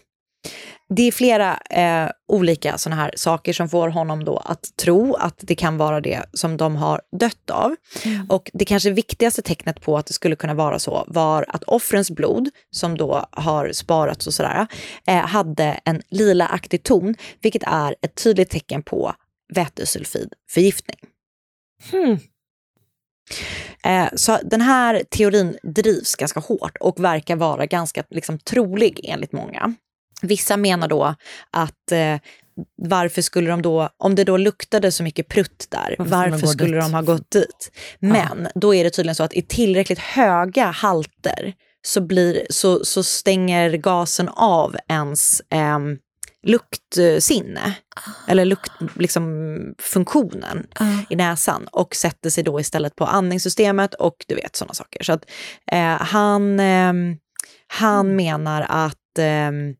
Det 0.96 1.02
är 1.02 1.12
flera 1.12 1.56
eh, 1.70 2.10
olika 2.28 2.78
såna 2.78 2.96
här 2.96 3.12
saker 3.16 3.52
som 3.52 3.68
får 3.68 3.88
honom 3.88 4.24
då 4.24 4.36
att 4.36 4.76
tro 4.76 5.14
att 5.14 5.38
det 5.38 5.54
kan 5.54 5.76
vara 5.76 6.00
det 6.00 6.24
som 6.32 6.56
de 6.56 6.76
har 6.76 7.00
dött 7.20 7.50
av. 7.50 7.76
Och 8.28 8.50
det 8.52 8.64
kanske 8.64 8.90
viktigaste 8.90 9.42
tecknet 9.42 9.80
på 9.80 9.98
att 9.98 10.06
det 10.06 10.12
skulle 10.12 10.36
kunna 10.36 10.54
vara 10.54 10.78
så 10.78 11.04
var 11.08 11.44
att 11.48 11.62
offrens 11.62 12.10
blod, 12.10 12.50
som 12.70 12.98
då 12.98 13.26
har 13.30 13.72
sparats 13.72 14.26
och 14.26 14.34
sådär, 14.34 14.66
eh, 15.06 15.26
hade 15.26 15.80
en 15.84 16.02
lilaaktig 16.10 16.82
ton, 16.82 17.14
vilket 17.40 17.62
är 17.62 17.96
ett 18.02 18.14
tydligt 18.14 18.50
tecken 18.50 18.82
på 18.82 19.14
vätesulfidförgiftning. 19.54 20.98
Hmm. 21.90 22.18
Eh, 23.84 24.08
så 24.16 24.38
den 24.44 24.60
här 24.60 25.02
teorin 25.10 25.58
drivs 25.62 26.14
ganska 26.14 26.40
hårt 26.40 26.76
och 26.80 27.04
verkar 27.04 27.36
vara 27.36 27.66
ganska 27.66 28.04
liksom, 28.10 28.38
trolig 28.38 29.00
enligt 29.04 29.32
många. 29.32 29.74
Vissa 30.22 30.56
menar 30.56 30.88
då 30.88 31.14
att 31.50 31.92
eh, 31.92 32.16
varför 32.82 33.22
skulle 33.22 33.50
de 33.50 33.62
då, 33.62 33.88
om 33.98 34.14
det 34.14 34.24
då 34.24 34.36
luktade 34.36 34.92
så 34.92 35.02
mycket 35.02 35.28
prutt 35.28 35.66
där, 35.70 35.96
Varför 35.98 36.06
skulle 36.06 36.30
varför, 36.30 36.46
skulle 36.46 36.76
dit? 36.76 36.84
de 36.84 36.94
ha 36.94 37.02
gått 37.02 37.30
dit? 37.30 37.72
Men 37.98 38.48
då 38.54 38.74
är 38.74 38.84
det 38.84 38.90
tydligen 38.90 39.14
så 39.14 39.22
att 39.22 39.32
i 39.32 39.42
tillräckligt 39.42 39.98
höga 39.98 40.66
halter 40.66 41.52
så, 41.86 42.00
blir, 42.00 42.46
så, 42.50 42.84
så 42.84 43.02
stänger 43.02 43.70
gasen 43.70 44.28
av 44.28 44.76
ens 44.88 45.42
ehm, 45.50 45.98
luktsinne, 46.46 47.74
eller 48.28 48.44
lukt, 48.44 48.72
liksom, 48.94 49.24
funktionen 49.78 50.66
i 51.10 51.16
näsan 51.16 51.66
och 51.72 51.96
sätter 51.96 52.30
sig 52.30 52.44
då 52.44 52.60
istället 52.60 52.96
på 52.96 53.04
andningssystemet 53.04 53.94
och 53.94 54.24
du 54.28 54.34
vet 54.34 54.56
sådana 54.56 54.74
saker. 54.74 55.04
Så 55.04 55.12
att 55.12 55.24
eh, 55.72 56.02
han, 56.02 56.60
ehm, 56.60 57.16
han 57.66 58.16
menar 58.16 58.66
att 58.68 59.18
ehm, 59.18 59.74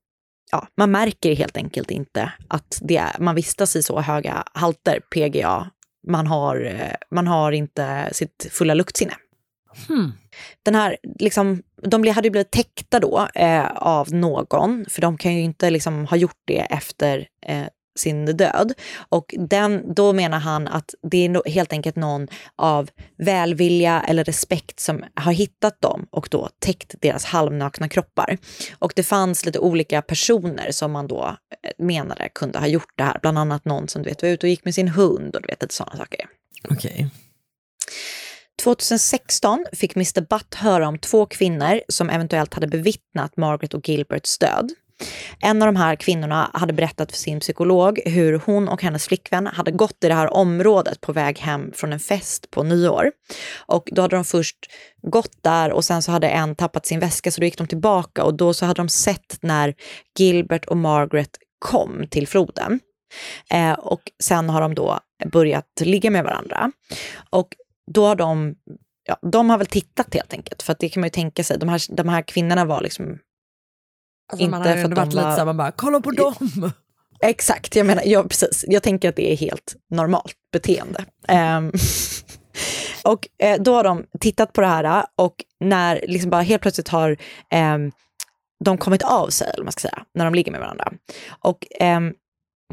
ja, 0.53 0.67
man 0.77 0.91
märker 0.91 1.35
helt 1.35 1.57
enkelt 1.57 1.91
inte 1.91 2.33
att 2.49 2.79
det 2.83 2.97
är, 2.97 3.17
man 3.19 3.35
vistas 3.35 3.77
i 3.77 3.83
så 3.83 4.01
höga 4.01 4.45
halter 4.53 5.01
PGA. 5.01 5.71
Man 6.09 6.27
har, 6.27 6.65
eh, 6.65 6.95
man 7.11 7.27
har 7.27 7.53
inte 7.53 8.09
sitt 8.13 8.47
fulla 8.51 8.75
luktsinne. 8.75 9.15
Hmm. 9.89 10.13
Den 10.63 10.75
här, 10.75 10.97
liksom, 11.19 11.63
de 11.83 12.09
hade 12.09 12.27
ju 12.27 12.31
blivit 12.31 12.51
täckta 12.51 13.01
då 13.01 13.29
eh, 13.35 13.71
av 13.71 14.13
någon, 14.15 14.85
för 14.89 15.01
de 15.01 15.19
kan 15.19 15.35
ju 15.35 15.43
inte 15.43 15.71
liksom, 15.71 16.07
ha 16.07 16.17
gjort 16.17 16.41
det 16.45 16.61
efter 16.61 17.29
eh, 17.47 17.67
sin 17.99 18.25
död. 18.25 18.73
Och 19.09 19.35
den, 19.39 19.95
då 19.95 20.13
menar 20.13 20.39
han 20.39 20.69
att 20.69 20.95
det 21.11 21.27
är 21.27 21.49
helt 21.49 21.73
enkelt 21.73 21.97
någon 21.97 22.29
av 22.57 22.91
välvilja 23.19 24.05
eller 24.09 24.25
respekt 24.25 24.81
som 24.81 25.05
har 25.15 25.33
hittat 25.33 25.81
dem 25.81 26.07
och 26.11 26.29
då 26.31 26.49
täckt 26.59 26.95
deras 27.01 27.25
halvnakna 27.25 27.89
kroppar. 27.89 28.39
Och 28.79 28.93
det 28.97 29.03
fanns 29.03 29.47
lite 29.47 29.59
olika 29.59 30.03
personer 30.03 30.71
som 30.71 30.93
man 30.93 31.07
då 31.07 31.37
eh, 31.63 31.85
menade 31.85 32.29
kunde 32.35 32.59
ha 32.59 32.67
gjort 32.67 32.93
det 32.97 33.05
här. 33.05 33.19
Bland 33.23 33.39
annat 33.39 33.65
någon 33.65 33.89
som 33.89 34.03
du 34.03 34.09
vet 34.09 34.23
var 34.23 34.29
ute 34.29 34.47
och 34.47 34.51
gick 34.51 34.65
med 34.65 34.75
sin 34.75 34.89
hund 34.89 35.37
och 35.37 35.43
du 35.43 35.47
vet 35.47 35.63
lite 35.63 35.75
sådana 35.75 35.97
saker. 35.97 36.27
Okej. 36.71 37.11
2016 38.63 39.65
fick 39.73 39.97
Mr 39.97 40.21
Butt 40.21 40.55
höra 40.55 40.89
om 40.89 40.99
två 40.99 41.27
kvinnor 41.27 41.81
som 41.89 42.11
eventuellt 42.11 42.55
hade 42.55 42.67
bevittnat 42.67 43.37
Margaret 43.37 43.75
och 43.75 43.89
Gilberts 43.89 44.39
död. 44.39 44.71
En 45.41 45.63
av 45.63 45.67
de 45.67 45.77
här 45.77 45.97
kvinnorna 45.97 46.51
hade 46.55 46.73
berättat 46.73 47.11
för 47.11 47.19
sin 47.19 47.41
psykolog 47.41 48.01
hur 48.05 48.43
hon 48.47 48.69
och 48.69 48.83
hennes 48.83 49.07
flickvän 49.07 49.47
hade 49.47 49.71
gått 49.71 50.05
i 50.05 50.09
det 50.09 50.15
här 50.15 50.33
området 50.33 51.01
på 51.01 51.13
väg 51.13 51.39
hem 51.39 51.73
från 51.75 51.93
en 51.93 52.01
fest 52.01 52.51
på 52.51 52.63
nyår. 52.63 53.11
Och 53.67 53.89
då 53.93 54.03
hade 54.03 54.17
de 54.17 54.25
först 54.25 54.57
gått 55.03 55.43
där 55.43 55.73
och 55.73 55.85
sen 55.85 56.03
så 56.03 56.13
hade 56.13 56.29
en 56.29 56.57
tappat 56.57 56.87
sin 56.87 57.01
väska 57.01 57.31
så 57.31 57.41
då 57.41 57.45
gick 57.45 57.59
de 57.59 57.67
tillbaka 57.67 58.25
och 58.25 58.35
då 58.35 58.55
så 58.55 58.67
hade 58.67 58.81
de 58.81 58.89
sett 58.89 59.39
när 59.41 59.75
Gilbert 60.19 60.65
och 60.65 60.77
Margaret 60.77 61.31
kom 61.59 62.07
till 62.11 62.29
floden. 62.29 62.81
Eh, 63.51 63.73
och 63.73 64.03
sen 64.23 64.51
har 64.51 64.61
de 64.61 64.75
då 64.75 64.99
börjat 65.33 65.81
ligga 65.81 66.11
med 66.11 66.25
varandra. 66.25 66.73
Och 67.31 67.49
då 67.93 68.07
har 68.07 68.17
de, 68.17 68.55
ja, 69.09 69.19
de 69.33 69.51
har 69.51 69.59
väl 69.59 69.67
tittat 69.67 70.15
helt 70.15 70.33
enkelt, 70.33 70.63
för 70.63 70.73
att 70.73 70.79
det 70.79 70.89
kan 70.89 71.01
man 71.01 71.07
ju 71.07 71.11
tänka 71.11 71.45
sig, 71.45 71.59
de 71.59 71.69
här, 71.69 71.97
de 71.97 72.09
här 72.09 72.23
kvinnorna 72.23 72.65
var 72.65 72.81
liksom 72.81 73.19
Alltså, 74.33 74.49
man 74.49 74.61
Inte 74.61 74.71
har 74.71 74.77
ju 74.77 74.83
för 74.83 74.91
att 74.93 74.99
varit 74.99 75.11
de 75.11 75.17
lite 75.17 75.27
var- 75.29 75.33
såhär, 75.33 75.45
man 75.45 75.57
bara, 75.57 75.71
kolla 75.71 76.01
på 76.01 76.11
dem! 76.11 76.35
Exakt, 77.25 77.77
jag 77.77 77.87
menar, 77.87 78.03
ja, 78.07 78.23
precis. 78.23 78.65
Jag 78.69 78.83
tänker 78.83 79.09
att 79.09 79.17
det 79.17 79.33
är 79.33 79.37
helt 79.37 79.77
normalt 79.91 80.35
beteende. 80.53 81.05
Ehm, 81.29 81.73
och 83.05 83.29
eh, 83.39 83.61
då 83.63 83.75
har 83.75 83.85
de 83.85 84.05
tittat 84.21 84.53
på 84.53 84.61
det 84.61 84.67
här 84.67 85.05
och 85.17 85.35
när 85.61 86.01
liksom 86.09 86.31
bara 86.31 86.43
helt 86.43 86.63
plötsligt 86.63 86.89
har 86.89 87.17
ehm, 87.51 87.93
de 88.65 88.79
kommit 88.79 89.03
av 89.03 89.29
sig, 89.29 89.51
eller 89.55 89.65
man 89.65 89.73
ska 89.73 89.81
säga, 89.81 90.03
när 90.15 90.25
de 90.25 90.35
ligger 90.35 90.53
med 90.53 90.61
varandra. 90.61 90.93
Och 91.41 91.67
ehm, 91.81 92.13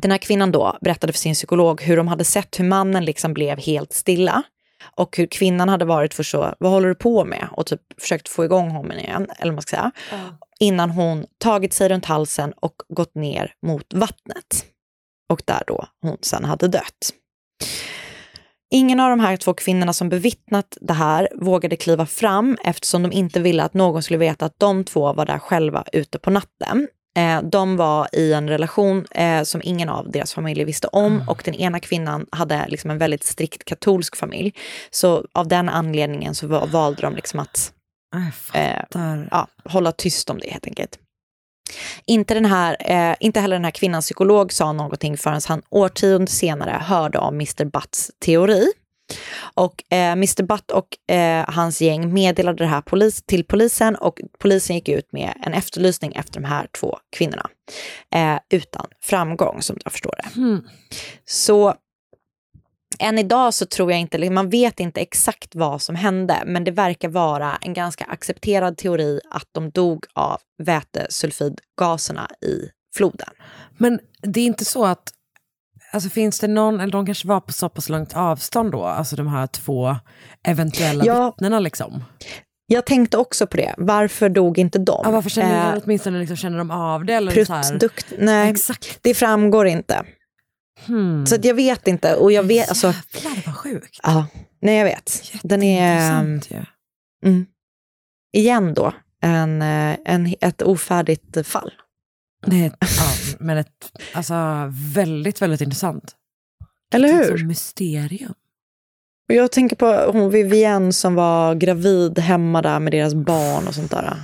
den 0.01 0.11
här 0.11 0.17
kvinnan 0.17 0.51
då 0.51 0.77
berättade 0.81 1.13
för 1.13 1.19
sin 1.19 1.33
psykolog 1.33 1.81
hur 1.81 1.97
de 1.97 2.07
hade 2.07 2.23
sett 2.23 2.59
hur 2.59 2.65
mannen 2.65 3.05
liksom 3.05 3.33
blev 3.33 3.59
helt 3.59 3.93
stilla. 3.93 4.43
Och 4.95 5.17
hur 5.17 5.25
kvinnan 5.25 5.69
hade 5.69 5.85
varit 5.85 6.13
för 6.13 6.23
så, 6.23 6.55
vad 6.59 6.71
håller 6.71 6.87
du 6.87 6.95
på 6.95 7.25
med? 7.25 7.47
Och 7.51 7.65
typ 7.65 7.81
försökt 8.01 8.29
få 8.29 8.45
igång 8.45 8.69
honom 8.69 8.91
igen, 8.91 9.27
eller 9.39 9.51
man 9.53 9.61
ska 9.61 9.75
säga. 9.75 9.91
Innan 10.59 10.89
hon 10.89 11.25
tagit 11.37 11.73
sig 11.73 11.89
runt 11.89 12.05
halsen 12.05 12.53
och 12.55 12.75
gått 12.89 13.15
ner 13.15 13.53
mot 13.65 13.93
vattnet. 13.93 14.65
Och 15.29 15.41
där 15.45 15.63
då 15.67 15.85
hon 16.01 16.17
sen 16.21 16.45
hade 16.45 16.67
dött. 16.67 17.13
Ingen 18.71 18.99
av 18.99 19.09
de 19.09 19.19
här 19.19 19.37
två 19.37 19.53
kvinnorna 19.53 19.93
som 19.93 20.09
bevittnat 20.09 20.77
det 20.81 20.93
här 20.93 21.29
vågade 21.35 21.75
kliva 21.75 22.05
fram 22.05 22.57
eftersom 22.63 23.03
de 23.03 23.11
inte 23.11 23.39
ville 23.39 23.63
att 23.63 23.73
någon 23.73 24.03
skulle 24.03 24.17
veta 24.19 24.45
att 24.45 24.59
de 24.59 24.83
två 24.83 25.13
var 25.13 25.25
där 25.25 25.39
själva 25.39 25.83
ute 25.93 26.19
på 26.19 26.29
natten. 26.29 26.87
Eh, 27.17 27.41
de 27.43 27.77
var 27.77 28.07
i 28.13 28.33
en 28.33 28.49
relation 28.49 29.05
eh, 29.11 29.43
som 29.43 29.61
ingen 29.63 29.89
av 29.89 30.11
deras 30.11 30.33
familjer 30.33 30.65
visste 30.65 30.87
om 30.87 31.23
och 31.27 31.41
den 31.45 31.55
ena 31.55 31.79
kvinnan 31.79 32.25
hade 32.31 32.67
liksom 32.67 32.91
en 32.91 32.97
väldigt 32.97 33.23
strikt 33.23 33.65
katolsk 33.65 34.15
familj. 34.15 34.53
Så 34.91 35.25
av 35.33 35.47
den 35.47 35.69
anledningen 35.69 36.35
så 36.35 36.47
va- 36.47 36.65
valde 36.65 37.01
de 37.01 37.15
liksom 37.15 37.39
att 37.39 37.73
eh, 38.53 39.23
ja, 39.31 39.47
hålla 39.65 39.91
tyst 39.91 40.29
om 40.29 40.39
det 40.39 40.51
helt 40.51 40.67
enkelt. 40.67 40.99
Inte, 42.05 42.33
den 42.33 42.45
här, 42.45 42.77
eh, 42.79 43.15
inte 43.19 43.39
heller 43.39 43.55
den 43.55 43.63
här 43.63 43.71
kvinnans 43.71 44.05
psykolog 44.05 44.53
sa 44.53 44.73
någonting 44.73 45.17
förrän 45.17 45.41
han 45.47 45.61
årtionden 45.69 46.27
senare 46.27 46.71
hörde 46.81 47.17
om 47.17 47.33
Mr. 47.33 47.65
Butts 47.65 48.11
teori. 48.25 48.71
Och 49.53 49.93
eh, 49.93 50.11
Mr. 50.11 50.43
Butt 50.43 50.71
och 50.71 51.15
eh, 51.15 51.45
hans 51.47 51.81
gäng 51.81 52.13
meddelade 52.13 52.63
det 52.63 52.67
här 52.67 52.81
polis, 52.81 53.23
till 53.25 53.43
polisen 53.43 53.95
och 53.95 54.21
polisen 54.39 54.75
gick 54.75 54.89
ut 54.89 55.11
med 55.11 55.33
en 55.45 55.53
efterlysning 55.53 56.13
efter 56.15 56.39
de 56.41 56.47
här 56.47 56.67
två 56.79 56.97
kvinnorna. 57.17 57.49
Eh, 58.15 58.39
utan 58.49 58.85
framgång 59.01 59.61
som 59.61 59.77
jag 59.83 59.91
förstår 59.91 60.15
det. 60.23 60.39
Hmm. 60.39 60.67
Så 61.25 61.73
än 62.99 63.19
idag 63.19 63.53
så 63.53 63.65
tror 63.65 63.91
jag 63.91 63.99
inte, 63.99 64.29
man 64.29 64.49
vet 64.49 64.79
inte 64.79 65.01
exakt 65.01 65.55
vad 65.55 65.81
som 65.81 65.95
hände, 65.95 66.43
men 66.45 66.63
det 66.63 66.71
verkar 66.71 67.09
vara 67.09 67.55
en 67.61 67.73
ganska 67.73 68.03
accepterad 68.05 68.77
teori 68.77 69.19
att 69.31 69.47
de 69.51 69.69
dog 69.69 70.05
av 70.13 70.41
vätesulfidgaserna 70.63 72.27
i 72.41 72.69
floden. 72.95 73.29
Men 73.77 73.99
det 74.21 74.39
är 74.39 74.45
inte 74.45 74.65
så 74.65 74.85
att, 74.85 75.11
alltså 75.93 76.09
finns 76.09 76.39
det 76.39 76.47
någon, 76.47 76.79
eller 76.79 76.91
de 76.91 77.05
kanske 77.05 77.27
var 77.27 77.39
på 77.39 77.53
så 77.53 77.69
pass 77.69 77.89
långt 77.89 78.15
avstånd 78.15 78.71
då, 78.71 78.83
alltså 78.83 79.15
de 79.15 79.27
här 79.27 79.47
två 79.47 79.95
eventuella 80.47 81.05
Ja. 81.05 81.25
vittnena 81.25 81.59
liksom? 81.59 82.03
Jag 82.71 82.85
tänkte 82.85 83.17
också 83.17 83.47
på 83.47 83.57
det, 83.57 83.75
varför 83.77 84.29
dog 84.29 84.57
inte 84.57 84.79
de? 84.79 85.01
Ja, 85.03 85.11
varför 85.11 85.29
känner, 85.29 85.75
Eh, 85.75 85.81
åtminstone 85.83 86.19
liksom, 86.19 86.37
känner 86.37 86.57
de 86.57 86.71
av 86.71 87.05
det? 87.05 87.13
Eller 87.13 87.45
så 87.45 87.53
här? 87.53 87.79
Nej, 88.17 88.55
det 89.01 89.13
framgår 89.13 89.67
inte. 89.67 90.03
Hmm. 90.85 91.25
Så 91.25 91.35
jag 91.41 91.53
vet 91.53 91.87
inte, 91.87 92.15
och 92.15 92.31
jag 92.31 92.43
vet, 92.43 92.69
alltså, 92.69 92.87
Jävlar 93.13 93.43
vad 93.45 93.55
sjukt. 93.55 93.99
ja, 94.03 94.27
nej 94.61 94.77
jag 94.77 94.85
vet. 94.85 95.31
Den 95.43 95.63
är, 95.63 96.23
ju. 96.49 96.63
mm, 97.25 97.45
igen 98.33 98.73
då, 98.73 98.93
en, 99.21 99.61
eh, 99.61 99.97
en, 100.05 100.35
ett 100.41 100.61
ofärdigt 100.61 101.47
fall. 101.47 101.71
Det 102.45 102.55
är 102.55 102.67
ett, 102.67 102.75
ja, 102.79 103.35
men 103.39 103.57
ett, 103.57 103.91
alltså 104.13 104.33
väldigt, 104.93 105.41
väldigt 105.41 105.61
intressant. 105.61 106.15
Eller 106.93 107.09
Ett 107.09 107.15
hur? 107.15 107.37
sånt 107.37 107.47
mysterium. 107.47 108.33
Och 109.29 109.35
jag 109.35 109.51
tänker 109.51 109.75
på 109.75 110.11
hon 110.11 110.29
Vivienne 110.31 110.93
som 110.93 111.15
var 111.15 111.55
gravid 111.55 112.19
hemma 112.19 112.61
där 112.61 112.79
med 112.79 112.93
deras 112.93 113.13
barn 113.13 113.67
och 113.67 113.75
sånt 113.75 113.91
där. 113.91 114.17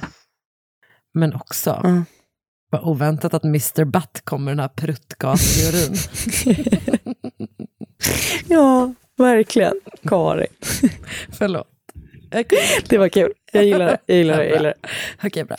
Men 1.14 1.34
också, 1.36 1.82
Mm. 1.84 2.06
Vad 2.78 2.90
oväntat 2.92 3.34
att 3.34 3.44
Mr. 3.44 3.84
Butt 3.86 4.22
kommer 4.24 4.52
den 4.52 4.60
här 4.60 4.68
pruttgasteorin. 4.68 5.96
Ja, 8.48 8.94
verkligen. 9.18 9.74
Karin. 10.08 10.48
Förlåt. 11.38 11.68
Det 12.90 12.98
var 12.98 13.10
kul. 13.10 13.32
Jag 13.52 13.66
gillar 13.66 13.86
det. 13.86 13.98
Jag 14.06 14.18
gillar 14.18 14.38
det. 14.38 14.44
Jag 14.46 14.54
gillar 14.56 14.74
det. 14.82 14.90
Okej, 15.28 15.44
bra. 15.44 15.58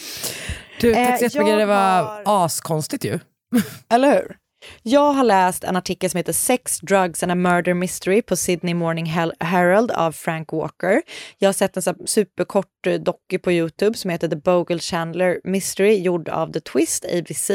Du, 0.81 0.95
tack 0.95 1.09
Eh, 1.09 1.17
så 1.17 1.25
jättemycket. 1.25 1.59
Det 1.59 1.67
var 1.67 2.23
askonstigt 2.25 3.05
ju. 3.05 3.19
Eller 3.89 4.15
hur? 4.15 4.37
Jag 4.83 5.13
har 5.13 5.25
läst 5.25 5.65
en 5.65 5.77
artikel 5.77 6.11
som 6.11 6.19
heter 6.19 6.33
Sex, 6.33 6.81
Drugs 6.81 7.23
and 7.23 7.33
a 7.33 7.35
Murder 7.35 7.75
Mystery 7.75 8.23
på 8.23 8.37
Sydney 8.37 8.75
Morning 8.75 9.07
Herald 9.41 9.91
av 9.91 10.13
Frank 10.13 10.53
Walker. 10.53 11.03
Jag 11.39 11.49
har 11.49 11.53
sett 11.53 11.77
en 11.77 12.07
superkort 12.07 12.87
eh, 12.87 12.95
docu 12.95 13.39
på 13.39 13.53
Youtube 13.53 13.99
som 13.99 14.11
heter 14.11 14.29
The 14.29 14.37
Bogle 14.37 14.79
Chandler 14.79 15.41
Mystery 15.45 15.99
gjord 16.03 16.29
av 16.29 16.53
The 16.53 16.61
Twist, 16.61 17.05
ABC. 17.05 17.51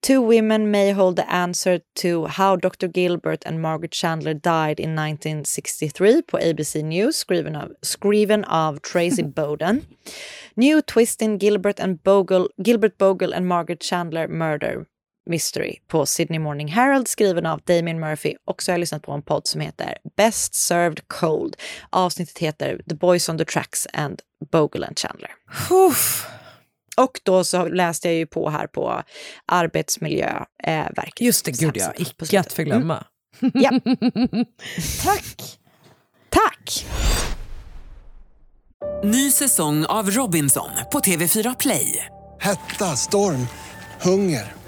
Two 0.00 0.20
women 0.20 0.70
may 0.70 0.92
hold 0.92 1.16
the 1.16 1.28
answer 1.28 1.80
to 1.94 2.26
how 2.26 2.56
Dr. 2.56 2.86
Gilbert 2.86 3.44
and 3.46 3.60
Margaret 3.60 3.94
Chandler 3.94 4.34
died 4.34 4.78
in 4.78 4.98
1963 4.98 6.22
på 6.22 6.38
ABC 6.38 6.74
News, 6.82 7.16
skriven 7.16 7.56
av, 7.56 7.72
skriven 7.82 8.44
av 8.44 8.78
Tracy 8.78 9.22
Bowden. 9.36 9.86
New 10.54 10.80
twist 10.82 11.22
in 11.22 11.38
Gilbert, 11.38 11.80
and 11.80 12.02
Bogle, 12.02 12.48
Gilbert 12.58 12.98
Bogle 12.98 13.36
and 13.36 13.46
Margaret 13.46 13.82
Chandler 13.82 14.28
murder 14.28 14.86
mystery 15.28 15.76
på 15.88 16.06
Sydney 16.06 16.38
Morning 16.38 16.68
Herald 16.68 17.08
skriven 17.08 17.46
av 17.46 17.60
Damien 17.64 18.00
Murphy. 18.00 18.34
Och 18.46 18.62
så 18.62 18.70
har 18.70 18.74
jag 18.74 18.80
lyssnat 18.80 19.02
på 19.02 19.12
en 19.12 19.22
podd 19.22 19.46
som 19.46 19.60
heter 19.60 19.98
Best 20.16 20.54
Served 20.54 21.08
Cold. 21.08 21.56
Avsnittet 21.90 22.38
heter 22.38 22.80
The 22.88 22.94
Boys 22.94 23.28
on 23.28 23.38
the 23.38 23.44
Tracks 23.44 23.86
and 23.92 24.20
Bogle 24.52 24.86
and 24.86 24.98
Chandler. 24.98 25.30
Uff. 25.70 26.26
Och 26.96 27.20
då 27.22 27.44
så 27.44 27.68
läste 27.68 28.08
jag 28.08 28.16
ju 28.16 28.26
på 28.26 28.50
här 28.50 28.66
på 28.66 29.02
Arbetsmiljöverket. 29.46 31.20
Just 31.20 31.44
det, 31.44 31.50
gud 31.50 31.76
ja. 31.76 31.92
Icke 31.96 32.40
att 32.40 32.52
förglömma. 32.52 33.04
Mm. 33.40 33.52
Ja. 33.54 33.70
Tack! 35.04 35.58
Tack! 36.28 36.86
Ny 39.04 39.30
säsong 39.30 39.84
av 39.84 40.10
Robinson 40.10 40.70
på 40.92 40.98
TV4 40.98 41.56
Play. 41.60 42.06
Hetta, 42.40 42.84
storm, 42.96 43.46
hunger. 44.00 44.52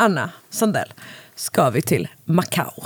Anna 0.00 0.30
Sandell, 0.50 0.92
ska 1.34 1.70
vi 1.70 1.82
till 1.82 2.08
Macao. 2.24 2.84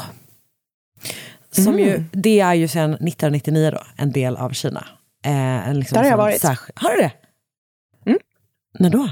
Som 1.51 1.69
Mm. 1.69 1.79
ju, 1.79 2.05
det 2.12 2.41
är 2.41 2.55
ju 2.55 2.69
sedan 2.69 2.91
1999 2.95 3.71
då, 3.71 3.83
en 3.97 4.12
del 4.12 4.37
av 4.37 4.51
Kina. 4.51 4.89
Eh, 5.25 5.75
liksom 5.75 5.95
Där 5.97 6.03
har 6.03 6.11
jag 6.11 6.17
varit. 6.17 6.41
särskild- 6.41 6.79
har 6.79 6.91
du 6.91 6.97
det? 6.97 7.12
Mm. 8.07 8.19
När 8.79 8.91
då? 8.91 9.11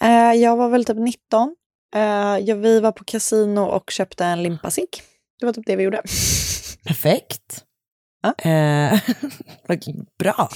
Eh, 0.00 0.32
jag 0.32 0.56
var 0.56 0.68
väl 0.68 0.84
typ 0.84 0.96
19. 0.96 1.56
Eh, 1.94 2.38
ja, 2.38 2.54
vi 2.54 2.80
var 2.80 2.92
på 2.92 3.04
kasino 3.04 3.60
och 3.60 3.90
köpte 3.90 4.24
en 4.24 4.42
limpacigg. 4.42 4.88
Det 5.40 5.46
var 5.46 5.52
typ 5.52 5.66
det 5.66 5.76
vi 5.76 5.82
gjorde. 5.82 6.02
Perfekt. 6.84 7.64
Eh, 8.44 9.00
vad 9.66 10.06
bra. 10.18 10.48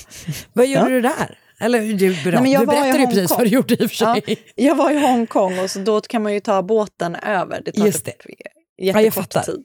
Vad 0.53 0.67
gjorde 0.67 0.81
Ja. 0.81 0.89
du 0.89 1.01
där? 1.01 1.39
Eller 1.63 1.93
du, 1.95 2.23
bra. 2.23 2.33
Nej, 2.33 2.43
men 2.43 2.51
jag 2.51 2.63
du 2.63 2.67
berättade 2.67 2.99
ju 2.99 3.07
precis 3.07 3.31
vad 3.31 3.41
du 3.41 3.49
gjorde 3.49 3.75
i 3.75 3.87
och 3.87 3.91
för 3.91 3.97
sig. 3.97 4.23
Ja, 4.27 4.37
jag 4.55 4.75
var 4.75 4.91
i 4.91 5.01
Hongkong 5.01 5.59
och 5.59 5.71
så 5.71 5.79
då 5.79 6.01
kan 6.01 6.23
man 6.23 6.35
ju 6.35 6.41
ta 6.41 6.63
båten 6.63 7.15
över. 7.15 7.63
Det 7.65 7.73
tar 7.73 7.87
Just 7.87 8.05
typ 8.05 8.15
Ja, 8.27 8.47
jag 8.77 9.03
jättekort 9.03 9.33
fattar. 9.33 9.53
tid. 9.53 9.65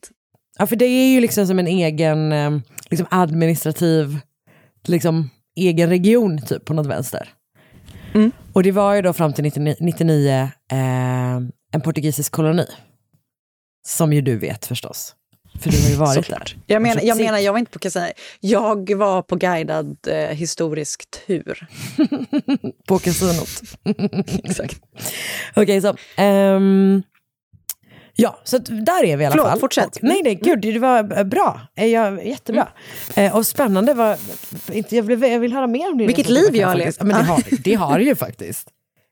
Ja, 0.60 0.68
för 0.68 0.76
det 0.76 0.86
är 0.86 1.14
ju 1.14 1.22
liksom 1.22 1.48
som 1.48 1.60
en 1.60 1.68
egen 1.68 2.32
eh, 2.32 2.52
liksom 2.90 3.08
administrativ 3.12 4.20
liksom, 4.88 5.30
egen 5.56 5.90
region 5.90 6.42
typ 6.42 6.66
på 6.66 6.74
något 6.74 6.88
vänster. 6.88 7.30
Mm. 8.14 8.32
Och 8.54 8.64
det 8.64 8.72
var 8.72 8.96
ju 8.96 9.02
då 9.02 9.14
fram 9.14 9.34
till 9.34 9.44
99, 9.44 9.76
99 9.80 10.50
eh, 10.72 10.78
en 11.72 11.82
portugisisk 11.84 12.32
koloni. 12.32 12.66
Som 13.88 14.14
ju 14.14 14.22
du 14.22 14.38
vet 14.38 14.66
förstås. 14.66 15.16
För 15.62 15.70
du 15.72 15.82
har 15.84 15.90
ju 15.90 15.96
varit 15.96 16.30
där. 16.30 16.56
Jag, 16.66 16.82
menar, 16.82 17.02
Och 17.02 17.08
jag 17.08 17.18
menar, 17.18 17.40
jag 17.40 17.52
var 17.52 17.60
inte 17.60 17.72
på 17.72 17.80
kasino. 17.80 18.06
Jag 18.40 18.94
var 18.96 19.22
på 19.22 19.36
guidad 19.36 19.98
eh, 20.08 20.16
historisk 20.16 21.04
tur. 21.28 21.68
på 22.88 23.00
kasinot. 23.00 23.50
Exakt. 24.44 24.82
Okej, 25.56 25.82
så. 25.82 25.96
ehm, 26.16 27.04
ja, 28.16 28.42
så 28.44 28.58
där 28.58 29.04
är 29.06 29.18
vi 29.18 29.24
i 29.24 29.26
alla 29.26 29.32
Förlåt, 29.32 29.50
fall. 29.50 29.60
fortsätt. 29.60 29.96
Och, 29.96 30.04
nej, 30.04 30.22
nej, 30.24 30.36
gud, 30.36 30.62
det 30.62 30.80
var 30.80 31.18
eh, 31.18 31.24
bra. 31.24 31.62
Eh, 31.76 31.86
Ja, 31.86 32.22
jättebra. 32.22 32.68
Eh, 33.16 33.36
och 33.36 33.46
spännande 33.46 33.94
var... 33.94 34.18
Inte, 34.72 34.96
jag, 34.96 35.04
vill, 35.04 35.22
jag 35.22 35.40
vill 35.40 35.54
höra 35.54 35.68
mer 35.68 35.92
om 35.92 35.98
det. 35.98 36.06
Vilket 36.08 36.30
liv 36.30 36.56
jag 36.56 36.68
har 36.68 36.76
levt. 36.76 36.96
Ja, 37.00 37.06
men 37.06 37.18
det, 37.18 37.24
har, 37.24 37.44
det 37.64 37.74
har 37.74 37.98
det 38.00 38.06
ju 38.06 38.16
faktiskt. 38.16 38.68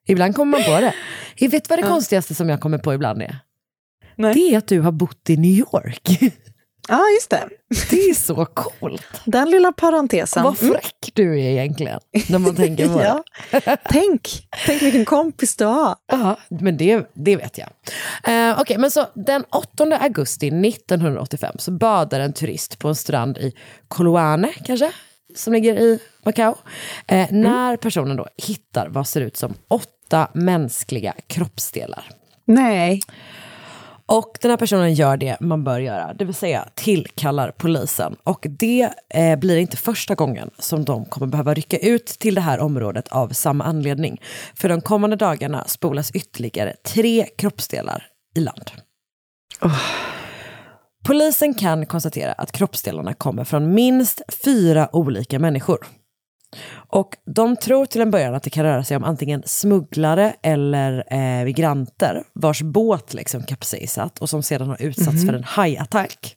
Ibland 0.07 0.35
kommer 0.35 0.51
man 0.51 0.63
på 0.63 0.81
det. 0.81 0.93
Jag 1.37 1.49
vet 1.49 1.69
vad 1.69 1.79
det 1.79 1.83
konstigaste 1.83 2.35
som 2.35 2.49
jag 2.49 2.59
kommer 2.61 2.77
på 2.77 2.93
ibland 2.93 3.21
är? 3.21 3.39
Det 4.17 4.53
är 4.53 4.57
att 4.57 4.67
du 4.67 4.79
har 4.81 4.91
bott 4.91 5.29
i 5.29 5.37
New 5.37 5.51
York. 5.59 6.19
Ja, 6.87 7.01
just 7.17 7.29
det. 7.29 7.49
Det 7.89 7.95
är 8.09 8.13
så 8.13 8.45
coolt. 8.45 9.21
Den 9.25 9.49
lilla 9.49 9.71
parentesen. 9.71 10.43
Vad 10.43 10.57
fräck 10.57 11.11
du 11.13 11.39
är 11.41 11.49
egentligen, 11.49 11.99
när 12.29 12.39
man 12.39 12.55
tänker 12.55 12.87
på 12.87 13.01
ja. 13.03 13.23
det. 13.51 13.77
Tänk, 13.89 14.47
tänk 14.65 14.81
vilken 14.81 15.05
kompis 15.05 15.55
du 15.55 15.65
har. 15.65 15.95
Ja, 16.11 16.37
men 16.49 16.77
det, 16.77 17.09
det 17.13 17.35
vet 17.35 17.57
jag. 17.57 17.69
Eh, 18.23 18.61
Okej, 18.61 18.77
men 18.77 18.91
så 18.91 19.05
den 19.13 19.43
8 19.51 19.97
augusti 20.01 20.47
1985 20.47 21.55
så 21.59 21.71
badar 21.71 22.19
en 22.19 22.33
turist 22.33 22.79
på 22.79 22.87
en 22.87 22.95
strand 22.95 23.37
i 23.37 23.53
Koloane, 23.87 24.53
kanske, 24.65 24.91
som 25.35 25.53
ligger 25.53 25.75
i 25.79 25.99
Macao. 26.25 26.55
Eh, 27.07 27.27
När 27.31 27.77
personen 27.77 28.17
då 28.17 28.27
hittar 28.37 28.87
vad 28.89 29.07
ser 29.07 29.21
ut 29.21 29.37
som 29.37 29.53
åtta 29.67 30.27
mänskliga 30.33 31.13
kroppsdelar. 31.27 32.09
Nej. 32.45 33.01
Och 34.07 34.37
den 34.41 34.51
här 34.51 34.57
personen 34.57 34.93
gör 34.93 35.17
det 35.17 35.37
man 35.39 35.63
bör 35.63 35.79
göra, 35.79 36.13
det 36.13 36.25
vill 36.25 36.35
säga 36.35 36.69
tillkallar 36.75 37.51
polisen. 37.51 38.15
Och 38.23 38.45
det 38.49 38.89
eh, 39.09 39.39
blir 39.39 39.57
inte 39.57 39.77
första 39.77 40.15
gången 40.15 40.49
som 40.59 40.85
de 40.85 41.05
kommer 41.05 41.27
behöva 41.27 41.53
rycka 41.53 41.77
ut 41.77 42.05
till 42.05 42.35
det 42.35 42.41
här 42.41 42.59
området 42.59 43.07
av 43.07 43.29
samma 43.29 43.63
anledning. 43.63 44.21
För 44.55 44.69
de 44.69 44.81
kommande 44.81 45.15
dagarna 45.15 45.63
spolas 45.67 46.11
ytterligare 46.11 46.75
tre 46.83 47.27
kroppsdelar 47.37 48.07
i 48.35 48.39
land. 48.39 48.71
Polisen 51.05 51.53
kan 51.53 51.85
konstatera 51.85 52.31
att 52.31 52.51
kroppsdelarna 52.51 53.13
kommer 53.13 53.43
från 53.43 53.73
minst 53.73 54.21
fyra 54.43 54.89
olika 54.95 55.39
människor. 55.39 55.87
Och 56.95 57.17
de 57.25 57.55
tror 57.55 57.85
till 57.85 58.01
en 58.01 58.11
början 58.11 58.35
att 58.35 58.43
det 58.43 58.49
kan 58.49 58.63
röra 58.65 58.83
sig 58.83 58.97
om 58.97 59.03
antingen 59.03 59.43
smugglare 59.45 60.35
eller 60.43 61.03
eh, 61.13 61.45
migranter 61.45 62.23
vars 62.33 62.61
båt 62.61 63.13
liksom 63.13 63.43
kapsejsat 63.43 64.19
och 64.19 64.29
som 64.29 64.43
sedan 64.43 64.67
har 64.67 64.81
utsatts 64.81 65.17
Mhm. 65.17 65.25
för 65.27 65.33
en 65.33 65.43
hajattack. 65.43 66.35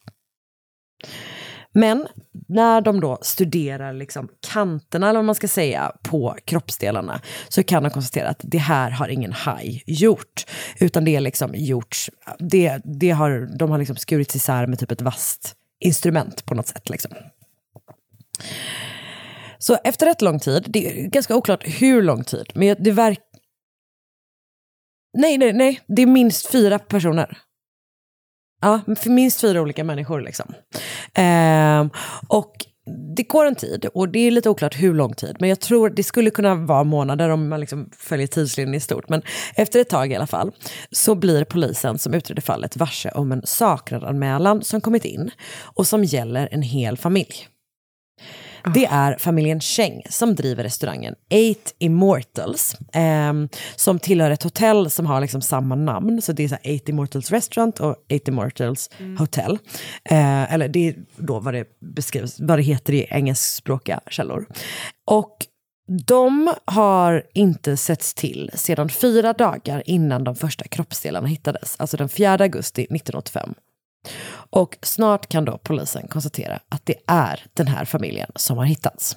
Men 1.73 2.07
när 2.49 2.81
de 2.81 3.01
då 3.01 3.19
studerar 3.23 3.93
liksom 3.93 4.29
kanterna, 4.53 5.09
eller 5.09 5.19
vad 5.19 5.25
man 5.25 5.35
ska 5.35 5.49
säga, 5.49 5.93
på 6.03 6.37
kroppsdelarna 6.45 7.21
så 7.49 7.63
kan 7.63 7.83
de 7.83 7.91
konstatera 7.91 8.29
att 8.29 8.41
det 8.43 8.59
här 8.59 8.91
har 8.91 9.09
ingen 9.09 9.33
haj 9.33 9.83
gjort. 9.87 10.47
Utan 10.81 11.05
det 11.05 11.17
är 11.17 11.21
liksom 11.21 11.51
gjorts, 11.55 12.11
det, 12.39 12.81
det 12.85 13.11
har, 13.11 13.59
de 13.59 13.71
har 13.71 13.79
liksom 13.79 13.97
skurits 13.97 14.37
isär 14.37 14.67
med 14.67 14.79
typ 14.79 14.91
ett 14.91 15.03
vasst 15.03 15.55
instrument 15.81 16.45
på 16.45 16.55
något 16.55 16.67
sätt. 16.67 16.91
Liksom. 16.91 17.13
Så 19.59 19.79
efter 19.85 20.07
rätt 20.07 20.23
lång 20.23 20.41
tid, 20.41 20.65
det 20.69 20.87
är 20.87 21.07
ganska 21.07 21.37
oklart 21.37 21.65
hur 21.67 22.03
lång 22.03 22.25
tid, 22.25 22.53
men 22.55 22.77
det 22.79 22.91
verkar... 22.91 23.25
Nej, 25.19 25.39
nej, 25.39 25.53
nej, 25.53 25.81
det 25.89 26.03
är 26.03 26.07
minst 26.07 26.51
fyra 26.51 26.79
personer. 26.79 27.39
Ja, 28.61 28.81
för 28.97 29.11
minst 29.11 29.41
fyra 29.41 29.63
olika 29.63 29.85
människor 29.85 30.21
liksom. 30.21 30.55
Ehm, 31.15 31.91
och 32.29 32.55
det 33.17 33.23
går 33.23 33.47
en 33.47 33.55
tid 33.55 33.87
och 33.95 34.09
det 34.09 34.19
är 34.19 34.31
lite 34.31 34.51
oklart 34.51 34.75
hur 34.81 34.95
lång 34.95 35.15
tid, 35.15 35.37
men 35.41 35.49
jag 35.49 35.61
tror 35.61 35.91
det 35.91 36.03
skulle 36.03 36.31
kunna 36.31 36.55
vara 36.55 36.85
månader 36.85 37.29
om 37.29 37.49
man 37.49 37.61
liksom 37.61 37.91
följer 37.97 38.27
tidslinjen 38.27 38.75
i 38.75 38.81
stort. 38.81 39.09
Men 39.09 39.23
efter 39.55 39.81
ett 39.81 39.89
tag 39.89 40.13
i 40.13 40.15
alla 40.15 40.27
fall 40.27 40.53
så 40.91 41.15
blir 41.15 41.45
polisen 41.45 41.99
som 41.99 42.15
utreder 42.15 42.43
fallet 42.43 42.77
varse 42.77 43.11
om 43.11 43.33
en 43.33 43.43
saknadanmälan 43.45 44.63
som 44.63 44.81
kommit 44.81 45.05
in 45.05 45.31
och 45.61 45.87
som 45.87 46.05
gäller 46.05 46.49
en 46.53 46.63
hel 46.63 46.97
familj. 46.97 47.49
Det 48.75 48.87
är 48.87 49.17
familjen 49.19 49.61
Cheng 49.61 50.03
som 50.11 50.35
driver 50.35 50.63
restaurangen 50.63 51.15
Eight 51.31 51.75
Immortals. 51.79 52.77
ehm, 52.93 53.49
som 53.77 53.99
tillhör 53.99 54.31
ett 54.31 54.43
hotell 54.43 54.91
som 54.91 55.07
har 55.07 55.21
liksom 55.21 55.41
samma 55.43 55.75
namn. 55.75 56.23
Så 56.23 56.33
det 56.33 56.45
är 56.45 56.49
så 56.49 56.57
Eight 56.63 56.89
Immortals 56.89 57.31
Restaurant 57.31 57.81
och 57.81 57.97
Eight 58.09 58.29
Immortals 58.29 58.91
Hotel. 59.19 59.59
Eh, 60.05 60.53
eller 60.55 60.69
det 60.69 60.89
är 60.89 60.95
då 61.17 61.41
vad 61.41 61.55
det 61.55 61.65
beskrivs, 61.81 62.41
vad 62.41 62.59
det 62.59 62.63
heter 62.63 62.93
i 62.93 63.07
engelskspråkiga 63.11 64.01
källor. 64.11 64.47
Och 65.07 65.37
de 66.07 66.55
har 66.65 67.23
inte 67.35 67.77
setts 67.77 68.15
till 68.15 68.51
sedan 68.55 68.89
fyra 68.89 69.33
dagar 69.33 69.83
innan 69.87 70.25
de 70.25 70.37
första 70.37 70.65
kroppsdelarna 70.65 71.27
hittades. 71.27 71.77
Alltså 71.79 71.97
den 71.97 72.09
4 72.09 72.33
augusti 72.33 72.83
1985. 72.83 73.55
Och 74.51 74.79
snart 74.83 75.27
kan 75.27 75.45
då 75.45 75.59
polisen 75.59 76.09
konstatera 76.09 76.61
att 76.69 76.87
det 76.87 76.97
är 77.07 77.45
den 77.55 77.67
här 77.67 77.85
familjen 77.85 78.31
som 78.37 78.59
har 78.59 78.65
hittats. 78.65 79.17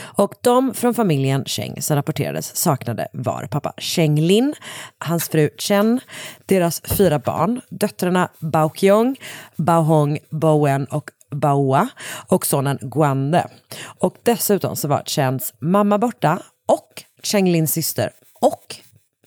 Och 0.00 0.34
de 0.40 0.74
från 0.74 0.94
familjen 0.94 1.44
Cheng 1.44 1.82
som 1.82 1.96
rapporterades 1.96 2.56
saknade 2.56 3.08
var 3.12 3.46
pappa 3.46 3.72
Cheng 3.78 4.20
Lin, 4.20 4.54
hans 4.98 5.28
fru 5.28 5.50
Chen, 5.58 6.00
deras 6.46 6.82
fyra 6.84 7.18
barn, 7.18 7.60
döttrarna 7.68 8.28
Bao 8.38 8.70
Kyong, 8.74 9.16
Bao 9.56 9.82
Hong, 9.82 10.18
Bo 10.30 10.64
Wen 10.64 10.84
och 10.84 11.10
Baoa 11.30 11.88
och 12.26 12.46
sonen 12.46 12.78
Guande. 12.80 13.48
Och 13.82 14.16
dessutom 14.22 14.76
så 14.76 14.88
var 14.88 15.02
Chens 15.06 15.54
mamma 15.58 15.98
borta 15.98 16.42
och 16.66 17.04
Cheng 17.22 17.52
Lins 17.52 17.72
syster 17.72 18.10
och 18.40 18.76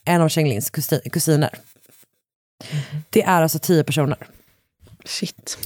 en 0.05 0.21
av 0.21 0.30
Cheng 0.30 0.49
Lins 0.49 0.71
kusi- 0.71 1.09
kusiner. 1.09 1.49
Det 3.09 3.23
är 3.23 3.41
alltså 3.41 3.59
tio 3.59 3.84
personer. 3.84 4.17
Shit. 5.06 5.58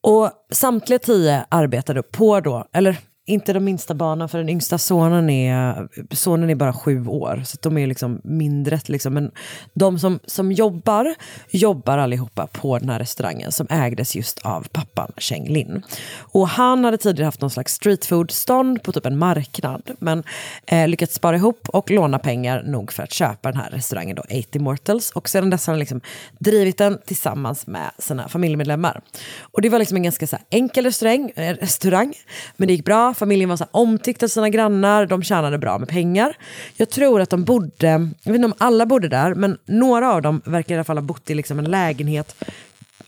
Och 0.00 0.30
samtliga 0.50 0.98
tio 0.98 1.46
arbetade 1.48 2.02
på 2.02 2.40
då, 2.40 2.68
eller 2.72 2.96
inte 3.26 3.52
de 3.52 3.64
minsta 3.64 3.94
barnen, 3.94 4.28
för 4.28 4.38
den 4.38 4.48
yngsta 4.48 4.78
sonen 4.78 5.30
är, 5.30 5.88
sonen 6.14 6.50
är 6.50 6.54
bara 6.54 6.72
sju 6.72 7.06
år, 7.06 7.42
så 7.44 7.58
de 7.60 7.78
är 7.78 7.86
liksom 7.86 8.20
mindre. 8.24 8.80
Liksom. 8.86 9.14
Men 9.14 9.30
de 9.74 9.98
som, 9.98 10.20
som 10.24 10.52
jobbar, 10.52 11.14
jobbar 11.50 11.98
allihopa 11.98 12.46
på 12.46 12.78
den 12.78 12.88
här 12.88 12.98
restaurangen 12.98 13.52
som 13.52 13.66
ägdes 13.70 14.16
just 14.16 14.38
av 14.38 14.66
pappan 14.72 15.12
Cheng 15.16 15.48
Lin. 15.48 15.82
Och 16.16 16.48
han 16.48 16.84
hade 16.84 16.98
tidigare 16.98 17.24
haft 17.24 17.40
någon 17.40 17.50
slags 17.50 17.74
streetfood-stånd 17.74 18.82
på 18.82 18.92
typ 18.92 19.06
en 19.06 19.18
marknad, 19.18 19.90
men 19.98 20.22
eh, 20.66 20.88
lyckats 20.88 21.14
spara 21.14 21.36
ihop 21.36 21.68
och 21.68 21.90
låna 21.90 22.18
pengar 22.18 22.62
nog 22.62 22.92
för 22.92 23.02
att 23.02 23.12
köpa 23.12 23.50
den 23.50 23.60
här 23.60 23.70
restaurangen, 23.70 24.16
då 24.16 24.22
80 24.22 24.58
Mortals. 24.58 25.10
Och 25.10 25.28
sedan 25.28 25.50
dess 25.50 25.66
har 25.66 25.74
han 25.74 25.78
liksom 25.78 26.00
drivit 26.38 26.78
den 26.78 26.98
tillsammans 27.06 27.66
med 27.66 27.90
sina 27.98 28.28
familjemedlemmar. 28.28 29.00
Och 29.40 29.62
det 29.62 29.68
var 29.68 29.78
liksom 29.78 29.96
en 29.96 30.02
ganska 30.02 30.26
så 30.26 30.36
här 30.36 30.44
enkel 30.50 30.84
restaurang, 30.84 31.32
eh, 31.36 31.54
restaurang, 31.54 32.14
men 32.56 32.68
det 32.68 32.74
gick 32.74 32.84
bra. 32.84 33.13
Familjen 33.14 33.48
var 33.48 33.56
så 33.56 33.66
omtyckt 33.70 34.22
av 34.22 34.28
sina 34.28 34.48
grannar, 34.48 35.06
de 35.06 35.22
tjänade 35.22 35.58
bra 35.58 35.78
med 35.78 35.88
pengar. 35.88 36.36
Jag 36.76 36.90
tror 36.90 37.20
att 37.20 37.30
de 37.30 37.44
bodde, 37.44 37.86
jag 38.22 38.32
vet 38.32 38.34
inte 38.34 38.46
om 38.46 38.54
alla 38.58 38.86
bodde 38.86 39.08
där, 39.08 39.34
men 39.34 39.58
några 39.64 40.12
av 40.12 40.22
dem 40.22 40.42
verkar 40.44 40.74
i 40.74 40.78
alla 40.78 40.84
fall 40.84 40.96
ha 40.96 41.02
bott 41.02 41.30
i 41.30 41.34
liksom 41.34 41.58
en 41.58 41.64
lägenhet 41.64 42.36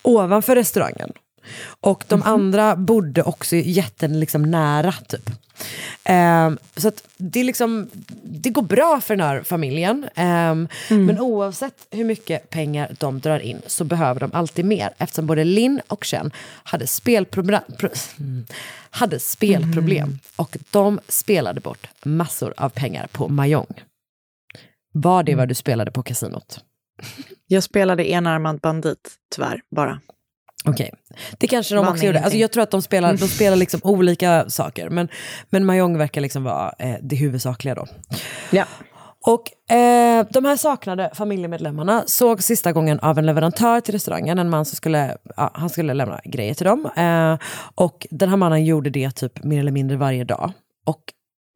ovanför 0.03 0.55
restaurangen. 0.55 1.13
Och 1.81 2.05
de 2.09 2.23
andra 2.23 2.77
bodde 2.77 3.23
också 3.23 3.57
jätten 3.57 4.21
liksom 4.21 4.43
nära 4.43 4.93
typ. 4.93 5.31
Ehm, 6.05 6.59
så 6.77 6.89
att 6.89 7.09
det, 7.17 7.45
liksom, 7.45 7.91
det 8.23 8.51
går 8.51 8.63
bra 8.63 9.01
för 9.01 9.17
den 9.17 9.27
här 9.27 9.43
familjen. 9.43 10.09
Ehm, 10.15 10.69
Men 11.07 11.21
oavsett 11.21 11.87
hur 11.91 12.05
mycket 12.05 12.51
pengar 12.51 12.97
de 12.99 13.21
drar 13.21 13.39
in 13.39 13.63
så 13.67 13.85
behöver 13.85 14.21
de 14.21 14.31
alltid 14.33 14.65
mer. 14.65 14.95
Eftersom 14.99 15.27
både 15.27 15.45
Linn 15.45 15.81
och 15.89 16.05
Chen 16.05 16.31
hade 16.63 16.87
spelproblem, 16.87 17.63
pro, 17.79 17.89
mm, 18.19 18.47
hade 18.91 19.19
spelproblem. 19.19 20.19
Och 20.37 20.57
de 20.71 21.01
spelade 21.09 21.61
bort 21.61 21.87
massor 22.05 22.55
av 22.57 22.69
pengar 22.69 23.09
på 23.13 23.29
Mahjong. 23.29 23.83
Var 24.93 25.23
det 25.23 25.35
vad 25.35 25.49
du 25.49 25.55
spelade 25.55 25.91
på 25.91 26.03
kasinot? 26.03 26.61
Jag 27.47 27.63
spelade 27.63 28.11
enarmad 28.11 28.61
bandit, 28.61 29.11
tyvärr, 29.35 29.61
bara. 29.71 30.01
Okej, 30.67 30.91
det 31.39 31.47
kanske 31.47 31.75
de 31.75 31.85
Vann 31.85 31.93
också 31.93 32.05
gjorde. 32.05 32.21
Alltså 32.21 32.39
jag 32.39 32.53
tror 32.53 32.63
att 32.63 32.71
de 32.71 32.83
spelar, 32.83 33.17
de 33.17 33.29
spelar 33.29 33.57
liksom 33.57 33.81
olika 33.85 34.51
saker. 34.51 34.91
Men, 34.91 35.09
men 35.51 35.65
Mahjong 35.65 35.99
verkar 35.99 36.21
liksom 36.21 36.45
vara 36.45 36.75
eh, 36.79 36.95
det 37.03 37.17
huvudsakliga 37.17 37.75
då. 37.75 37.87
Ja. 38.51 38.65
Och 39.27 39.75
eh, 39.77 40.27
de 40.31 40.45
här 40.45 40.57
saknade 40.57 41.11
familjemedlemmarna 41.15 42.03
såg 42.07 42.43
sista 42.43 42.73
gången 42.73 43.01
av 43.01 43.19
en 43.19 43.27
leverantör 43.27 43.81
till 43.81 43.95
restaurangen, 43.95 44.39
en 44.39 44.51
man 44.51 44.65
som 44.65 44.77
skulle, 44.77 45.17
ja, 45.37 45.51
han 45.55 45.71
skulle 45.71 45.95
lämna 45.95 46.21
grejer 46.25 46.55
till 46.55 46.67
dem. 46.67 46.91
Eh, 46.97 47.39
och 47.75 48.07
den 48.11 48.29
här 48.29 48.37
mannen 48.37 48.65
gjorde 48.65 48.91
det 48.91 49.11
typ 49.11 49.45
mer 49.45 49.61
eller 49.61 49.73
mindre 49.73 49.97
varje 49.97 50.25
dag. 50.25 50.53
Och 50.87 51.01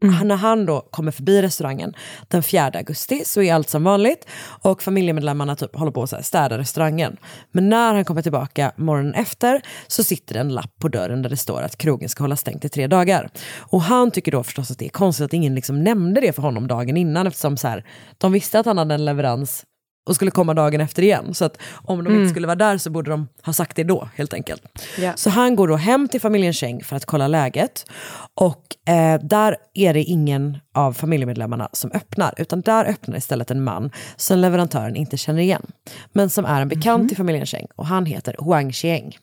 Mm. 0.02 0.28
när 0.28 0.36
han 0.36 0.66
då 0.66 0.80
kommer 0.80 1.12
förbi 1.12 1.42
restaurangen 1.42 1.94
den 2.28 2.42
4 2.42 2.70
augusti 2.74 3.22
så 3.24 3.42
är 3.42 3.54
allt 3.54 3.68
som 3.68 3.84
vanligt 3.84 4.26
och 4.62 4.82
familjemedlemmarna 4.82 5.56
typ 5.56 5.76
håller 5.76 5.92
på 5.92 6.02
att 6.02 6.26
städa 6.26 6.58
restaurangen. 6.58 7.16
Men 7.52 7.68
när 7.68 7.94
han 7.94 8.04
kommer 8.04 8.22
tillbaka 8.22 8.72
morgonen 8.76 9.14
efter 9.14 9.62
så 9.86 10.04
sitter 10.04 10.34
det 10.34 10.40
en 10.40 10.54
lapp 10.54 10.78
på 10.78 10.88
dörren 10.88 11.22
där 11.22 11.30
det 11.30 11.36
står 11.36 11.62
att 11.62 11.76
krogen 11.76 12.08
ska 12.08 12.24
hålla 12.24 12.36
stängt 12.36 12.64
i 12.64 12.68
tre 12.68 12.86
dagar. 12.86 13.28
Och 13.56 13.82
han 13.82 14.10
tycker 14.10 14.32
då 14.32 14.42
förstås 14.42 14.70
att 14.70 14.78
det 14.78 14.84
är 14.84 14.90
konstigt 14.90 15.24
att 15.24 15.32
ingen 15.32 15.54
liksom 15.54 15.84
nämnde 15.84 16.20
det 16.20 16.32
för 16.32 16.42
honom 16.42 16.68
dagen 16.68 16.96
innan 16.96 17.26
eftersom 17.26 17.56
så 17.56 17.68
här, 17.68 17.84
de 18.18 18.32
visste 18.32 18.60
att 18.60 18.66
han 18.66 18.78
hade 18.78 18.94
en 18.94 19.04
leverans 19.04 19.64
och 20.08 20.14
skulle 20.14 20.30
komma 20.30 20.54
dagen 20.54 20.80
efter 20.80 21.02
igen. 21.02 21.34
Så 21.34 21.44
att 21.44 21.58
om 21.84 21.98
de 22.04 22.06
Mm. 22.10 22.20
inte 22.20 22.30
skulle 22.30 22.46
vara 22.46 22.56
där 22.56 22.78
så 22.78 22.90
borde 22.90 23.10
de 23.10 23.28
ha 23.42 23.52
sagt 23.52 23.76
det 23.76 23.84
då 23.84 24.08
helt 24.14 24.34
enkelt. 24.34 24.62
Ja. 24.98 25.12
Så 25.16 25.30
han 25.30 25.56
går 25.56 25.68
då 25.68 25.76
hem 25.76 26.08
till 26.08 26.20
familjen 26.20 26.52
Cheng 26.52 26.84
för 26.84 26.96
att 26.96 27.04
kolla 27.04 27.28
läget. 27.28 27.86
Och 28.34 28.90
eh, 28.92 29.20
där 29.22 29.56
är 29.74 29.94
det 29.94 30.02
ingen 30.02 30.58
av 30.74 30.92
familjemedlemmarna 30.92 31.68
som 31.72 31.90
öppnar, 31.92 32.34
utan 32.36 32.60
där 32.60 32.84
öppnar 32.84 33.16
istället 33.16 33.50
en 33.50 33.64
man 33.64 33.90
som 34.16 34.38
leverantören 34.38 34.96
inte 34.96 35.16
känner 35.16 35.42
igen. 35.42 35.66
Men 36.12 36.30
som 36.30 36.44
är 36.44 36.60
en 36.62 36.68
bekant 36.68 37.08
till 37.08 37.16
familjen 37.16 37.46
Cheng 37.46 37.66
och 37.76 37.86
han 37.86 38.06
heter 38.06 38.36
Huang 38.38 38.72
Xieng. 38.72 39.16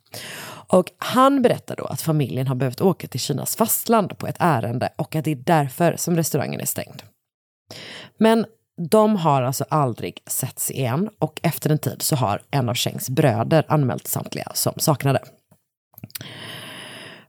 Och 0.70 0.86
han 0.98 1.42
berättar 1.42 1.76
då 1.76 1.86
att 1.86 2.02
familjen 2.02 2.48
har 2.48 2.56
behövt 2.56 2.82
åka 2.82 3.08
till 3.08 3.20
Kinas 3.20 3.56
fastland 3.56 4.18
på 4.18 4.28
ett 4.28 4.36
ärende 4.40 4.90
och 4.96 5.16
att 5.16 5.26
det 5.26 5.32
är 5.32 5.36
därför 5.36 5.96
som 5.98 6.16
restaurangen 6.16 6.62
är 6.62 6.66
stängd. 6.66 7.02
Men 8.18 8.46
de 8.78 9.16
har 9.16 9.42
alltså 9.42 9.66
aldrig 9.70 10.24
setts 10.28 10.72
igen 10.72 11.10
och 11.20 11.40
efter 11.44 11.70
en 11.70 11.80
tid 11.80 12.02
så 12.02 12.16
har 12.16 12.42
en 12.52 12.70
av 12.70 12.76
Chengs 12.76 13.10
bröder 13.10 13.66
anmält 13.68 14.08
samtliga 14.08 14.52
som 14.54 14.74
saknade. 14.78 15.24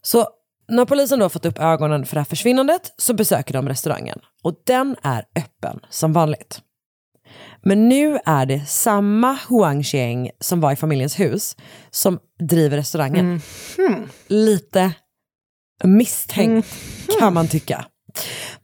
Så 0.03 0.29
när 0.69 0.85
polisen 0.85 1.19
då 1.19 1.29
fått 1.29 1.47
upp 1.47 1.59
ögonen 1.59 2.07
för 2.07 2.15
det 2.15 2.21
här 2.21 2.25
försvinnandet 2.25 2.93
så 2.97 3.15
besöker 3.15 3.55
de 3.55 3.69
restaurangen 3.69 4.19
och 4.43 4.55
den 4.67 4.97
är 5.03 5.25
öppen 5.37 5.81
som 5.91 6.13
vanligt. 6.13 6.63
Men 7.63 7.89
nu 7.89 8.19
är 8.25 8.47
det 8.47 8.61
samma 8.67 9.39
Huang 9.49 9.83
Xieng 9.83 10.31
som 10.41 10.61
var 10.61 10.73
i 10.73 10.77
familjens 10.77 11.21
hus 11.21 11.57
som 11.91 12.19
driver 12.39 12.77
restaurangen. 12.77 13.41
Lite 14.29 14.93
misstänkt 15.85 16.69
kan 17.21 17.35
man 17.35 17.49
tycka. 17.49 17.85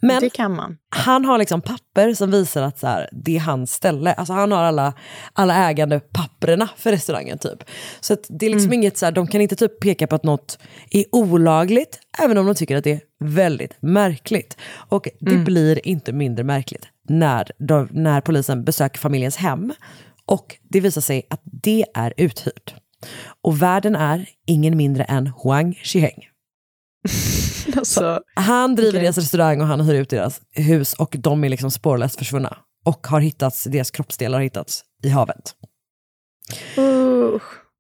Men 0.01 0.21
det 0.21 0.31
kan 0.31 0.57
man. 0.57 0.77
han 0.89 1.25
har 1.25 1.39
liksom 1.39 1.61
papper 1.61 2.15
som 2.15 2.31
visar 2.31 2.63
att 2.63 2.79
så 2.79 2.87
här, 2.87 3.09
det 3.13 3.37
är 3.37 3.41
hans 3.41 3.73
ställe. 3.73 4.13
Alltså 4.13 4.33
han 4.33 4.53
har 4.53 4.63
alla, 4.63 4.93
alla 5.33 5.69
ägande 5.69 6.01
papperna 6.01 6.69
för 6.77 6.91
restaurangen 6.91 7.39
typ. 7.39 7.65
Så 8.01 8.17
det 8.29 8.47
är 8.47 8.51
liksom 8.51 8.73
inget 8.73 8.99
så 8.99 9.05
här, 9.07 9.13
de 9.13 9.27
kan 9.27 9.41
inte 9.41 9.57
typ 9.57 9.81
peka 9.81 10.07
på 10.07 10.15
att 10.15 10.25
något 10.25 10.59
är 10.91 11.05
olagligt, 11.13 11.99
även 12.19 12.39
om 12.39 12.47
de 12.47 12.55
tycker 12.55 12.77
att 12.77 12.85
det 12.85 12.93
är 12.93 13.01
väldigt 13.25 13.77
märkligt. 13.81 14.57
Och 14.73 15.09
det 15.21 15.37
blir 15.37 15.89
inte 15.89 16.13
mindre 16.13 16.45
märkligt 16.45 16.89
när, 17.09 17.51
de, 17.59 17.89
när 17.91 18.21
polisen 18.21 18.65
besöker 18.65 18.99
familjens 18.99 19.37
hem 19.37 19.73
och 20.27 20.57
det 20.63 20.81
visar 20.81 21.01
sig 21.01 21.27
att 21.31 21.41
det 21.45 21.85
är 21.95 22.15
uthyrt. 22.17 22.75
Och 23.43 23.63
värden 23.63 23.97
är 23.97 24.29
ingen 24.47 24.77
mindre 24.77 25.05
än 25.05 25.33
Huang 25.43 25.75
Xieng. 25.75 26.29
Alltså, 27.77 28.21
Han 28.35 28.75
driver 28.75 28.91
Okej. 28.91 29.03
deras 29.03 29.19
restaurang 29.19 29.61
och 29.61 29.67
han 29.67 29.81
hyr 29.81 29.95
ut 29.95 30.11
deras 30.11 30.41
hus 30.53 30.93
och 30.93 31.17
de 31.19 31.45
är 31.45 31.49
liksom 31.49 31.71
spårlöst 31.71 32.19
försvunna. 32.19 32.57
Och 32.85 33.07
har 33.07 33.21
hittats, 33.21 33.65
deras 33.65 33.91
kroppsdelar 33.91 34.39
har 34.39 34.43
hittats 34.43 34.83
i 35.03 35.09
havet. 35.09 35.55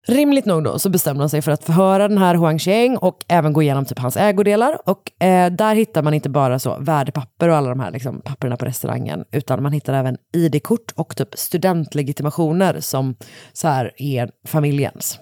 Rimligt 0.06 0.44
nog 0.44 0.64
då 0.64 0.78
så 0.78 0.90
bestämmer 0.90 1.20
de 1.20 1.28
sig 1.28 1.42
för 1.42 1.52
att 1.52 1.64
förhöra 1.64 2.08
den 2.08 2.18
här 2.18 2.34
Huang 2.34 2.58
Xieng 2.58 2.96
och 2.96 3.24
även 3.28 3.52
gå 3.52 3.62
igenom 3.62 3.84
typ 3.84 3.98
hans 3.98 4.16
ägodelar. 4.16 4.78
Och 4.86 5.22
eh, 5.24 5.52
där 5.52 5.74
hittar 5.74 6.02
man 6.02 6.14
inte 6.14 6.28
bara 6.28 6.58
så 6.58 6.78
värdepapper 6.80 7.48
och 7.48 7.56
alla 7.56 7.68
de 7.68 7.80
här 7.80 7.90
liksom, 7.90 8.20
papperna 8.20 8.56
på 8.56 8.64
restaurangen, 8.64 9.24
utan 9.32 9.62
man 9.62 9.72
hittar 9.72 9.94
även 9.94 10.16
ID-kort 10.36 10.92
och 10.94 11.16
typ 11.16 11.28
studentlegitimationer 11.38 12.80
som 12.80 13.16
så 13.52 13.68
här 13.68 13.92
är 13.96 14.30
familjens. 14.46 15.18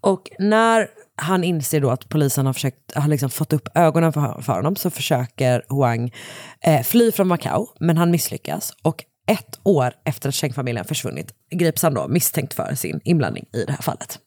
Och 0.00 0.30
när 0.38 0.88
han 1.16 1.44
inser 1.44 1.80
då 1.80 1.90
att 1.90 2.08
polisen 2.08 2.46
har, 2.46 2.52
försökt, 2.52 2.94
har 2.94 3.08
liksom 3.08 3.30
fått 3.30 3.52
upp 3.52 3.68
ögonen 3.74 4.12
för, 4.12 4.42
för 4.42 4.52
honom 4.52 4.76
så 4.76 4.90
försöker 4.90 5.64
Huang 5.68 6.12
eh, 6.60 6.82
fly 6.82 7.12
från 7.12 7.28
Macau, 7.28 7.66
men 7.80 7.96
han 7.96 8.10
misslyckas. 8.10 8.72
Och 8.82 9.04
ett 9.26 9.60
år 9.62 9.94
efter 10.04 10.28
att 10.28 10.34
Cheng-familjen 10.34 10.84
försvunnit 10.84 11.34
grips 11.50 11.82
han 11.82 11.94
då 11.94 12.08
misstänkt 12.08 12.54
för 12.54 12.74
sin 12.74 13.00
inblandning 13.04 13.46
i 13.52 13.64
det 13.64 13.72
här 13.72 13.82
fallet. 13.82 14.18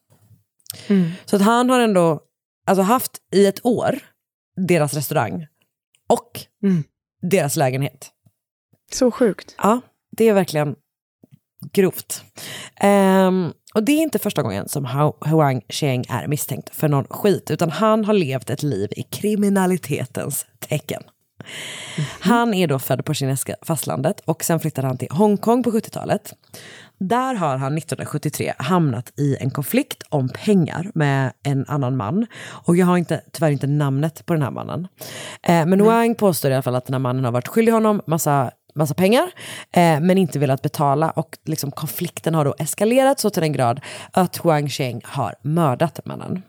Så 1.25 1.36
att 1.36 1.41
han 1.41 1.69
har 1.69 1.79
ändå 1.79 2.21
alltså 2.67 2.81
haft 2.81 3.11
i 3.31 3.45
ett 3.45 3.65
år 3.65 3.99
deras 4.67 4.93
restaurang 4.93 5.47
och 6.09 6.41
deras 7.21 7.55
lägenhet. 7.55 8.11
Så 8.91 9.11
sjukt. 9.11 9.55
Ja, 9.57 9.81
det 10.17 10.29
är 10.29 10.33
verkligen 10.33 10.75
grovt. 11.74 12.24
Ehm, 12.80 13.53
och 13.74 13.84
det 13.84 13.91
är 13.91 14.01
inte 14.01 14.20
första 14.20 14.41
gången 14.41 14.68
som 14.70 14.86
Hu- 14.86 15.28
Huang 15.28 15.61
Xieng 15.61 16.05
är 16.09 16.28
misstänkt 16.28 16.76
för 16.76 16.88
någon 16.88 17.05
skit, 17.09 17.51
utan 17.51 17.70
han 17.70 18.05
har 18.05 18.13
levt 18.13 18.49
ett 18.49 18.63
liv 18.63 18.89
i 18.95 19.03
kriminalitetens 19.03 20.45
tecken. 20.59 21.01
Han 22.20 22.53
är 22.53 22.68
då 22.68 22.80
född 22.80 23.05
på 23.05 23.13
kinesiska 23.13 23.55
fastlandet 23.61 24.20
och 24.20 24.43
sen 24.43 24.59
flyttade 24.59 24.88
han 24.88 24.97
till 24.97 25.07
Hongkong 25.11 25.63
på 25.63 25.72
70-talet. 25.72 26.34
Där 26.99 27.34
har 27.34 27.57
han 27.57 27.78
1973 27.78 28.53
hamnat 28.57 29.11
i 29.20 29.38
en 29.39 29.51
konflikt 29.51 30.03
om 30.09 30.30
pengar 30.30 30.91
med 30.95 31.32
en 31.43 31.66
annan 31.68 31.97
man. 31.97 32.26
Och 32.47 32.76
jag 32.76 32.86
har 32.86 32.97
inte, 32.97 33.22
tyvärr 33.32 33.51
inte 33.51 33.68
namnet 33.68 34.26
på 34.26 34.34
den 34.34 34.41
här 34.41 34.51
mannen. 34.51 34.88
Eh, 35.43 35.66
men 35.66 35.84
Wang 35.84 36.16
påstår 36.16 36.51
i 36.51 36.53
alla 36.53 36.63
fall 36.63 36.76
att 36.76 36.86
den 36.86 36.93
här 36.93 36.99
mannen 36.99 37.26
har 37.26 37.32
varit 37.32 37.47
skyldig 37.47 37.72
honom 37.72 38.01
massa 38.07 38.51
massa 38.76 38.93
pengar, 38.93 39.32
eh, 39.71 39.99
men 39.99 40.17
inte 40.17 40.39
velat 40.39 40.61
betala. 40.61 41.11
Och 41.11 41.38
liksom 41.45 41.71
konflikten 41.71 42.36
har 42.36 42.45
då 42.45 42.55
eskalerat 42.57 43.19
så 43.19 43.30
till 43.30 43.41
den 43.41 43.53
grad 43.53 43.82
att 44.11 44.38
Huang 44.38 44.69
Sheng 44.69 45.01
har 45.03 45.36
mördat 45.41 45.99
mannen. 46.05 46.41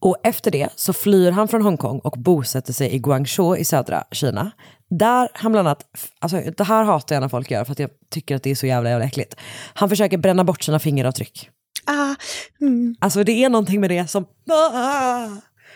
Och 0.00 0.16
efter 0.22 0.50
det 0.50 0.68
så 0.76 0.92
flyr 0.92 1.30
han 1.30 1.48
från 1.48 1.62
Hongkong 1.62 1.98
och 1.98 2.18
bosätter 2.18 2.72
sig 2.72 2.94
i 2.94 2.98
Guangzhou 2.98 3.56
i 3.56 3.64
södra 3.64 4.04
Kina. 4.10 4.50
Där 4.90 5.28
han 5.34 5.52
bland 5.52 5.68
annat, 5.68 5.86
alltså 6.18 6.42
det 6.56 6.64
här 6.64 6.84
hatar 6.84 7.16
jag 7.16 7.20
när 7.20 7.28
folk 7.28 7.50
gör 7.50 7.64
för 7.64 7.72
att 7.72 7.78
jag 7.78 7.90
tycker 8.10 8.36
att 8.36 8.42
det 8.42 8.50
är 8.50 8.54
så 8.54 8.66
jävla, 8.66 8.90
jävla 8.90 9.04
äckligt. 9.04 9.36
Han 9.74 9.88
försöker 9.88 10.18
bränna 10.18 10.44
bort 10.44 10.62
sina 10.62 10.78
fingeravtryck. 10.78 11.50
Ah, 11.86 12.14
mm. 12.60 12.96
Alltså 13.00 13.24
det 13.24 13.44
är 13.44 13.48
någonting 13.48 13.80
med 13.80 13.90
det 13.90 14.06
som... 14.10 14.26
Ah! 14.50 15.28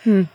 Mm. 0.04 0.26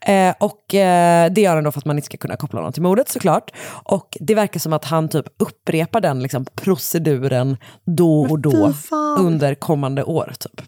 Eh, 0.00 0.34
och 0.40 0.74
eh, 0.74 1.32
det 1.32 1.40
gör 1.40 1.54
han 1.54 1.64
då 1.64 1.72
för 1.72 1.78
att 1.78 1.84
man 1.84 1.98
inte 1.98 2.06
ska 2.06 2.16
kunna 2.16 2.36
koppla 2.36 2.60
honom 2.60 2.72
till 2.72 2.82
mordet 2.82 3.08
såklart. 3.08 3.50
Och 3.84 4.16
det 4.20 4.34
verkar 4.34 4.60
som 4.60 4.72
att 4.72 4.84
han 4.84 5.08
typ 5.08 5.26
upprepar 5.38 6.00
den 6.00 6.22
liksom, 6.22 6.44
proceduren 6.54 7.56
då 7.84 8.22
och 8.22 8.38
då 8.38 8.72
under 9.18 9.54
kommande 9.54 10.04
år. 10.04 10.32
Typ. 10.38 10.62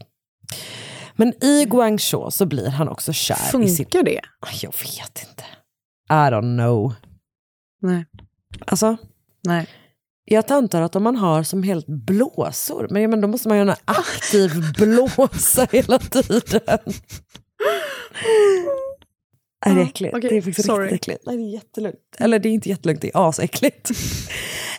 Men 1.16 1.44
i 1.44 1.64
Guangzhou 1.64 2.30
så 2.30 2.46
blir 2.46 2.68
han 2.68 2.88
också 2.88 3.12
kär 3.12 3.34
Funkar 3.34 3.68
i 3.68 3.70
sin... 3.70 3.86
det? 3.90 4.20
Jag 4.62 4.72
vet 4.72 5.28
inte. 5.28 5.44
I 6.08 6.30
don't 6.30 6.58
know. 6.58 6.94
Nej. 7.80 8.06
Alltså, 8.66 8.96
Nej. 9.48 9.66
jag 10.24 10.52
antar 10.52 10.82
att 10.82 10.96
om 10.96 11.02
man 11.02 11.16
har 11.16 11.42
som 11.42 11.62
helt 11.62 11.86
blåsor, 11.86 12.86
men, 12.90 13.02
ja, 13.02 13.08
men 13.08 13.20
då 13.20 13.28
måste 13.28 13.48
man 13.48 13.58
ju 13.58 13.64
ha 13.64 13.72
en 13.72 13.78
aktiv 13.84 14.50
blåsa 14.78 15.66
hela 15.72 15.98
tiden. 15.98 16.78
Nej, 19.66 19.74
det 19.74 19.80
är 19.80 19.84
äckligt. 19.84 20.14
okej, 20.16 20.30
Det 20.30 20.36
är 20.36 20.42
faktiskt 20.42 20.66
sorry. 20.66 20.84
riktigt 20.84 21.02
äckligt. 21.02 21.26
Nej, 21.26 21.36
det 21.36 21.42
är 21.42 21.52
jättelugnt. 21.52 21.98
Eller 22.18 22.38
det 22.38 22.48
är 22.48 22.50
inte 22.50 22.68
jättelugnt, 22.68 23.00
det 23.02 23.08
är 23.14 23.28
asäckligt. 23.28 23.90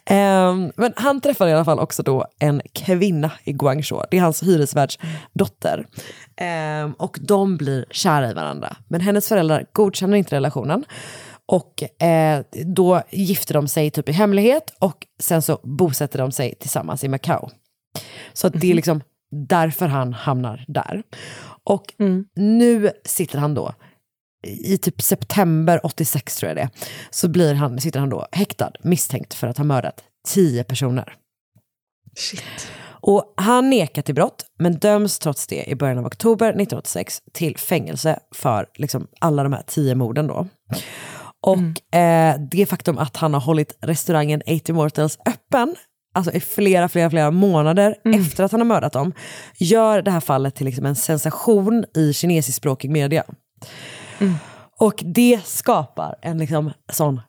Ehm, 0.05 0.71
men 0.75 0.93
han 0.95 1.21
träffar 1.21 1.47
i 1.47 1.53
alla 1.53 1.65
fall 1.65 1.79
också 1.79 2.03
då 2.03 2.25
en 2.39 2.61
kvinna 2.73 3.31
i 3.43 3.53
Guangzhou. 3.53 4.03
Det 4.11 4.17
är 4.17 4.21
hans 4.21 4.43
hyresvärds 4.43 4.99
dotter. 5.33 5.85
Ehm, 6.35 6.93
och 6.93 7.17
de 7.21 7.57
blir 7.57 7.85
kära 7.91 8.31
i 8.31 8.33
varandra. 8.33 8.77
Men 8.87 9.01
hennes 9.01 9.27
föräldrar 9.27 9.65
godkänner 9.73 10.17
inte 10.17 10.35
relationen. 10.35 10.85
Och 11.45 12.03
eh, 12.03 12.41
då 12.65 13.01
gifter 13.11 13.53
de 13.53 13.67
sig 13.67 13.91
typ 13.91 14.09
i 14.09 14.11
hemlighet 14.11 14.73
och 14.79 15.07
sen 15.19 15.41
så 15.41 15.59
bosätter 15.63 16.19
de 16.19 16.31
sig 16.31 16.55
tillsammans 16.59 17.03
i 17.03 17.07
Macao. 17.07 17.49
Så 18.33 18.49
det 18.49 18.71
är 18.71 18.75
liksom 18.75 19.01
därför 19.31 19.87
han 19.87 20.13
hamnar 20.13 20.65
där. 20.67 21.03
Och 21.65 21.93
nu 22.35 22.91
sitter 23.05 23.39
han 23.39 23.53
då 23.53 23.73
i 24.47 24.77
typ 24.77 25.01
september 25.01 25.85
86 25.85 26.35
tror 26.35 26.47
jag 26.47 26.57
det 26.57 26.69
så 27.09 27.27
blir 27.27 27.53
han, 27.53 27.81
sitter 27.81 27.99
han 27.99 28.09
då 28.09 28.27
häktad 28.31 28.71
misstänkt 28.81 29.33
för 29.33 29.47
att 29.47 29.57
ha 29.57 29.63
mördat 29.65 30.03
tio 30.27 30.63
personer. 30.63 31.15
Och 33.05 33.33
han 33.37 33.69
nekar 33.69 34.01
till 34.01 34.15
brott, 34.15 34.45
men 34.59 34.73
döms 34.73 35.19
trots 35.19 35.47
det 35.47 35.63
i 35.69 35.75
början 35.75 35.97
av 35.97 36.05
oktober 36.05 36.47
1986 36.47 37.21
till 37.33 37.57
fängelse 37.57 38.19
för 38.35 38.67
liksom 38.75 39.07
alla 39.19 39.43
de 39.43 39.53
här 39.53 39.63
tio 39.67 39.95
morden 39.95 40.27
då. 40.27 40.47
Och 41.41 41.97
eh, 41.99 42.39
det 42.51 42.65
faktum 42.65 42.97
att 42.97 43.17
han 43.17 43.33
har 43.33 43.41
hållit 43.41 43.77
restaurangen 43.81 44.41
80 44.47 44.73
Mortals 44.73 45.17
öppen 45.25 45.75
alltså 46.13 46.31
i 46.31 46.39
flera, 46.39 46.89
flera, 46.89 47.09
flera 47.09 47.31
månader 47.31 47.95
efter 48.15 48.43
att 48.43 48.51
han 48.51 48.61
har 48.61 48.65
mördat 48.65 48.93
dem, 48.93 49.13
gör 49.57 50.01
det 50.01 50.11
här 50.11 50.19
fallet 50.19 50.55
till 50.55 50.65
liksom 50.65 50.85
en 50.85 50.95
sensation 50.95 51.85
i 51.95 52.13
kinesiskspråkig 52.13 52.91
media. 52.91 53.23
Och 54.79 55.03
det 55.05 55.39
skapar 55.45 56.15
en 56.21 56.37
liksom 56.37 56.71
sån 56.91 57.21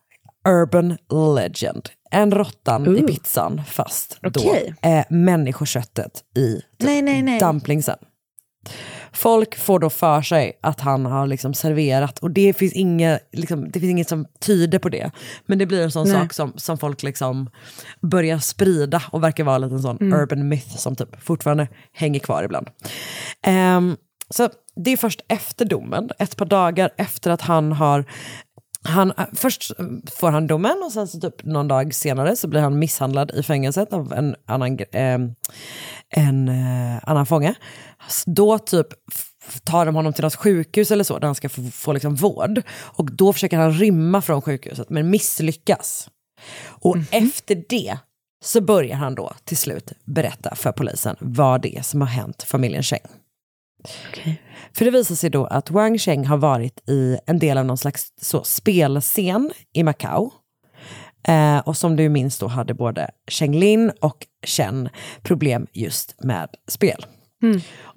urban 0.48 0.96
legend. 1.36 1.88
En 2.10 2.30
råttan 2.32 2.86
i 2.86 3.00
Ooh. 3.00 3.06
pizzan 3.06 3.62
fast 3.66 4.18
då 4.22 4.40
Okej. 4.40 4.74
eh, 4.82 5.04
människoköttet 5.10 6.24
i 6.36 6.54
typ 6.54 6.64
Nej, 6.78 7.02
nej, 7.02 7.22
nej. 7.22 7.40
dumplingsen. 7.40 7.96
Folk 9.14 9.58
får 9.58 9.78
då 9.78 9.90
för 9.90 10.22
sig 10.22 10.58
att 10.60 10.80
han 10.80 11.06
har 11.06 11.26
liksom 11.26 11.54
serverat 11.54 12.18
och 12.18 12.30
det 12.30 12.52
finns, 12.52 12.72
inget, 12.72 13.28
liksom, 13.32 13.70
det 13.70 13.80
finns 13.80 13.90
inget 13.90 14.08
som 14.08 14.26
tyder 14.40 14.78
på 14.78 14.88
det. 14.88 15.10
Men 15.46 15.58
det 15.58 15.66
blir 15.66 15.82
en 15.82 15.90
sån 15.90 16.08
Nej. 16.08 16.20
sak 16.20 16.32
som, 16.32 16.52
som 16.56 16.78
folk 16.78 17.02
liksom 17.02 17.50
börjar 18.00 18.38
sprida 18.38 19.02
och 19.10 19.22
verkar 19.22 19.44
vara 19.44 19.58
lite 19.58 19.74
en 19.74 19.82
sån 19.82 19.98
Mm. 20.00 20.20
urban 20.20 20.48
myth 20.48 20.76
som 20.76 20.96
typ 20.96 21.22
fortfarande 21.22 21.68
hänger 21.92 22.20
kvar 22.20 22.42
ibland. 22.42 22.68
Ehm, 23.42 23.96
så 24.30 24.48
det 24.76 24.90
är 24.92 24.96
först 24.96 25.20
efter 25.28 25.64
domen, 25.64 26.10
ett 26.18 26.36
par 26.36 26.46
dagar 26.46 26.90
efter 26.96 27.30
att 27.30 27.40
han 27.40 27.72
har 27.72 28.04
han, 28.88 29.12
först 29.32 29.70
får 30.12 30.30
han 30.30 30.46
domen 30.46 30.82
och 30.84 30.92
sen 30.92 31.08
så 31.08 31.20
typ 31.20 31.44
någon 31.44 31.68
dag 31.68 31.94
senare 31.94 32.36
så 32.36 32.48
blir 32.48 32.60
han 32.60 32.78
misshandlad 32.78 33.30
i 33.30 33.42
fängelset 33.42 33.92
av 33.92 34.12
en 34.12 34.36
annan, 34.46 34.78
ehm, 34.92 35.34
en 36.16 36.48
eh, 36.48 36.98
annan 37.02 37.26
fånge. 37.26 37.54
Då 38.26 38.58
typ 38.58 38.86
tar 39.64 39.86
de 39.86 39.94
honom 39.94 40.12
till 40.12 40.24
något 40.24 40.34
sjukhus 40.34 40.90
eller 40.90 41.04
så 41.04 41.18
där 41.18 41.26
han 41.26 41.34
ska 41.34 41.48
få, 41.48 41.62
få 41.62 41.92
liksom 41.92 42.14
vård. 42.14 42.62
Och 42.68 43.12
då 43.12 43.32
försöker 43.32 43.56
han 43.56 43.72
rymma 43.72 44.22
från 44.22 44.42
sjukhuset 44.42 44.90
men 44.90 45.10
misslyckas. 45.10 46.08
Och 46.66 46.96
efter 47.10 47.64
det 47.68 47.98
så 48.44 48.60
börjar 48.60 48.96
han 48.96 49.14
då 49.14 49.32
till 49.44 49.56
slut 49.56 49.92
berätta 50.04 50.54
för 50.54 50.72
polisen 50.72 51.16
vad 51.20 51.62
det 51.62 51.76
är 51.76 51.82
som 51.82 52.00
har 52.00 52.08
hänt 52.08 52.42
familjen 52.42 52.82
Cheng. 52.82 53.00
För 54.72 54.84
det 54.84 54.90
visar 54.90 55.14
sig 55.14 55.30
då 55.30 55.44
att 55.44 55.70
Wang 55.70 55.98
Cheng 55.98 56.26
har 56.26 56.36
varit 56.36 56.88
i 56.88 57.18
en 57.26 57.38
del 57.38 57.58
av 57.58 57.64
någon 57.64 57.78
slags 57.78 58.12
så, 58.20 58.44
spelscen 58.44 59.50
i 59.74 59.82
Macao. 59.82 60.32
Eh, 61.28 61.58
och 61.58 61.76
som 61.76 61.96
du 61.96 62.08
minns 62.08 62.38
då 62.38 62.46
hade 62.46 62.74
både 62.74 63.10
Cheng 63.30 63.58
Lin 63.58 63.92
och 64.00 64.26
Chen 64.46 64.88
problem 65.22 65.66
just 65.72 66.24
med 66.24 66.48
spel. 66.68 67.06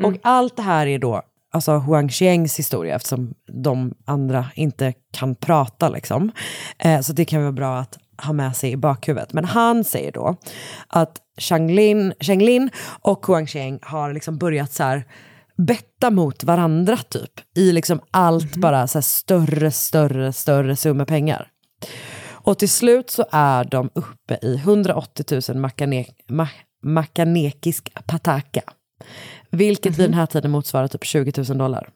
Och 0.03 0.13
allt 0.21 0.55
det 0.55 0.61
här 0.61 0.87
är 0.87 0.99
då 0.99 1.21
alltså 1.51 1.77
Huang 1.77 2.09
Xiangs 2.09 2.59
historia 2.59 2.95
eftersom 2.95 3.33
de 3.63 3.93
andra 4.05 4.45
inte 4.55 4.93
kan 5.13 5.35
prata. 5.35 5.89
Liksom. 5.89 6.31
Eh, 6.77 7.01
så 7.01 7.13
det 7.13 7.25
kan 7.25 7.41
vara 7.41 7.51
bra 7.51 7.77
att 7.77 7.97
ha 8.23 8.33
med 8.33 8.55
sig 8.55 8.71
i 8.71 8.77
bakhuvudet. 8.77 9.33
Men 9.33 9.45
han 9.45 9.83
säger 9.83 10.11
då 10.11 10.35
att 10.87 11.17
Cheng 11.37 11.71
Lin, 11.71 12.13
Cheng 12.19 12.41
Lin 12.41 12.69
och 13.01 13.25
Huang 13.27 13.47
Xiang 13.47 13.79
har 13.81 14.13
liksom 14.13 14.37
börjat 14.37 14.73
så 14.73 14.83
här 14.83 15.05
betta 15.57 16.11
mot 16.11 16.43
varandra 16.43 16.97
typ. 16.97 17.31
I 17.55 17.71
liksom 17.71 17.99
allt 18.11 18.55
bara 18.55 18.87
så 18.87 19.01
större, 19.01 19.71
större, 19.71 20.33
större 20.33 20.75
summor 20.75 21.05
pengar. 21.05 21.47
Och 22.47 22.59
till 22.59 22.69
slut 22.69 23.09
så 23.09 23.25
är 23.31 23.63
de 23.63 23.89
uppe 23.93 24.39
i 24.41 24.55
180 24.55 25.41
000 25.49 25.57
makane, 25.57 26.05
ma, 26.27 26.47
makanekisk 26.83 27.93
pataka. 28.05 28.61
Vilket 29.51 29.97
vid 29.97 30.09
den 30.09 30.13
här 30.13 30.25
tiden 30.25 30.51
motsvarar 30.51 30.87
typ 30.87 31.05
20 31.05 31.43
000 31.49 31.57
dollar. 31.57 31.89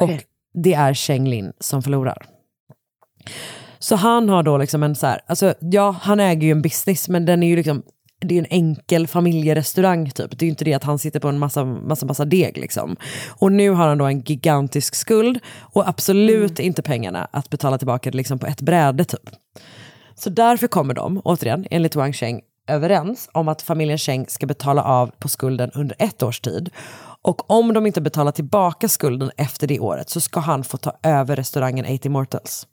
Och 0.00 0.10
det 0.54 0.74
är 0.74 0.94
Cheng 0.94 1.28
Lin 1.28 1.52
som 1.60 1.82
förlorar. 1.82 2.26
Så 3.78 3.96
han 3.96 4.28
har 4.28 4.42
då 4.42 4.58
liksom 4.58 4.82
en 4.82 4.94
så 4.94 5.06
här, 5.06 5.20
alltså 5.26 5.54
ja 5.60 5.90
han 6.02 6.20
äger 6.20 6.46
ju 6.46 6.50
en 6.50 6.62
business 6.62 7.08
men 7.08 7.24
den 7.24 7.42
är 7.42 7.48
ju 7.48 7.56
liksom, 7.56 7.82
det 8.20 8.34
är 8.34 8.38
en 8.38 8.46
enkel 8.50 9.06
familjerestaurang 9.06 10.10
typ. 10.10 10.30
Det 10.30 10.42
är 10.42 10.46
ju 10.46 10.50
inte 10.50 10.64
det 10.64 10.74
att 10.74 10.84
han 10.84 10.98
sitter 10.98 11.20
på 11.20 11.28
en 11.28 11.38
massa, 11.38 11.64
massa, 11.64 12.06
massa 12.06 12.24
deg 12.24 12.58
liksom. 12.58 12.96
Och 13.28 13.52
nu 13.52 13.70
har 13.70 13.88
han 13.88 13.98
då 13.98 14.04
en 14.04 14.20
gigantisk 14.20 14.94
skuld 14.94 15.40
och 15.58 15.88
absolut 15.88 16.58
inte 16.58 16.82
pengarna 16.82 17.28
att 17.32 17.50
betala 17.50 17.78
tillbaka 17.78 18.10
det 18.10 18.16
liksom 18.16 18.38
på 18.38 18.46
ett 18.46 18.60
bräde 18.60 19.04
typ. 19.04 19.30
Så 20.14 20.30
därför 20.30 20.66
kommer 20.66 20.94
de, 20.94 21.20
återigen, 21.24 21.66
enligt 21.70 21.96
Wang 21.96 22.12
Sheng, 22.12 22.40
överens 22.68 23.28
om 23.32 23.48
att 23.48 23.62
familjen 23.62 23.98
Cheng 23.98 24.26
ska 24.28 24.46
betala 24.46 24.82
av 24.82 25.10
på 25.18 25.28
skulden 25.28 25.70
under 25.74 25.96
ett 25.98 26.22
års 26.22 26.40
tid. 26.40 26.70
Och 27.22 27.50
om 27.50 27.72
de 27.72 27.86
inte 27.86 28.00
betalar 28.00 28.32
tillbaka 28.32 28.88
skulden 28.88 29.30
efter 29.36 29.66
det 29.66 29.80
året 29.80 30.10
så 30.10 30.20
ska 30.20 30.40
han 30.40 30.64
få 30.64 30.76
ta 30.76 30.92
över 31.02 31.36
restaurangen 31.36 31.94
80 31.94 32.08
Mortals. 32.08 32.66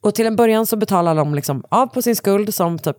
Och 0.00 0.14
till 0.14 0.26
en 0.26 0.36
början 0.36 0.66
så 0.66 0.76
betalar 0.76 1.14
de 1.14 1.34
liksom 1.34 1.64
av 1.68 1.86
på 1.86 2.02
sin 2.02 2.16
skuld 2.16 2.54
som 2.54 2.78
typ 2.78 2.96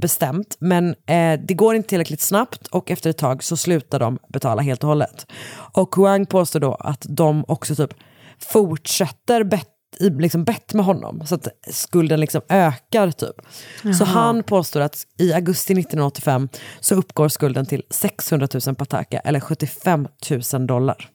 bestämt, 0.00 0.56
men 0.58 0.88
eh, 0.88 1.40
det 1.48 1.54
går 1.54 1.74
inte 1.74 1.88
tillräckligt 1.88 2.20
snabbt 2.20 2.66
och 2.66 2.90
efter 2.90 3.10
ett 3.10 3.18
tag 3.18 3.44
så 3.44 3.56
slutar 3.56 3.98
de 3.98 4.18
betala 4.28 4.62
helt 4.62 4.82
och 4.82 4.88
hållet. 4.88 5.26
Och 5.74 5.96
Huang 5.96 6.26
påstår 6.26 6.60
då 6.60 6.74
att 6.74 7.06
de 7.08 7.44
också 7.48 7.74
typ 7.74 7.94
fortsätter 8.38 9.44
bett, 9.44 9.68
liksom 9.98 10.44
bett 10.44 10.74
med 10.74 10.84
honom, 10.84 11.26
så 11.26 11.34
att 11.34 11.48
skulden 11.70 12.20
liksom 12.20 12.42
ökar 12.48 13.10
typ. 13.10 13.36
Så 13.82 13.88
Jaha. 13.88 14.04
han 14.04 14.42
påstår 14.42 14.80
att 14.80 15.06
i 15.18 15.32
augusti 15.32 15.72
1985 15.72 16.48
så 16.80 16.94
uppgår 16.94 17.28
skulden 17.28 17.66
till 17.66 17.82
600 17.90 18.48
000 18.66 18.74
pataka 18.74 19.18
eller 19.18 19.40
75 19.40 20.08
000 20.52 20.66
dollar. 20.66 21.08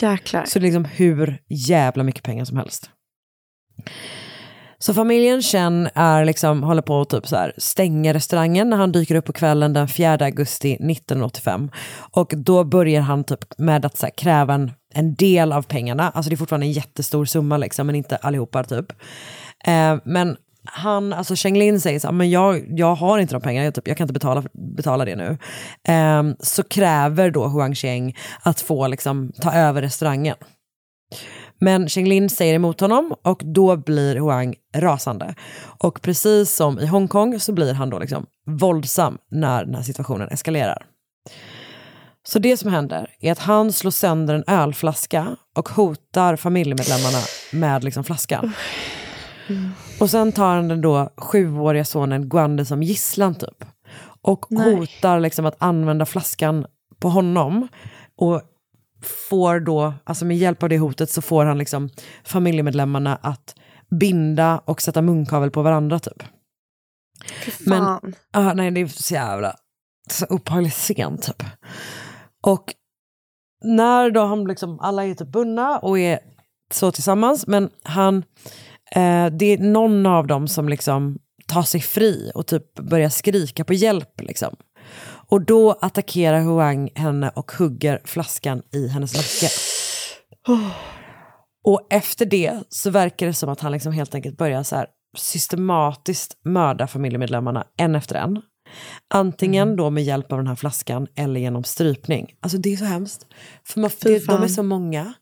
Jäklar. 0.00 0.44
Så 0.44 0.58
liksom 0.58 0.84
hur 0.84 1.38
jävla 1.48 2.02
mycket 2.02 2.22
pengar 2.22 2.44
som 2.44 2.56
helst. 2.56 2.90
Så 4.82 4.94
familjen 4.94 5.42
Chen 5.42 5.88
är 5.94 6.24
liksom, 6.24 6.62
håller 6.62 6.82
på 6.82 7.00
att 7.00 7.08
typ 7.08 7.26
så 7.26 7.36
här, 7.36 7.52
stänga 7.58 8.14
restaurangen 8.14 8.70
när 8.70 8.76
han 8.76 8.92
dyker 8.92 9.14
upp 9.14 9.24
på 9.24 9.32
kvällen 9.32 9.72
den 9.72 9.88
4 9.88 10.12
augusti 10.12 10.72
1985. 10.72 11.70
Och 12.12 12.32
då 12.36 12.64
börjar 12.64 13.00
han 13.00 13.24
typ 13.24 13.58
med 13.58 13.84
att 13.84 13.96
så 13.96 14.06
här, 14.06 14.12
kräva 14.16 14.54
en, 14.54 14.72
en 14.94 15.14
del 15.14 15.52
av 15.52 15.62
pengarna. 15.62 16.10
Alltså 16.10 16.30
det 16.30 16.34
är 16.34 16.36
fortfarande 16.36 16.66
en 16.66 16.72
jättestor 16.72 17.24
summa 17.24 17.56
liksom, 17.56 17.86
men 17.86 17.96
inte 17.96 18.16
allihopa 18.16 18.64
typ. 18.64 18.92
Eh, 19.64 19.96
men 20.04 20.36
han, 20.64 21.12
alltså 21.12 21.36
Cheng 21.36 21.58
Lin 21.58 21.80
säger 21.80 22.00
så 22.00 22.06
här, 22.06 22.12
men 22.12 22.30
jag, 22.30 22.64
jag 22.68 22.94
har 22.94 23.18
inte 23.18 23.34
de 23.34 23.42
pengarna, 23.42 23.64
jag, 23.64 23.74
typ, 23.74 23.88
jag 23.88 23.96
kan 23.96 24.04
inte 24.04 24.14
betala, 24.14 24.44
betala 24.76 25.04
det 25.04 25.16
nu. 25.16 25.38
Eh, 25.88 26.22
så 26.40 26.62
kräver 26.62 27.30
då 27.30 27.48
Huang 27.48 27.74
Cheng 27.74 28.16
att 28.42 28.60
få 28.60 28.86
liksom, 28.86 29.32
ta 29.40 29.52
över 29.52 29.82
restaurangen. 29.82 30.36
Men 31.60 31.88
Cheng 31.88 32.08
Lin 32.08 32.30
säger 32.30 32.54
emot 32.54 32.80
honom 32.80 33.14
och 33.22 33.42
då 33.44 33.76
blir 33.76 34.16
Huang 34.16 34.54
rasande. 34.76 35.34
Och 35.78 36.02
precis 36.02 36.54
som 36.54 36.78
i 36.78 36.86
Hongkong 36.86 37.40
så 37.40 37.52
blir 37.52 37.74
han 37.74 37.90
då 37.90 37.98
liksom 37.98 38.26
våldsam 38.46 39.18
när 39.30 39.64
den 39.64 39.74
här 39.74 39.82
situationen 39.82 40.28
eskalerar. 40.28 40.86
Så 42.22 42.38
det 42.38 42.56
som 42.56 42.70
händer 42.70 43.10
är 43.20 43.32
att 43.32 43.38
han 43.38 43.72
slår 43.72 43.90
sönder 43.90 44.34
en 44.34 44.44
ölflaska 44.46 45.36
och 45.56 45.68
hotar 45.68 46.36
familjemedlemmarna 46.36 47.18
med 47.52 47.84
liksom 47.84 48.04
flaskan. 48.04 48.52
Och 50.00 50.10
sen 50.10 50.32
tar 50.32 50.54
han 50.54 50.68
den 50.68 50.80
då 50.80 51.10
sjuåriga 51.16 51.84
sonen 51.84 52.28
Guande 52.28 52.64
som 52.64 52.82
gisslan 52.82 53.34
typ. 53.34 53.64
Och 54.22 54.46
Nej. 54.50 54.74
hotar 54.74 55.20
liksom 55.20 55.46
att 55.46 55.56
använda 55.58 56.06
flaskan 56.06 56.66
på 57.00 57.08
honom. 57.08 57.68
Och 58.16 58.42
får 59.02 59.60
då, 59.60 59.94
alltså 60.04 60.24
med 60.24 60.36
hjälp 60.36 60.62
av 60.62 60.68
det 60.68 60.78
hotet 60.78 61.10
så 61.10 61.22
får 61.22 61.44
han 61.44 61.58
liksom 61.58 61.90
familjemedlemmarna 62.24 63.16
att 63.16 63.54
binda 64.00 64.58
och 64.64 64.82
sätta 64.82 65.02
munkavel 65.02 65.50
på 65.50 65.62
varandra 65.62 65.98
typ. 65.98 66.22
Men, 67.66 67.82
ah, 68.32 68.52
nej 68.54 68.70
det 68.70 68.80
är 68.80 68.86
så 68.86 69.14
jävla 69.14 69.56
så 70.10 70.24
upphagligt 70.24 70.76
sent 70.76 71.22
typ. 71.22 71.42
Och 72.42 72.74
när 73.64 74.10
då 74.10 74.24
han 74.24 74.44
liksom, 74.44 74.80
alla 74.80 75.06
är 75.06 75.14
typ 75.14 75.28
bundna 75.28 75.78
och 75.78 75.98
är 75.98 76.20
så 76.72 76.92
tillsammans, 76.92 77.46
men 77.46 77.70
han, 77.82 78.16
eh, 78.92 79.26
det 79.26 79.46
är 79.46 79.58
någon 79.58 80.06
av 80.06 80.26
dem 80.26 80.48
som 80.48 80.68
liksom 80.68 81.18
tar 81.46 81.62
sig 81.62 81.80
fri 81.80 82.32
och 82.34 82.46
typ 82.46 82.74
börjar 82.74 83.08
skrika 83.08 83.64
på 83.64 83.74
hjälp 83.74 84.20
liksom. 84.20 84.56
Och 85.30 85.40
då 85.44 85.72
attackerar 85.72 86.40
Huang 86.40 86.90
henne 86.94 87.30
och 87.34 87.52
hugger 87.52 88.00
flaskan 88.04 88.62
i 88.72 88.88
hennes 88.88 89.14
nacke. 89.14 89.52
Och 91.64 91.86
efter 91.90 92.26
det 92.26 92.62
så 92.68 92.90
verkar 92.90 93.26
det 93.26 93.34
som 93.34 93.48
att 93.48 93.60
han 93.60 93.72
liksom 93.72 93.92
helt 93.92 94.14
enkelt 94.14 94.36
börjar 94.36 94.62
så 94.62 94.76
här 94.76 94.86
systematiskt 95.16 96.38
mörda 96.44 96.86
familjemedlemmarna 96.86 97.66
en 97.76 97.94
efter 97.94 98.14
en. 98.14 98.42
Antingen 99.14 99.76
då 99.76 99.90
med 99.90 100.04
hjälp 100.04 100.32
av 100.32 100.38
den 100.38 100.46
här 100.46 100.54
flaskan 100.54 101.06
eller 101.16 101.40
genom 101.40 101.64
strypning. 101.64 102.34
Alltså 102.40 102.58
det 102.58 102.72
är 102.72 102.76
så 102.76 102.84
hemskt. 102.84 103.26
För 103.66 103.80
man, 103.80 103.90
det, 104.00 104.26
de 104.26 104.42
är 104.42 104.48
så 104.48 104.62
många 104.62 105.12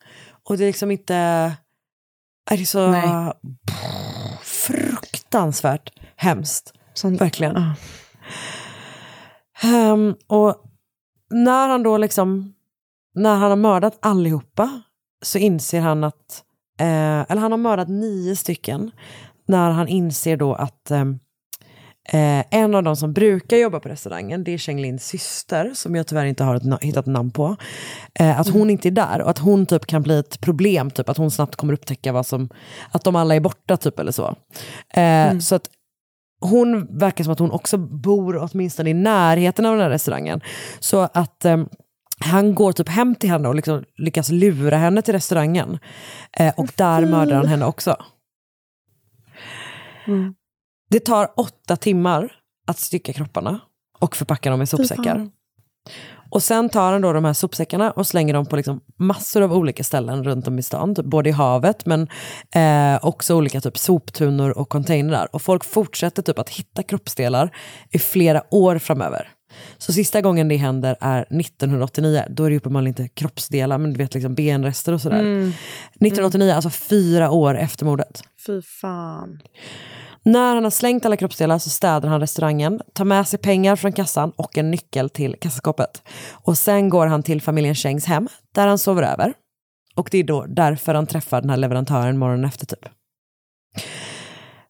och 0.49 0.59
det 0.59 0.65
är 0.65 0.67
liksom 0.67 0.91
inte... 0.91 1.15
Är 2.51 2.57
det 2.57 2.67
så 2.67 2.91
Nej. 2.91 3.33
fruktansvärt 4.43 5.91
hemskt. 6.17 6.73
Sånt- 6.95 7.21
Verkligen. 7.21 7.55
Ja. 7.55 7.75
Ehm, 9.63 10.15
och 10.27 10.65
när 11.31 11.69
han 11.69 11.83
då 11.83 11.97
liksom, 11.99 12.55
när 13.15 13.35
han 13.37 13.51
har 13.51 13.57
mördat 13.57 13.99
allihopa 14.01 14.83
så 15.23 15.39
inser 15.39 15.81
han 15.81 16.05
att, 16.05 16.43
eh, 16.81 17.21
eller 17.31 17.37
han 17.37 17.53
har 17.53 17.59
mördat 17.59 17.89
nio 17.89 18.37
stycken, 18.37 18.91
när 19.49 19.71
han 19.71 19.89
inser 19.89 20.37
då 20.37 20.55
att 20.55 20.91
ehm, 20.91 21.19
eh, 22.13 22.45
en 22.51 22.75
av 22.75 22.83
de 22.83 22.97
som 22.97 23.13
brukar 23.13 23.57
jobba 23.57 23.81
på 23.81 23.89
restaurangen, 23.89 24.45
det 24.45 24.53
är 24.55 24.59
Cheng 24.59 24.81
Lins 24.81 25.07
syster, 25.07 25.73
som 25.75 25.97
jag 25.97 26.07
tyvärr 26.07 26.25
inte 26.27 26.45
har 26.45 26.59
na- 26.61 26.79
hittat 26.81 27.07
namn 27.07 27.31
på, 27.31 27.57
eh, 28.15 28.41
att 28.41 28.49
hon 28.49 28.71
inte 28.71 28.89
är 28.89 28.93
där 28.93 29.21
och 29.23 29.31
att 29.31 29.39
hon 29.39 29.67
typ 29.67 29.87
kan 29.87 30.03
bli 30.03 30.19
ett 30.19 30.41
problem, 30.41 30.91
typ 30.91 31.09
att 31.09 31.17
hon 31.17 31.31
snabbt 31.31 31.57
kommer 31.57 31.73
upptäcka 31.73 32.13
vad 32.13 32.27
som, 32.27 32.49
att 32.93 33.05
de 33.05 33.17
alla 33.17 33.35
är 33.35 33.41
borta 33.41 33.77
typ 33.77 33.99
eller 33.99 34.13
så. 34.13 34.37
Eh, 34.95 35.39
Så 35.39 35.55
att 35.55 35.69
hon 36.41 36.99
verkar 36.99 37.25
som 37.25 37.33
att 37.33 37.39
hon 37.39 37.51
också 37.51 37.79
bor 37.79 38.37
åtminstone 38.37 38.91
i 38.91 38.95
närheten 38.95 39.67
av 39.67 39.73
den 39.73 39.83
här 39.83 39.91
restaurangen. 39.91 40.41
Så 40.81 41.09
att 41.15 41.45
ehm, 41.45 41.69
han 42.21 42.55
går 42.55 42.73
typ 42.73 42.89
hem 42.89 43.15
till 43.15 43.31
henne 43.31 43.49
och 43.49 43.55
liksom 43.55 43.85
lyckas 43.97 44.29
lura 44.29 44.77
henne 44.77 45.03
till 45.03 45.15
restaurangen. 45.15 45.79
Eh, 46.33 46.55
och 46.57 46.69
där 46.77 47.07
mördar 47.07 47.37
han 47.37 47.47
henne 47.47 47.67
också. 47.67 47.97
Mm. 50.07 50.35
Det 50.91 51.01
tar 51.01 51.29
åtta 51.37 51.77
timmar 51.77 52.33
att 52.67 52.79
stycka 52.79 53.13
kropparna 53.13 53.61
och 53.99 54.17
förpacka 54.17 54.51
dem 54.51 54.63
i 54.63 54.67
sopsäckar. 54.67 55.31
Och 56.31 56.43
sen 56.43 56.69
tar 56.69 56.93
han 56.93 57.03
då 57.03 57.13
de 57.13 57.25
här 57.25 57.33
sopsäckarna 57.33 57.91
och 57.91 58.07
slänger 58.07 58.35
dem 58.35 58.47
på 58.47 58.57
liksom 58.57 58.81
massor 58.97 59.43
av 59.43 59.53
olika 59.53 59.85
ställen 59.85 60.25
runt 60.25 60.49
om 60.49 60.59
i 60.59 60.63
stan. 60.63 60.95
Typ 60.95 61.05
både 61.05 61.29
i 61.29 61.33
havet 61.33 61.87
men 61.87 62.09
eh, 62.55 63.05
också 63.07 63.35
olika 63.35 63.61
typ 63.61 63.79
soptunnor 63.79 64.51
och 64.51 64.69
containrar. 64.69 65.29
Och 65.33 65.43
folk 65.43 65.65
fortsätter 65.65 66.23
typ 66.23 66.39
att 66.39 66.51
hitta 66.51 66.83
kroppsdelar 66.83 67.57
i 67.91 67.99
flera 67.99 68.43
år 68.51 68.79
framöver. 68.79 69.29
Så 69.79 69.93
sista 69.93 70.21
gången 70.21 70.49
det 70.49 70.57
händer 70.57 70.97
är 71.01 71.21
1989. 71.21 72.25
Då 72.31 72.45
är 72.45 72.51
det 72.51 72.57
uppenbarligen 72.57 72.89
inte 72.89 73.09
kroppsdelar 73.09 73.79
men 73.79 73.93
du 73.93 73.99
vet 73.99 74.15
liksom 74.15 74.35
benrester 74.35 74.93
och 74.93 75.01
sådär. 75.01 75.21
Mm. 75.21 75.49
1989, 75.91 76.53
alltså 76.53 76.71
fyra 76.71 77.31
år 77.31 77.59
efter 77.59 77.85
mordet. 77.85 78.23
Fy 78.47 78.63
fan. 78.63 79.43
När 80.29 80.55
han 80.55 80.65
har 80.65 80.71
slängt 80.71 81.07
alla 81.07 81.17
kroppsdelar 81.17 81.59
så 81.59 81.71
städar 81.71 82.09
han 82.09 82.21
restaurangen, 82.21 82.81
tar 82.93 83.05
med 83.05 83.29
sig 83.29 83.39
pengar 83.39 83.77
från 83.77 83.93
kassan 83.93 84.31
och 84.37 84.59
en 84.59 84.71
nyckel 84.71 85.11
till 85.11 85.37
kassaskåpet. 85.41 86.03
Och 86.31 86.59
sen 86.59 86.89
går 86.89 87.07
han 87.07 87.23
till 87.23 87.43
familjen 87.43 87.75
Chengs 87.75 88.05
hem, 88.05 88.29
där 88.55 88.67
han 88.67 88.79
sover 88.79 89.03
över. 89.03 89.35
Och 89.95 90.09
det 90.11 90.19
är 90.19 90.25
då 90.25 90.47
därför 90.47 90.95
han 90.95 91.07
träffar 91.07 91.41
den 91.41 91.51
här 91.51 91.57
leverantören 91.57 92.19
morgonen 92.19 92.45
efter 92.45 92.67
typ. 92.67 92.89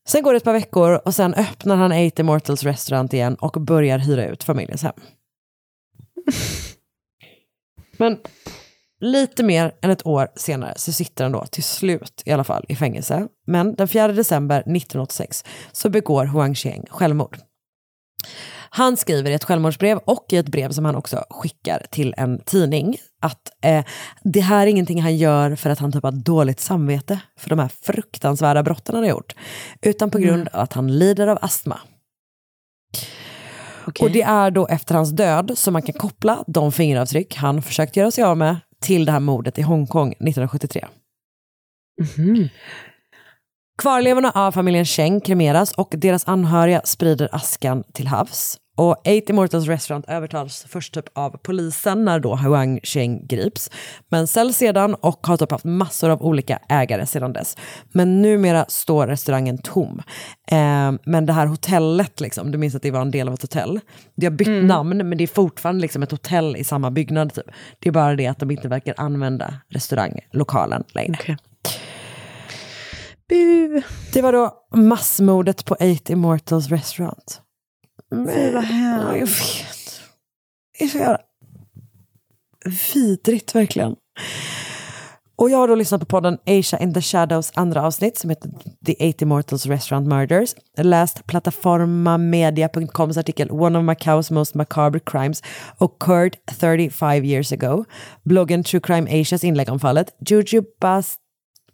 Sen 0.09 0.23
går 0.23 0.33
det 0.33 0.37
ett 0.37 0.45
par 0.45 0.53
veckor 0.53 1.01
och 1.05 1.15
sen 1.15 1.35
öppnar 1.35 1.77
han 1.77 1.93
Eight 1.93 2.19
Immortals 2.19 2.63
restaurant 2.63 3.13
igen 3.13 3.35
och 3.35 3.53
börjar 3.53 3.99
hyra 3.99 4.27
ut 4.27 4.45
familjens 4.45 4.83
hem. 4.83 4.95
Men 7.99 8.19
lite 9.01 9.43
mer 9.43 9.75
än 9.83 9.91
ett 9.91 10.07
år 10.07 10.29
senare 10.37 10.73
så 10.77 10.93
sitter 10.93 11.25
han 11.25 11.33
då 11.33 11.47
till 11.47 11.65
slut 11.65 12.23
i 12.25 12.33
alla 12.33 12.45
fall 12.45 12.65
i 12.69 12.77
fängelse. 12.77 13.29
Men 13.47 13.75
den 13.75 13.89
4 13.89 14.09
december 14.09 14.61
1986 14.61 15.45
så 15.73 15.91
begår 15.91 16.25
Huang 16.25 16.55
Xiang 16.55 16.85
självmord. 16.91 17.39
Han 18.71 18.97
skriver 18.97 19.31
i 19.31 19.35
ett 19.35 19.45
självmordsbrev 19.45 19.99
och 19.99 20.27
i 20.29 20.37
ett 20.37 20.49
brev 20.49 20.71
som 20.71 20.85
han 20.85 20.97
också 20.97 21.25
skickar 21.31 21.87
till 21.91 22.15
en 22.17 22.39
tidning 22.45 22.97
att 23.23 23.51
eh, 23.65 23.85
det 24.25 24.41
här 24.41 24.63
är 24.63 24.71
ingenting 24.71 25.03
han 25.03 25.17
gör 25.17 25.57
för 25.57 25.71
att 25.71 25.79
han 25.79 25.93
typ 25.93 26.03
har 26.03 26.13
dåligt 26.13 26.61
samvete 26.61 27.21
för 27.39 27.51
de 27.51 27.59
här 27.59 27.71
fruktansvärda 27.83 28.63
brotten 28.63 28.95
han 28.95 29.05
har 29.05 29.11
gjort, 29.11 29.35
utan 29.83 30.11
på 30.11 30.19
grund 30.19 30.49
av 30.49 30.61
att 30.61 30.73
han 30.73 30.99
lider 30.99 31.27
av 31.27 31.39
astma. 31.41 31.81
Och 34.01 34.11
det 34.11 34.23
är 34.23 34.51
då 34.51 34.67
efter 34.67 34.95
hans 34.95 35.11
död 35.11 35.53
som 35.55 35.73
man 35.73 35.83
kan 35.83 35.95
koppla 35.95 36.45
de 36.47 36.73
fingeravtryck 36.73 37.37
han 37.37 37.63
försökt 37.63 37.97
göra 37.97 38.11
sig 38.11 38.25
av 38.25 38.37
med 38.37 38.57
till 38.83 39.05
det 39.05 39.13
här 39.13 39.21
mordet 39.21 39.59
i 39.59 39.63
Hongkong 39.63 40.09
1973. 40.13 40.87
Kvarlevorna 43.83 44.31
av 44.31 44.53
familjen 44.53 44.85
Cheng 44.85 45.21
kremeras 45.21 45.73
och 45.73 45.95
deras 45.97 46.29
anhöriga 46.29 46.81
sprider 46.85 47.29
askan 47.33 47.85
till 47.93 48.07
havs. 48.07 48.59
Och 48.79 48.97
Eight 49.05 49.31
Immortals 49.31 49.67
Restaurant 49.67 50.05
övertas 50.09 50.67
först 50.69 50.95
typ 50.95 51.05
av 51.19 51.31
polisen 51.31 52.05
när 52.05 52.21
då 52.21 52.37
Huang 52.37 52.81
Cheng 52.83 53.27
grips. 53.27 53.71
Men 54.09 54.27
säljs 54.27 54.57
sedan 54.57 54.95
och 54.95 55.27
har 55.27 55.37
typ 55.37 55.51
haft 55.51 55.65
massor 55.65 56.11
av 56.11 56.23
olika 56.23 56.59
ägare 56.69 57.07
sedan 57.07 57.33
dess. 57.33 57.57
Men 57.93 58.23
numera 58.23 58.65
står 58.69 59.07
restaurangen 59.07 59.59
tom. 59.59 60.03
Eh, 60.51 60.93
men 61.05 61.27
det 61.27 61.33
här 61.33 61.47
hotellet, 61.47 62.21
liksom, 62.21 62.51
du 62.51 62.59
minns 62.59 62.75
att 62.75 62.83
det 62.83 62.91
var 62.91 63.01
en 63.01 63.11
del 63.11 63.29
av 63.29 63.35
ett 63.35 63.43
hotell. 63.43 63.81
Det 64.17 64.27
har 64.27 64.31
bytt 64.31 64.65
namn 64.65 65.09
men 65.09 65.19
det 65.19 65.25
är 65.25 65.29
fortfarande 65.29 65.83
liksom 65.83 66.03
ett 66.03 66.11
hotell 66.11 66.57
i 66.57 66.65
samma 66.65 66.91
byggnad. 66.91 67.35
Typ. 67.35 67.47
Det 67.79 67.89
är 67.89 67.93
bara 67.93 68.17
det 68.17 68.27
att 68.27 68.39
de 68.39 68.51
inte 68.51 68.69
verkar 68.69 68.95
använda 68.97 69.55
restauranglokalen 69.69 70.85
längre. 70.95 71.39
Bu. 73.29 73.83
Det 74.13 74.23
var 74.23 74.33
då 74.33 74.53
massmordet 74.75 75.65
på 75.65 75.77
Eight 75.81 76.11
Immortals 76.11 76.69
Restaurant. 76.69 77.43
Fy 78.11 78.51
vad 78.53 78.65
Ja, 78.65 78.69
jag 78.69 79.17
hemskt. 79.17 79.61
vet. 79.61 80.01
Det 80.79 80.85
är 80.85 80.89
så 80.89 80.99
jävla 80.99 81.19
vidrigt 82.95 83.55
verkligen. 83.55 83.97
Och 85.37 85.51
jag 85.51 85.59
har 85.59 85.69
då 85.69 85.75
lyssnat 85.75 86.01
på 86.01 86.07
podden 86.07 86.39
Asia 86.47 86.79
in 86.79 86.95
the 86.95 87.01
Shadows 87.03 87.53
andra 87.55 87.83
avsnitt 87.87 88.19
som 88.19 88.31
heter 88.31 88.51
The 88.87 89.05
Eight 89.05 89.23
Immortals 89.23 89.67
Restaurant 89.67 90.07
Murders. 90.09 90.55
Läst 90.79 91.27
plataformamedia.coms 91.27 93.17
artikel 93.17 93.51
One 93.51 93.79
of 93.79 93.85
Macaus 93.85 94.31
most 94.31 94.55
macabre 94.55 95.01
crimes 95.01 95.43
occurred 95.79 96.37
35 96.61 97.25
years 97.25 97.53
ago. 97.53 97.85
Bloggen 98.25 98.65
True 98.65 98.81
Crime 98.81 99.21
Asias 99.21 99.45
inlägg 99.45 99.69
om 99.69 99.81
fallet. 99.81 100.17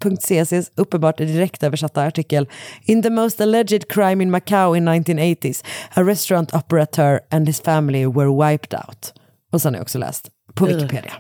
Jujubas.cc's 0.05 0.71
uppenbart 0.77 1.19
direktöversatta 1.19 2.03
artikel 2.03 2.49
In 2.83 3.03
the 3.03 3.11
most 3.11 3.41
alleged 3.41 3.89
crime 3.89 4.23
in 4.23 4.31
Macau 4.31 4.77
in 4.77 4.89
1980s 4.89 5.65
a 5.95 6.03
restaurant 6.03 6.55
operator 6.55 7.21
and 7.31 7.47
his 7.49 7.61
family 7.61 8.07
were 8.07 8.51
wiped 8.51 8.75
out. 8.75 9.13
Och 9.53 9.63
sen 9.63 9.75
har 9.75 9.79
jag 9.79 9.83
också 9.83 9.99
läst 9.99 10.29
på 10.55 10.67
Wikipedia. 10.67 11.13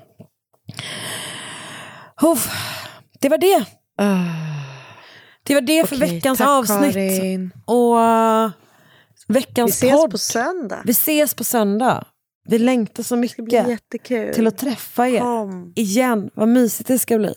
Uff, 2.22 2.48
det 3.20 3.28
var 3.28 3.38
det. 3.38 3.64
Det 5.46 5.54
var 5.54 5.60
det 5.60 5.88
för 5.88 5.96
Okej, 5.96 6.14
veckans 6.14 6.38
tack, 6.38 6.48
avsnitt. 6.48 6.94
Karin. 6.94 7.50
Och 7.66 7.94
uh, 7.96 8.50
veckans 9.28 9.82
Vi 9.82 9.86
ses 9.86 9.92
podd. 10.00 10.10
på 10.10 10.18
söndag. 10.18 10.82
Vi 10.84 10.90
ses 10.90 11.34
på 11.34 11.44
söndag. 11.44 12.04
Vi 12.48 12.58
längtar 12.58 13.02
så 13.02 13.16
mycket 13.16 13.74
till 14.34 14.46
att 14.46 14.58
träffa 14.58 15.08
er 15.08 15.20
Kom. 15.20 15.72
igen. 15.76 16.30
Vad 16.34 16.48
mysigt 16.48 16.88
det 16.88 16.98
ska 16.98 17.18
bli. 17.18 17.34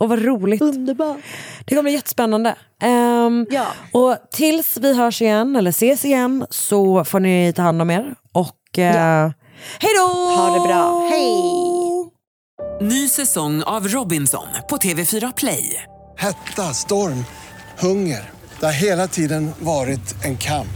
Och 0.00 0.08
vad 0.08 0.22
roligt. 0.24 0.62
Underbart. 0.62 1.16
Det 1.64 1.74
kommer 1.74 1.82
bli 1.82 1.92
jättespännande. 1.92 2.54
Ehm, 2.82 3.46
Ja. 3.50 3.66
Och 3.92 4.16
tills 4.30 4.76
vi 4.76 4.96
hörs 4.96 5.22
igen, 5.22 5.56
eller 5.56 5.70
ses 5.70 6.04
igen, 6.04 6.46
så 6.50 7.04
får 7.04 7.20
ni 7.20 7.52
ta 7.56 7.62
hand 7.62 7.82
om 7.82 7.90
er. 7.90 8.14
Och 8.32 8.78
uh, 8.78 8.84
hej 9.80 9.90
då! 9.98 10.34
Ha 10.36 10.54
det 10.54 10.68
bra. 10.68 11.08
Hej! 11.10 11.42
Ny 12.80 13.08
säsong 13.08 13.62
av 13.62 13.88
Robinson 13.88 14.46
på 14.70 14.76
TV4 14.76 15.32
Play. 15.36 15.82
Hetta, 16.18 16.62
storm, 16.62 17.24
hunger. 17.78 18.30
Det 18.60 18.66
har 18.66 18.72
hela 18.72 19.06
tiden 19.06 19.50
varit 19.58 20.24
en 20.24 20.36
kamp. 20.36 20.66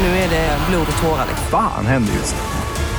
Nu 0.00 0.06
är 0.06 0.30
det 0.30 0.58
blod 0.70 0.86
och 0.96 1.02
tårar. 1.02 1.26
Fan 1.50 1.86
händer 1.86 2.12
just 2.12 2.34
nu. 2.34 2.63